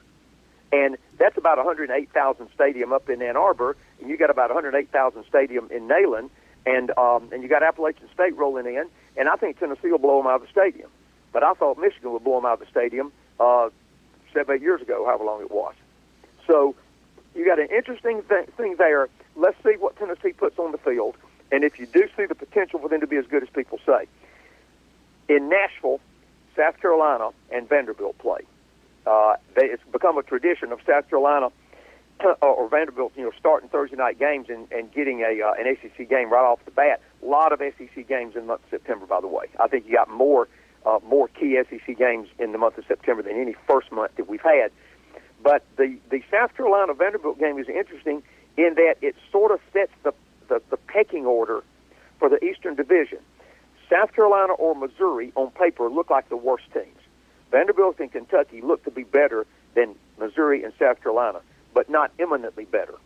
And 0.74 0.96
that's 1.18 1.38
about 1.38 1.56
108,000 1.56 2.48
stadium 2.52 2.92
up 2.92 3.08
in 3.08 3.22
Ann 3.22 3.36
Arbor, 3.36 3.76
and 4.00 4.10
you 4.10 4.16
got 4.16 4.30
about 4.30 4.50
108,000 4.50 5.24
stadium 5.28 5.68
in 5.70 5.86
Neyland, 5.86 6.30
and 6.66 6.90
um, 6.98 7.28
and 7.32 7.44
you 7.44 7.48
got 7.48 7.62
Appalachian 7.62 8.08
State 8.12 8.34
rolling 8.36 8.66
in, 8.66 8.88
and 9.16 9.28
I 9.28 9.36
think 9.36 9.60
Tennessee 9.60 9.92
will 9.92 9.98
blow 9.98 10.18
them 10.18 10.26
out 10.26 10.40
of 10.40 10.42
the 10.42 10.48
stadium. 10.48 10.90
But 11.32 11.44
I 11.44 11.52
thought 11.52 11.78
Michigan 11.78 12.12
would 12.12 12.24
blow 12.24 12.36
them 12.36 12.46
out 12.46 12.54
of 12.54 12.60
the 12.60 12.66
stadium 12.66 13.12
uh, 13.38 13.70
seven, 14.32 14.56
eight 14.56 14.62
years 14.62 14.82
ago, 14.82 15.04
however 15.06 15.24
long 15.24 15.42
it 15.42 15.52
was. 15.52 15.74
So 16.44 16.74
you 17.36 17.44
got 17.44 17.60
an 17.60 17.68
interesting 17.68 18.22
th- 18.28 18.48
thing 18.56 18.74
there. 18.76 19.08
Let's 19.36 19.56
see 19.62 19.76
what 19.78 19.96
Tennessee 19.96 20.32
puts 20.32 20.58
on 20.58 20.72
the 20.72 20.78
field, 20.78 21.16
and 21.52 21.62
if 21.62 21.78
you 21.78 21.86
do 21.86 22.08
see 22.16 22.26
the 22.26 22.34
potential 22.34 22.80
for 22.80 22.88
them 22.88 23.00
to 23.00 23.06
be 23.06 23.16
as 23.16 23.26
good 23.26 23.44
as 23.44 23.48
people 23.50 23.78
say. 23.86 24.08
In 25.28 25.48
Nashville, 25.48 26.00
South 26.56 26.80
Carolina, 26.80 27.30
and 27.52 27.68
Vanderbilt 27.68 28.18
play 28.18 28.40
uh, 29.06 29.34
they, 29.56 29.66
it's 29.66 29.82
become 29.92 30.18
a 30.18 30.22
tradition 30.22 30.72
of 30.72 30.80
South 30.86 31.08
Carolina 31.08 31.50
or 32.40 32.68
Vanderbilt, 32.68 33.12
you 33.16 33.24
know, 33.24 33.32
starting 33.38 33.68
Thursday 33.68 33.96
night 33.96 34.18
games 34.18 34.46
and, 34.48 34.70
and 34.70 34.92
getting 34.92 35.20
a 35.20 35.42
uh, 35.42 35.52
an 35.58 35.76
SEC 35.82 36.08
game 36.08 36.30
right 36.32 36.44
off 36.44 36.64
the 36.64 36.70
bat. 36.70 37.00
A 37.22 37.26
lot 37.26 37.52
of 37.52 37.60
SEC 37.60 38.06
games 38.08 38.34
in 38.34 38.42
the 38.42 38.46
month 38.46 38.62
of 38.64 38.70
September, 38.70 39.06
by 39.06 39.20
the 39.20 39.26
way. 39.26 39.46
I 39.60 39.68
think 39.68 39.86
you 39.86 39.94
got 39.94 40.10
more 40.10 40.48
uh, 40.86 41.00
more 41.06 41.28
key 41.28 41.58
SEC 41.68 41.96
games 41.98 42.28
in 42.38 42.52
the 42.52 42.58
month 42.58 42.78
of 42.78 42.84
September 42.86 43.22
than 43.22 43.36
any 43.40 43.54
first 43.66 43.90
month 43.90 44.14
that 44.16 44.28
we've 44.28 44.40
had. 44.40 44.70
But 45.42 45.64
the 45.76 45.98
the 46.10 46.22
South 46.30 46.56
Carolina 46.56 46.94
Vanderbilt 46.94 47.38
game 47.38 47.58
is 47.58 47.68
interesting 47.68 48.22
in 48.56 48.74
that 48.74 48.96
it 49.02 49.16
sort 49.32 49.50
of 49.50 49.60
sets 49.72 49.92
the, 50.04 50.12
the, 50.48 50.62
the 50.70 50.76
pecking 50.76 51.26
order 51.26 51.62
for 52.18 52.28
the 52.28 52.42
Eastern 52.44 52.74
Division. 52.74 53.18
South 53.90 54.12
Carolina 54.14 54.52
or 54.54 54.74
Missouri 54.74 55.32
on 55.34 55.50
paper 55.50 55.90
look 55.90 56.10
like 56.10 56.28
the 56.28 56.36
worst 56.36 56.64
teams. 56.72 56.96
Vanderbilt 57.54 58.00
and 58.00 58.10
Kentucky 58.10 58.60
look 58.62 58.82
to 58.82 58.90
be 58.90 59.04
better 59.04 59.46
than 59.76 59.94
Missouri 60.18 60.64
and 60.64 60.72
South 60.76 61.00
Carolina, 61.00 61.40
but 61.72 61.88
not 61.88 62.10
eminently 62.18 62.64
better. 62.64 62.96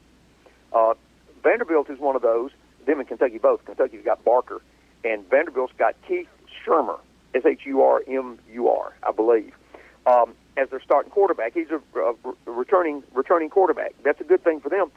Uh, 0.72 0.94
Vanderbilt 1.42 1.90
is 1.90 1.98
one 1.98 2.16
of 2.16 2.22
those. 2.22 2.50
Them 2.86 2.98
and 2.98 3.06
Kentucky 3.06 3.36
both. 3.36 3.62
Kentucky's 3.66 4.02
got 4.02 4.24
Barker, 4.24 4.62
and 5.04 5.28
Vanderbilt's 5.28 5.74
got 5.76 5.96
Keith 6.06 6.28
Shurmur, 6.64 6.98
S 7.34 7.44
H 7.44 7.60
U 7.66 7.82
R 7.82 8.02
M 8.08 8.38
U 8.50 8.68
R, 8.70 8.94
I 9.02 9.12
believe, 9.12 9.52
um, 10.06 10.32
as 10.56 10.70
their 10.70 10.80
starting 10.80 11.10
quarterback. 11.10 11.52
He's 11.52 11.68
a, 11.70 11.82
a 12.00 12.14
returning 12.50 13.02
returning 13.12 13.50
quarterback. 13.50 13.96
That's 14.02 14.22
a 14.22 14.24
good 14.24 14.42
thing 14.42 14.60
for 14.60 14.70
them. 14.70 14.90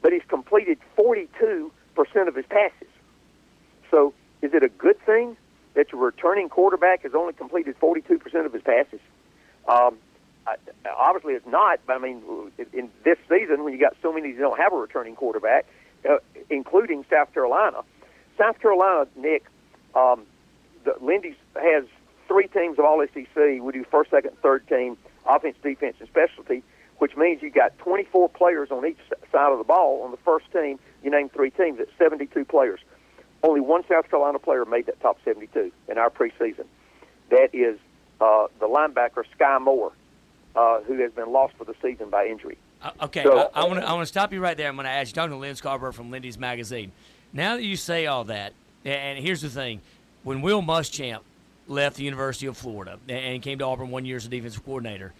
But 0.00 0.14
he's 0.14 0.24
completed 0.28 0.78
42 0.96 1.70
percent 1.94 2.26
of 2.26 2.34
his 2.34 2.46
passes. 2.46 2.88
So, 3.90 4.14
is 4.40 4.54
it 4.54 4.62
a 4.62 4.70
good 4.70 4.98
thing 5.04 5.36
that 5.74 5.92
your 5.92 6.00
returning 6.02 6.48
quarterback 6.48 7.02
has 7.02 7.14
only 7.14 7.32
completed 7.32 7.78
42% 7.80 8.46
of 8.46 8.52
his 8.52 8.62
passes. 8.62 9.00
Um, 9.66 9.98
obviously, 10.96 11.34
it's 11.34 11.46
not. 11.46 11.80
But 11.86 11.96
I 11.96 11.98
mean, 11.98 12.22
in 12.72 12.90
this 13.04 13.18
season, 13.28 13.64
when 13.64 13.72
you 13.72 13.78
got 13.78 13.96
so 14.02 14.12
many 14.12 14.32
that 14.32 14.38
don't 14.38 14.58
have 14.58 14.72
a 14.72 14.76
returning 14.76 15.16
quarterback, 15.16 15.66
uh, 16.08 16.16
including 16.50 17.04
South 17.10 17.32
Carolina, 17.32 17.78
South 18.38 18.60
Carolina, 18.60 19.06
Nick, 19.16 19.44
um, 19.94 20.24
the, 20.84 20.94
Lindy's 21.00 21.36
has 21.54 21.84
three 22.28 22.48
teams 22.48 22.78
of 22.78 22.84
all 22.84 23.04
SEC. 23.12 23.36
We 23.36 23.72
do 23.72 23.84
first, 23.90 24.10
second, 24.10 24.36
third 24.42 24.66
team, 24.68 24.96
offense, 25.26 25.56
defense, 25.62 25.96
and 26.00 26.08
specialty, 26.08 26.62
which 26.98 27.16
means 27.16 27.42
you 27.42 27.50
got 27.50 27.76
24 27.78 28.30
players 28.30 28.70
on 28.70 28.86
each 28.86 28.98
side 29.30 29.52
of 29.52 29.58
the 29.58 29.64
ball. 29.64 30.02
On 30.02 30.10
the 30.10 30.16
first 30.18 30.50
team, 30.52 30.78
you 31.02 31.10
name 31.10 31.28
three 31.28 31.50
teams. 31.50 31.78
It's 31.78 31.92
72 31.98 32.44
players. 32.44 32.80
Only 33.42 33.60
one 33.60 33.84
South 33.88 34.08
Carolina 34.08 34.38
player 34.38 34.64
made 34.64 34.86
that 34.86 35.00
top 35.00 35.18
72 35.24 35.72
in 35.88 35.98
our 35.98 36.10
preseason. 36.10 36.64
That 37.30 37.50
is 37.52 37.78
uh, 38.20 38.46
the 38.60 38.68
linebacker 38.68 39.24
Skai 39.36 39.60
Moore, 39.60 39.92
uh, 40.54 40.80
who 40.82 40.94
has 41.00 41.12
been 41.12 41.32
lost 41.32 41.54
for 41.56 41.64
the 41.64 41.74
season 41.82 42.08
by 42.10 42.26
injury. 42.26 42.56
Uh, 42.80 42.90
okay, 43.02 43.22
so, 43.22 43.50
I, 43.54 43.62
I 43.62 43.64
want 43.64 43.80
to 43.80 43.88
I 43.88 43.92
want 43.92 44.02
to 44.02 44.06
stop 44.06 44.32
you 44.32 44.40
right 44.40 44.56
there. 44.56 44.68
I'm 44.68 44.76
going 44.76 44.84
to 44.84 44.90
ask 44.90 45.10
you, 45.10 45.14
talking 45.14 45.30
to 45.30 45.36
Lyn 45.36 45.54
Scarbrough 45.54 45.94
from 45.94 46.10
Lindy's 46.10 46.38
Magazine. 46.38 46.92
Now 47.32 47.56
that 47.56 47.62
you 47.62 47.76
say 47.76 48.06
all 48.06 48.24
that, 48.24 48.52
and 48.84 49.18
here's 49.18 49.40
the 49.40 49.48
thing: 49.48 49.80
when 50.22 50.42
Will 50.42 50.62
Muschamp 50.62 51.20
left 51.68 51.96
the 51.96 52.04
University 52.04 52.46
of 52.46 52.56
Florida 52.56 52.98
and 53.08 53.42
came 53.42 53.58
to 53.58 53.64
Auburn 53.64 53.90
one 53.90 54.04
year 54.04 54.16
as 54.16 54.26
a 54.26 54.28
defensive 54.28 54.64
coordinator, 54.64 55.12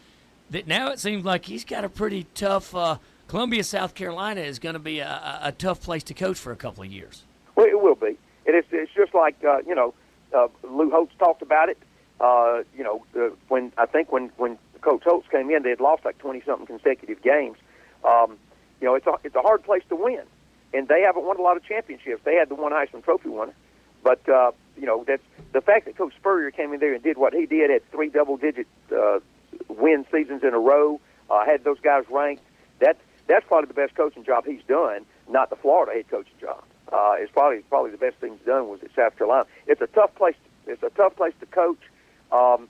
that 0.50 0.66
now 0.66 0.90
it 0.90 0.98
seems 0.98 1.24
like 1.24 1.44
he's 1.44 1.64
got 1.64 1.84
a 1.84 1.88
pretty 1.88 2.26
tough. 2.34 2.74
Uh, 2.74 2.98
Columbia, 3.28 3.64
South 3.64 3.94
Carolina 3.94 4.42
is 4.42 4.58
going 4.58 4.74
to 4.74 4.78
be 4.78 4.98
a, 4.98 5.38
a 5.42 5.52
tough 5.52 5.80
place 5.80 6.02
to 6.04 6.14
coach 6.14 6.36
for 6.36 6.52
a 6.52 6.56
couple 6.56 6.82
of 6.82 6.92
years. 6.92 7.22
Well, 7.56 7.66
it 7.66 7.80
will 7.80 7.94
be. 7.94 8.18
And 8.46 8.56
it's, 8.56 8.68
it's 8.72 8.92
just 8.92 9.14
like, 9.14 9.36
uh, 9.44 9.58
you 9.66 9.74
know, 9.74 9.94
uh, 10.34 10.48
Lou 10.62 10.90
Holtz 10.90 11.12
talked 11.18 11.42
about 11.42 11.68
it. 11.68 11.78
Uh, 12.20 12.62
you 12.76 12.84
know, 12.84 13.04
uh, 13.16 13.34
when 13.48 13.72
I 13.76 13.86
think 13.86 14.12
when, 14.12 14.30
when 14.36 14.58
Coach 14.80 15.02
Holtz 15.04 15.28
came 15.28 15.50
in, 15.50 15.62
they 15.62 15.70
had 15.70 15.80
lost 15.80 16.04
like 16.04 16.18
20 16.18 16.42
something 16.46 16.66
consecutive 16.66 17.22
games. 17.22 17.56
Um, 18.04 18.36
you 18.80 18.86
know, 18.86 18.94
it's 18.94 19.06
a, 19.06 19.14
it's 19.24 19.34
a 19.34 19.42
hard 19.42 19.62
place 19.64 19.82
to 19.88 19.96
win. 19.96 20.22
And 20.74 20.88
they 20.88 21.02
haven't 21.02 21.24
won 21.24 21.38
a 21.38 21.42
lot 21.42 21.56
of 21.56 21.64
championships. 21.64 22.22
They 22.24 22.34
had 22.34 22.48
the 22.48 22.54
one 22.54 22.72
Heisman 22.72 23.04
Trophy 23.04 23.28
winner. 23.28 23.54
But, 24.02 24.26
uh, 24.28 24.52
you 24.76 24.86
know, 24.86 25.04
that's 25.06 25.22
the 25.52 25.60
fact 25.60 25.84
that 25.84 25.96
Coach 25.96 26.14
Spurrier 26.16 26.50
came 26.50 26.72
in 26.72 26.80
there 26.80 26.94
and 26.94 27.02
did 27.02 27.18
what 27.18 27.34
he 27.34 27.46
did, 27.46 27.70
had 27.70 27.88
three 27.90 28.08
double 28.08 28.36
digit 28.36 28.66
uh, 28.96 29.20
win 29.68 30.04
seasons 30.10 30.42
in 30.42 30.54
a 30.54 30.58
row, 30.58 31.00
uh, 31.30 31.44
had 31.44 31.62
those 31.62 31.78
guys 31.80 32.04
ranked. 32.10 32.42
That, 32.80 32.96
that's 33.28 33.46
probably 33.46 33.68
the 33.68 33.74
best 33.74 33.94
coaching 33.94 34.24
job 34.24 34.44
he's 34.46 34.62
done, 34.66 35.04
not 35.28 35.50
the 35.50 35.56
Florida 35.56 35.92
head 35.92 36.08
coaching 36.08 36.34
job 36.40 36.64
uh, 36.92 37.14
is 37.20 37.30
probably 37.32 37.60
probably 37.68 37.90
the 37.90 37.96
best 37.96 38.16
thing 38.16 38.38
done 38.44 38.68
was 38.68 38.80
at 38.82 38.90
South 38.94 39.16
Carolina. 39.16 39.46
It's 39.66 39.80
a 39.80 39.86
tough 39.88 40.14
place. 40.14 40.36
It's 40.66 40.82
a 40.82 40.90
tough 40.90 41.16
place 41.16 41.34
to 41.40 41.46
coach. 41.46 41.80
Um, 42.30 42.68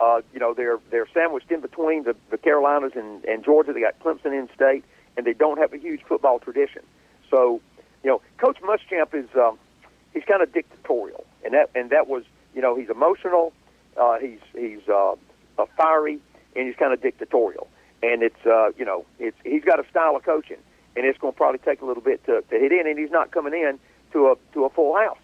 uh, 0.00 0.20
you 0.32 0.40
know, 0.40 0.52
they're 0.54 0.80
they're 0.90 1.08
sandwiched 1.14 1.50
in 1.50 1.60
between 1.60 2.04
the, 2.04 2.16
the 2.30 2.38
Carolinas 2.38 2.92
and, 2.96 3.24
and 3.24 3.44
Georgia. 3.44 3.72
They 3.72 3.80
got 3.80 3.98
Clemson 4.00 4.38
in 4.38 4.48
state, 4.54 4.84
and 5.16 5.26
they 5.26 5.32
don't 5.32 5.58
have 5.58 5.72
a 5.72 5.78
huge 5.78 6.02
football 6.02 6.38
tradition. 6.40 6.82
So, 7.30 7.60
you 8.02 8.10
know, 8.10 8.20
Coach 8.38 8.58
Muschamp 8.62 9.14
is 9.14 9.28
um, 9.36 9.58
he's 10.12 10.24
kind 10.24 10.42
of 10.42 10.52
dictatorial, 10.52 11.24
and 11.44 11.54
that 11.54 11.70
and 11.74 11.90
that 11.90 12.08
was 12.08 12.24
you 12.54 12.60
know 12.60 12.74
he's 12.74 12.90
emotional, 12.90 13.52
uh, 13.96 14.18
he's 14.18 14.40
he's 14.58 14.88
uh, 14.88 15.14
fiery, 15.76 16.18
and 16.56 16.66
he's 16.66 16.76
kind 16.76 16.92
of 16.92 17.00
dictatorial. 17.00 17.68
And 18.02 18.24
it's 18.24 18.44
uh, 18.44 18.70
you 18.76 18.84
know 18.84 19.04
it's 19.20 19.36
he's 19.44 19.62
got 19.62 19.78
a 19.78 19.88
style 19.88 20.16
of 20.16 20.24
coaching 20.24 20.58
and 20.96 21.06
it's 21.06 21.18
going 21.18 21.32
to 21.32 21.36
probably 21.36 21.58
take 21.58 21.80
a 21.80 21.84
little 21.84 22.02
bit 22.02 22.24
to, 22.26 22.42
to 22.42 22.58
hit 22.58 22.72
in. 22.72 22.86
And 22.86 22.98
he's 22.98 23.10
not 23.10 23.30
coming 23.30 23.54
in 23.54 23.78
to 24.12 24.28
a 24.28 24.36
to 24.54 24.64
a 24.64 24.70
full 24.70 24.96
house. 24.96 25.18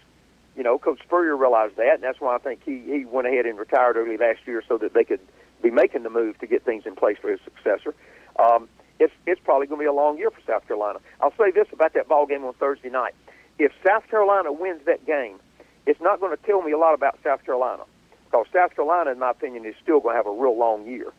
you 0.58 0.64
know, 0.64 0.76
Coach 0.76 1.00
Spurrier 1.04 1.36
realized 1.36 1.76
that, 1.76 1.94
and 1.94 2.02
that's 2.02 2.20
why 2.20 2.34
I 2.34 2.38
think 2.38 2.60
he, 2.64 2.80
he 2.80 3.04
went 3.04 3.28
ahead 3.28 3.46
and 3.46 3.56
retired 3.56 3.96
early 3.96 4.16
last 4.16 4.40
year 4.44 4.60
so 4.68 4.76
that 4.78 4.92
they 4.92 5.04
could 5.04 5.20
be 5.62 5.70
making 5.70 6.02
the 6.02 6.10
move 6.10 6.36
to 6.40 6.48
get 6.48 6.64
things 6.64 6.84
in 6.84 6.96
place 6.96 7.16
for 7.20 7.30
his 7.30 7.38
successor. 7.44 7.94
Um, 8.40 8.68
it's, 8.98 9.12
it's 9.24 9.40
probably 9.44 9.68
going 9.68 9.78
to 9.78 9.84
be 9.84 9.86
a 9.88 9.92
long 9.92 10.18
year 10.18 10.32
for 10.32 10.40
South 10.44 10.66
Carolina. 10.66 10.98
I'll 11.20 11.32
say 11.38 11.52
this 11.52 11.68
about 11.72 11.94
that 11.94 12.08
ball 12.08 12.26
game 12.26 12.44
on 12.44 12.54
Thursday 12.54 12.90
night. 12.90 13.14
If 13.60 13.70
South 13.86 14.08
Carolina 14.10 14.52
wins 14.52 14.80
that 14.86 15.06
game, 15.06 15.38
it's 15.86 16.00
not 16.00 16.18
going 16.18 16.36
to 16.36 16.42
tell 16.42 16.60
me 16.62 16.72
a 16.72 16.78
lot 16.78 16.94
about 16.94 17.18
South 17.22 17.44
Carolina 17.44 17.84
because 18.24 18.46
South 18.52 18.74
Carolina, 18.74 19.12
in 19.12 19.20
my 19.20 19.30
opinion, 19.30 19.64
is 19.64 19.76
still 19.80 20.00
going 20.00 20.14
to 20.14 20.16
have 20.16 20.26
a 20.26 20.32
real 20.32 20.58
long 20.58 20.86
year. 20.86 21.12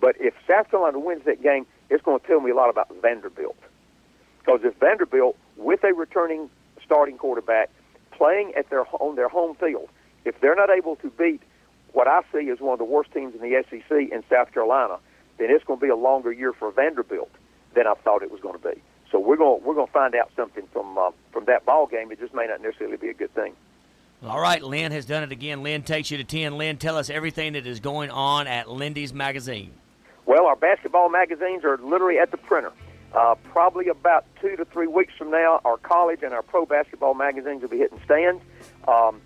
But 0.00 0.16
if 0.18 0.32
South 0.50 0.70
Carolina 0.70 0.98
wins 0.98 1.24
that 1.26 1.42
game, 1.42 1.66
it's 1.90 2.02
going 2.02 2.18
to 2.18 2.26
tell 2.26 2.40
me 2.40 2.50
a 2.50 2.54
lot 2.54 2.70
about 2.70 2.88
Vanderbilt. 3.02 3.56
Because 4.46 4.60
if 4.62 4.74
Vanderbilt, 4.76 5.36
with 5.56 5.82
a 5.82 5.92
returning 5.92 6.48
starting 6.84 7.18
quarterback, 7.18 7.68
playing 8.12 8.52
at 8.56 8.70
their 8.70 8.86
on 9.00 9.16
their 9.16 9.28
home 9.28 9.56
field, 9.56 9.88
if 10.24 10.40
they're 10.40 10.54
not 10.54 10.70
able 10.70 10.96
to 10.96 11.10
beat 11.10 11.42
what 11.92 12.06
I 12.06 12.20
see 12.32 12.48
as 12.50 12.60
one 12.60 12.72
of 12.72 12.78
the 12.78 12.84
worst 12.84 13.12
teams 13.12 13.34
in 13.34 13.40
the 13.40 13.64
SEC 13.68 13.90
in 13.90 14.22
South 14.30 14.52
Carolina, 14.52 14.98
then 15.38 15.48
it's 15.50 15.64
going 15.64 15.80
to 15.80 15.84
be 15.84 15.90
a 15.90 15.96
longer 15.96 16.32
year 16.32 16.52
for 16.52 16.70
Vanderbilt 16.70 17.30
than 17.74 17.86
I 17.86 17.94
thought 17.94 18.22
it 18.22 18.30
was 18.30 18.40
going 18.40 18.58
to 18.58 18.68
be. 18.68 18.80
So 19.10 19.18
we're 19.18 19.36
going 19.36 19.64
we're 19.64 19.74
going 19.74 19.88
to 19.88 19.92
find 19.92 20.14
out 20.14 20.30
something 20.36 20.66
from 20.72 20.96
uh, 20.96 21.10
from 21.32 21.46
that 21.46 21.66
ball 21.66 21.86
game. 21.86 22.12
It 22.12 22.20
just 22.20 22.34
may 22.34 22.46
not 22.46 22.62
necessarily 22.62 22.98
be 22.98 23.08
a 23.08 23.14
good 23.14 23.34
thing. 23.34 23.54
All 24.22 24.40
right, 24.40 24.62
Lyn 24.62 24.92
has 24.92 25.06
done 25.06 25.24
it 25.24 25.32
again. 25.32 25.62
Lyn 25.62 25.82
takes 25.82 26.10
you 26.10 26.16
to 26.16 26.24
10. 26.24 26.56
Lyn, 26.56 26.78
tell 26.78 26.96
us 26.96 27.10
everything 27.10 27.52
that 27.52 27.66
is 27.66 27.80
going 27.80 28.10
on 28.10 28.46
at 28.46 28.68
Lindy's 28.70 29.12
Magazine. 29.12 29.72
Well, 30.24 30.46
our 30.46 30.56
basketball 30.56 31.10
magazines 31.10 31.64
are 31.64 31.76
literally 31.78 32.18
at 32.18 32.30
the 32.30 32.38
printer. 32.38 32.72
Uh, 33.12 33.34
probably 33.44 33.88
about 33.88 34.26
two 34.40 34.56
to 34.56 34.64
three 34.66 34.86
weeks 34.86 35.14
from 35.16 35.30
now, 35.30 35.60
our 35.64 35.78
college 35.78 36.22
and 36.22 36.32
our 36.34 36.42
pro 36.42 36.66
basketball 36.66 37.14
magazines 37.14 37.62
will 37.62 37.68
be 37.68 37.78
hitting 37.78 38.00
stands. 38.04 38.42
Um, 38.86 39.20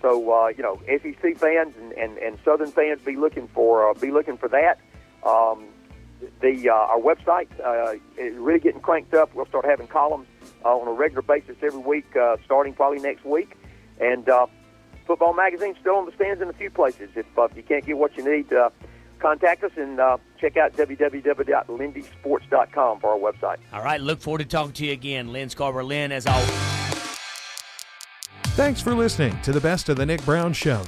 so 0.00 0.32
uh, 0.32 0.48
you 0.48 0.62
know, 0.62 0.80
SEC 0.86 1.36
fans 1.38 1.74
and, 1.78 1.92
and, 1.92 2.18
and 2.18 2.38
Southern 2.44 2.70
fans 2.70 3.00
be 3.04 3.16
looking 3.16 3.48
for 3.48 3.90
uh, 3.90 3.94
be 3.94 4.10
looking 4.10 4.36
for 4.36 4.48
that. 4.48 4.78
Um, 5.22 5.66
the 6.40 6.70
uh, 6.70 6.72
our 6.72 6.98
website 6.98 7.48
uh, 7.62 7.98
is 8.16 8.34
really 8.36 8.60
getting 8.60 8.80
cranked 8.80 9.14
up. 9.14 9.34
We'll 9.34 9.46
start 9.46 9.64
having 9.64 9.86
columns 9.86 10.28
uh, 10.64 10.76
on 10.76 10.88
a 10.88 10.92
regular 10.92 11.22
basis 11.22 11.56
every 11.62 11.80
week, 11.80 12.16
uh, 12.16 12.36
starting 12.44 12.72
probably 12.72 13.00
next 13.00 13.24
week. 13.24 13.56
And 14.00 14.28
uh, 14.28 14.46
football 15.06 15.34
magazine 15.34 15.74
still 15.80 15.96
on 15.96 16.06
the 16.06 16.12
stands 16.12 16.40
in 16.40 16.48
a 16.48 16.52
few 16.52 16.70
places. 16.70 17.10
If, 17.14 17.26
uh, 17.38 17.48
you 17.54 17.62
can't 17.62 17.84
get 17.84 17.98
what 17.98 18.16
you 18.16 18.24
need, 18.24 18.52
uh, 18.52 18.70
contact 19.18 19.64
us 19.64 19.72
and 19.76 20.00
uh, 20.00 20.16
check 20.40 20.56
out 20.56 20.72
www.lindysports.com 20.74 23.00
for 23.00 23.10
our 23.10 23.18
website. 23.18 23.56
All 23.72 23.82
right, 23.82 24.00
look 24.00 24.20
forward 24.20 24.38
to 24.38 24.44
talking 24.44 24.70
to 24.72 24.86
you 24.86 24.92
again, 24.92 25.32
Lyn 25.32 25.48
Scarbrough. 25.48 25.86
Lyn, 25.86 26.12
as 26.12 26.26
always. 26.26 26.50
Thanks 28.56 28.80
for 28.80 28.94
listening 28.94 29.38
to 29.42 29.52
the 29.52 29.60
Best 29.60 29.90
of 29.90 29.96
the 29.96 30.06
Nick 30.06 30.24
Brown 30.24 30.52
Show. 30.52 30.82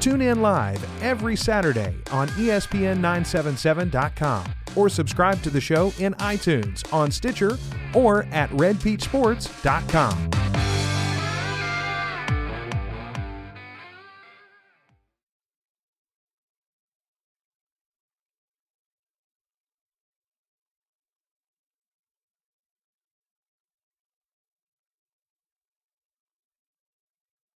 Tune 0.00 0.22
in 0.22 0.40
live 0.40 0.82
every 1.02 1.34
Saturday 1.34 1.96
on 2.12 2.28
ESPN977.com 2.28 4.44
or 4.76 4.88
subscribe 4.88 5.42
to 5.42 5.50
the 5.50 5.60
show 5.60 5.92
in 5.98 6.14
iTunes, 6.14 6.90
on 6.92 7.10
Stitcher, 7.10 7.58
or 7.94 8.22
at 8.30 8.48
redpeachsports.com. 8.50 10.57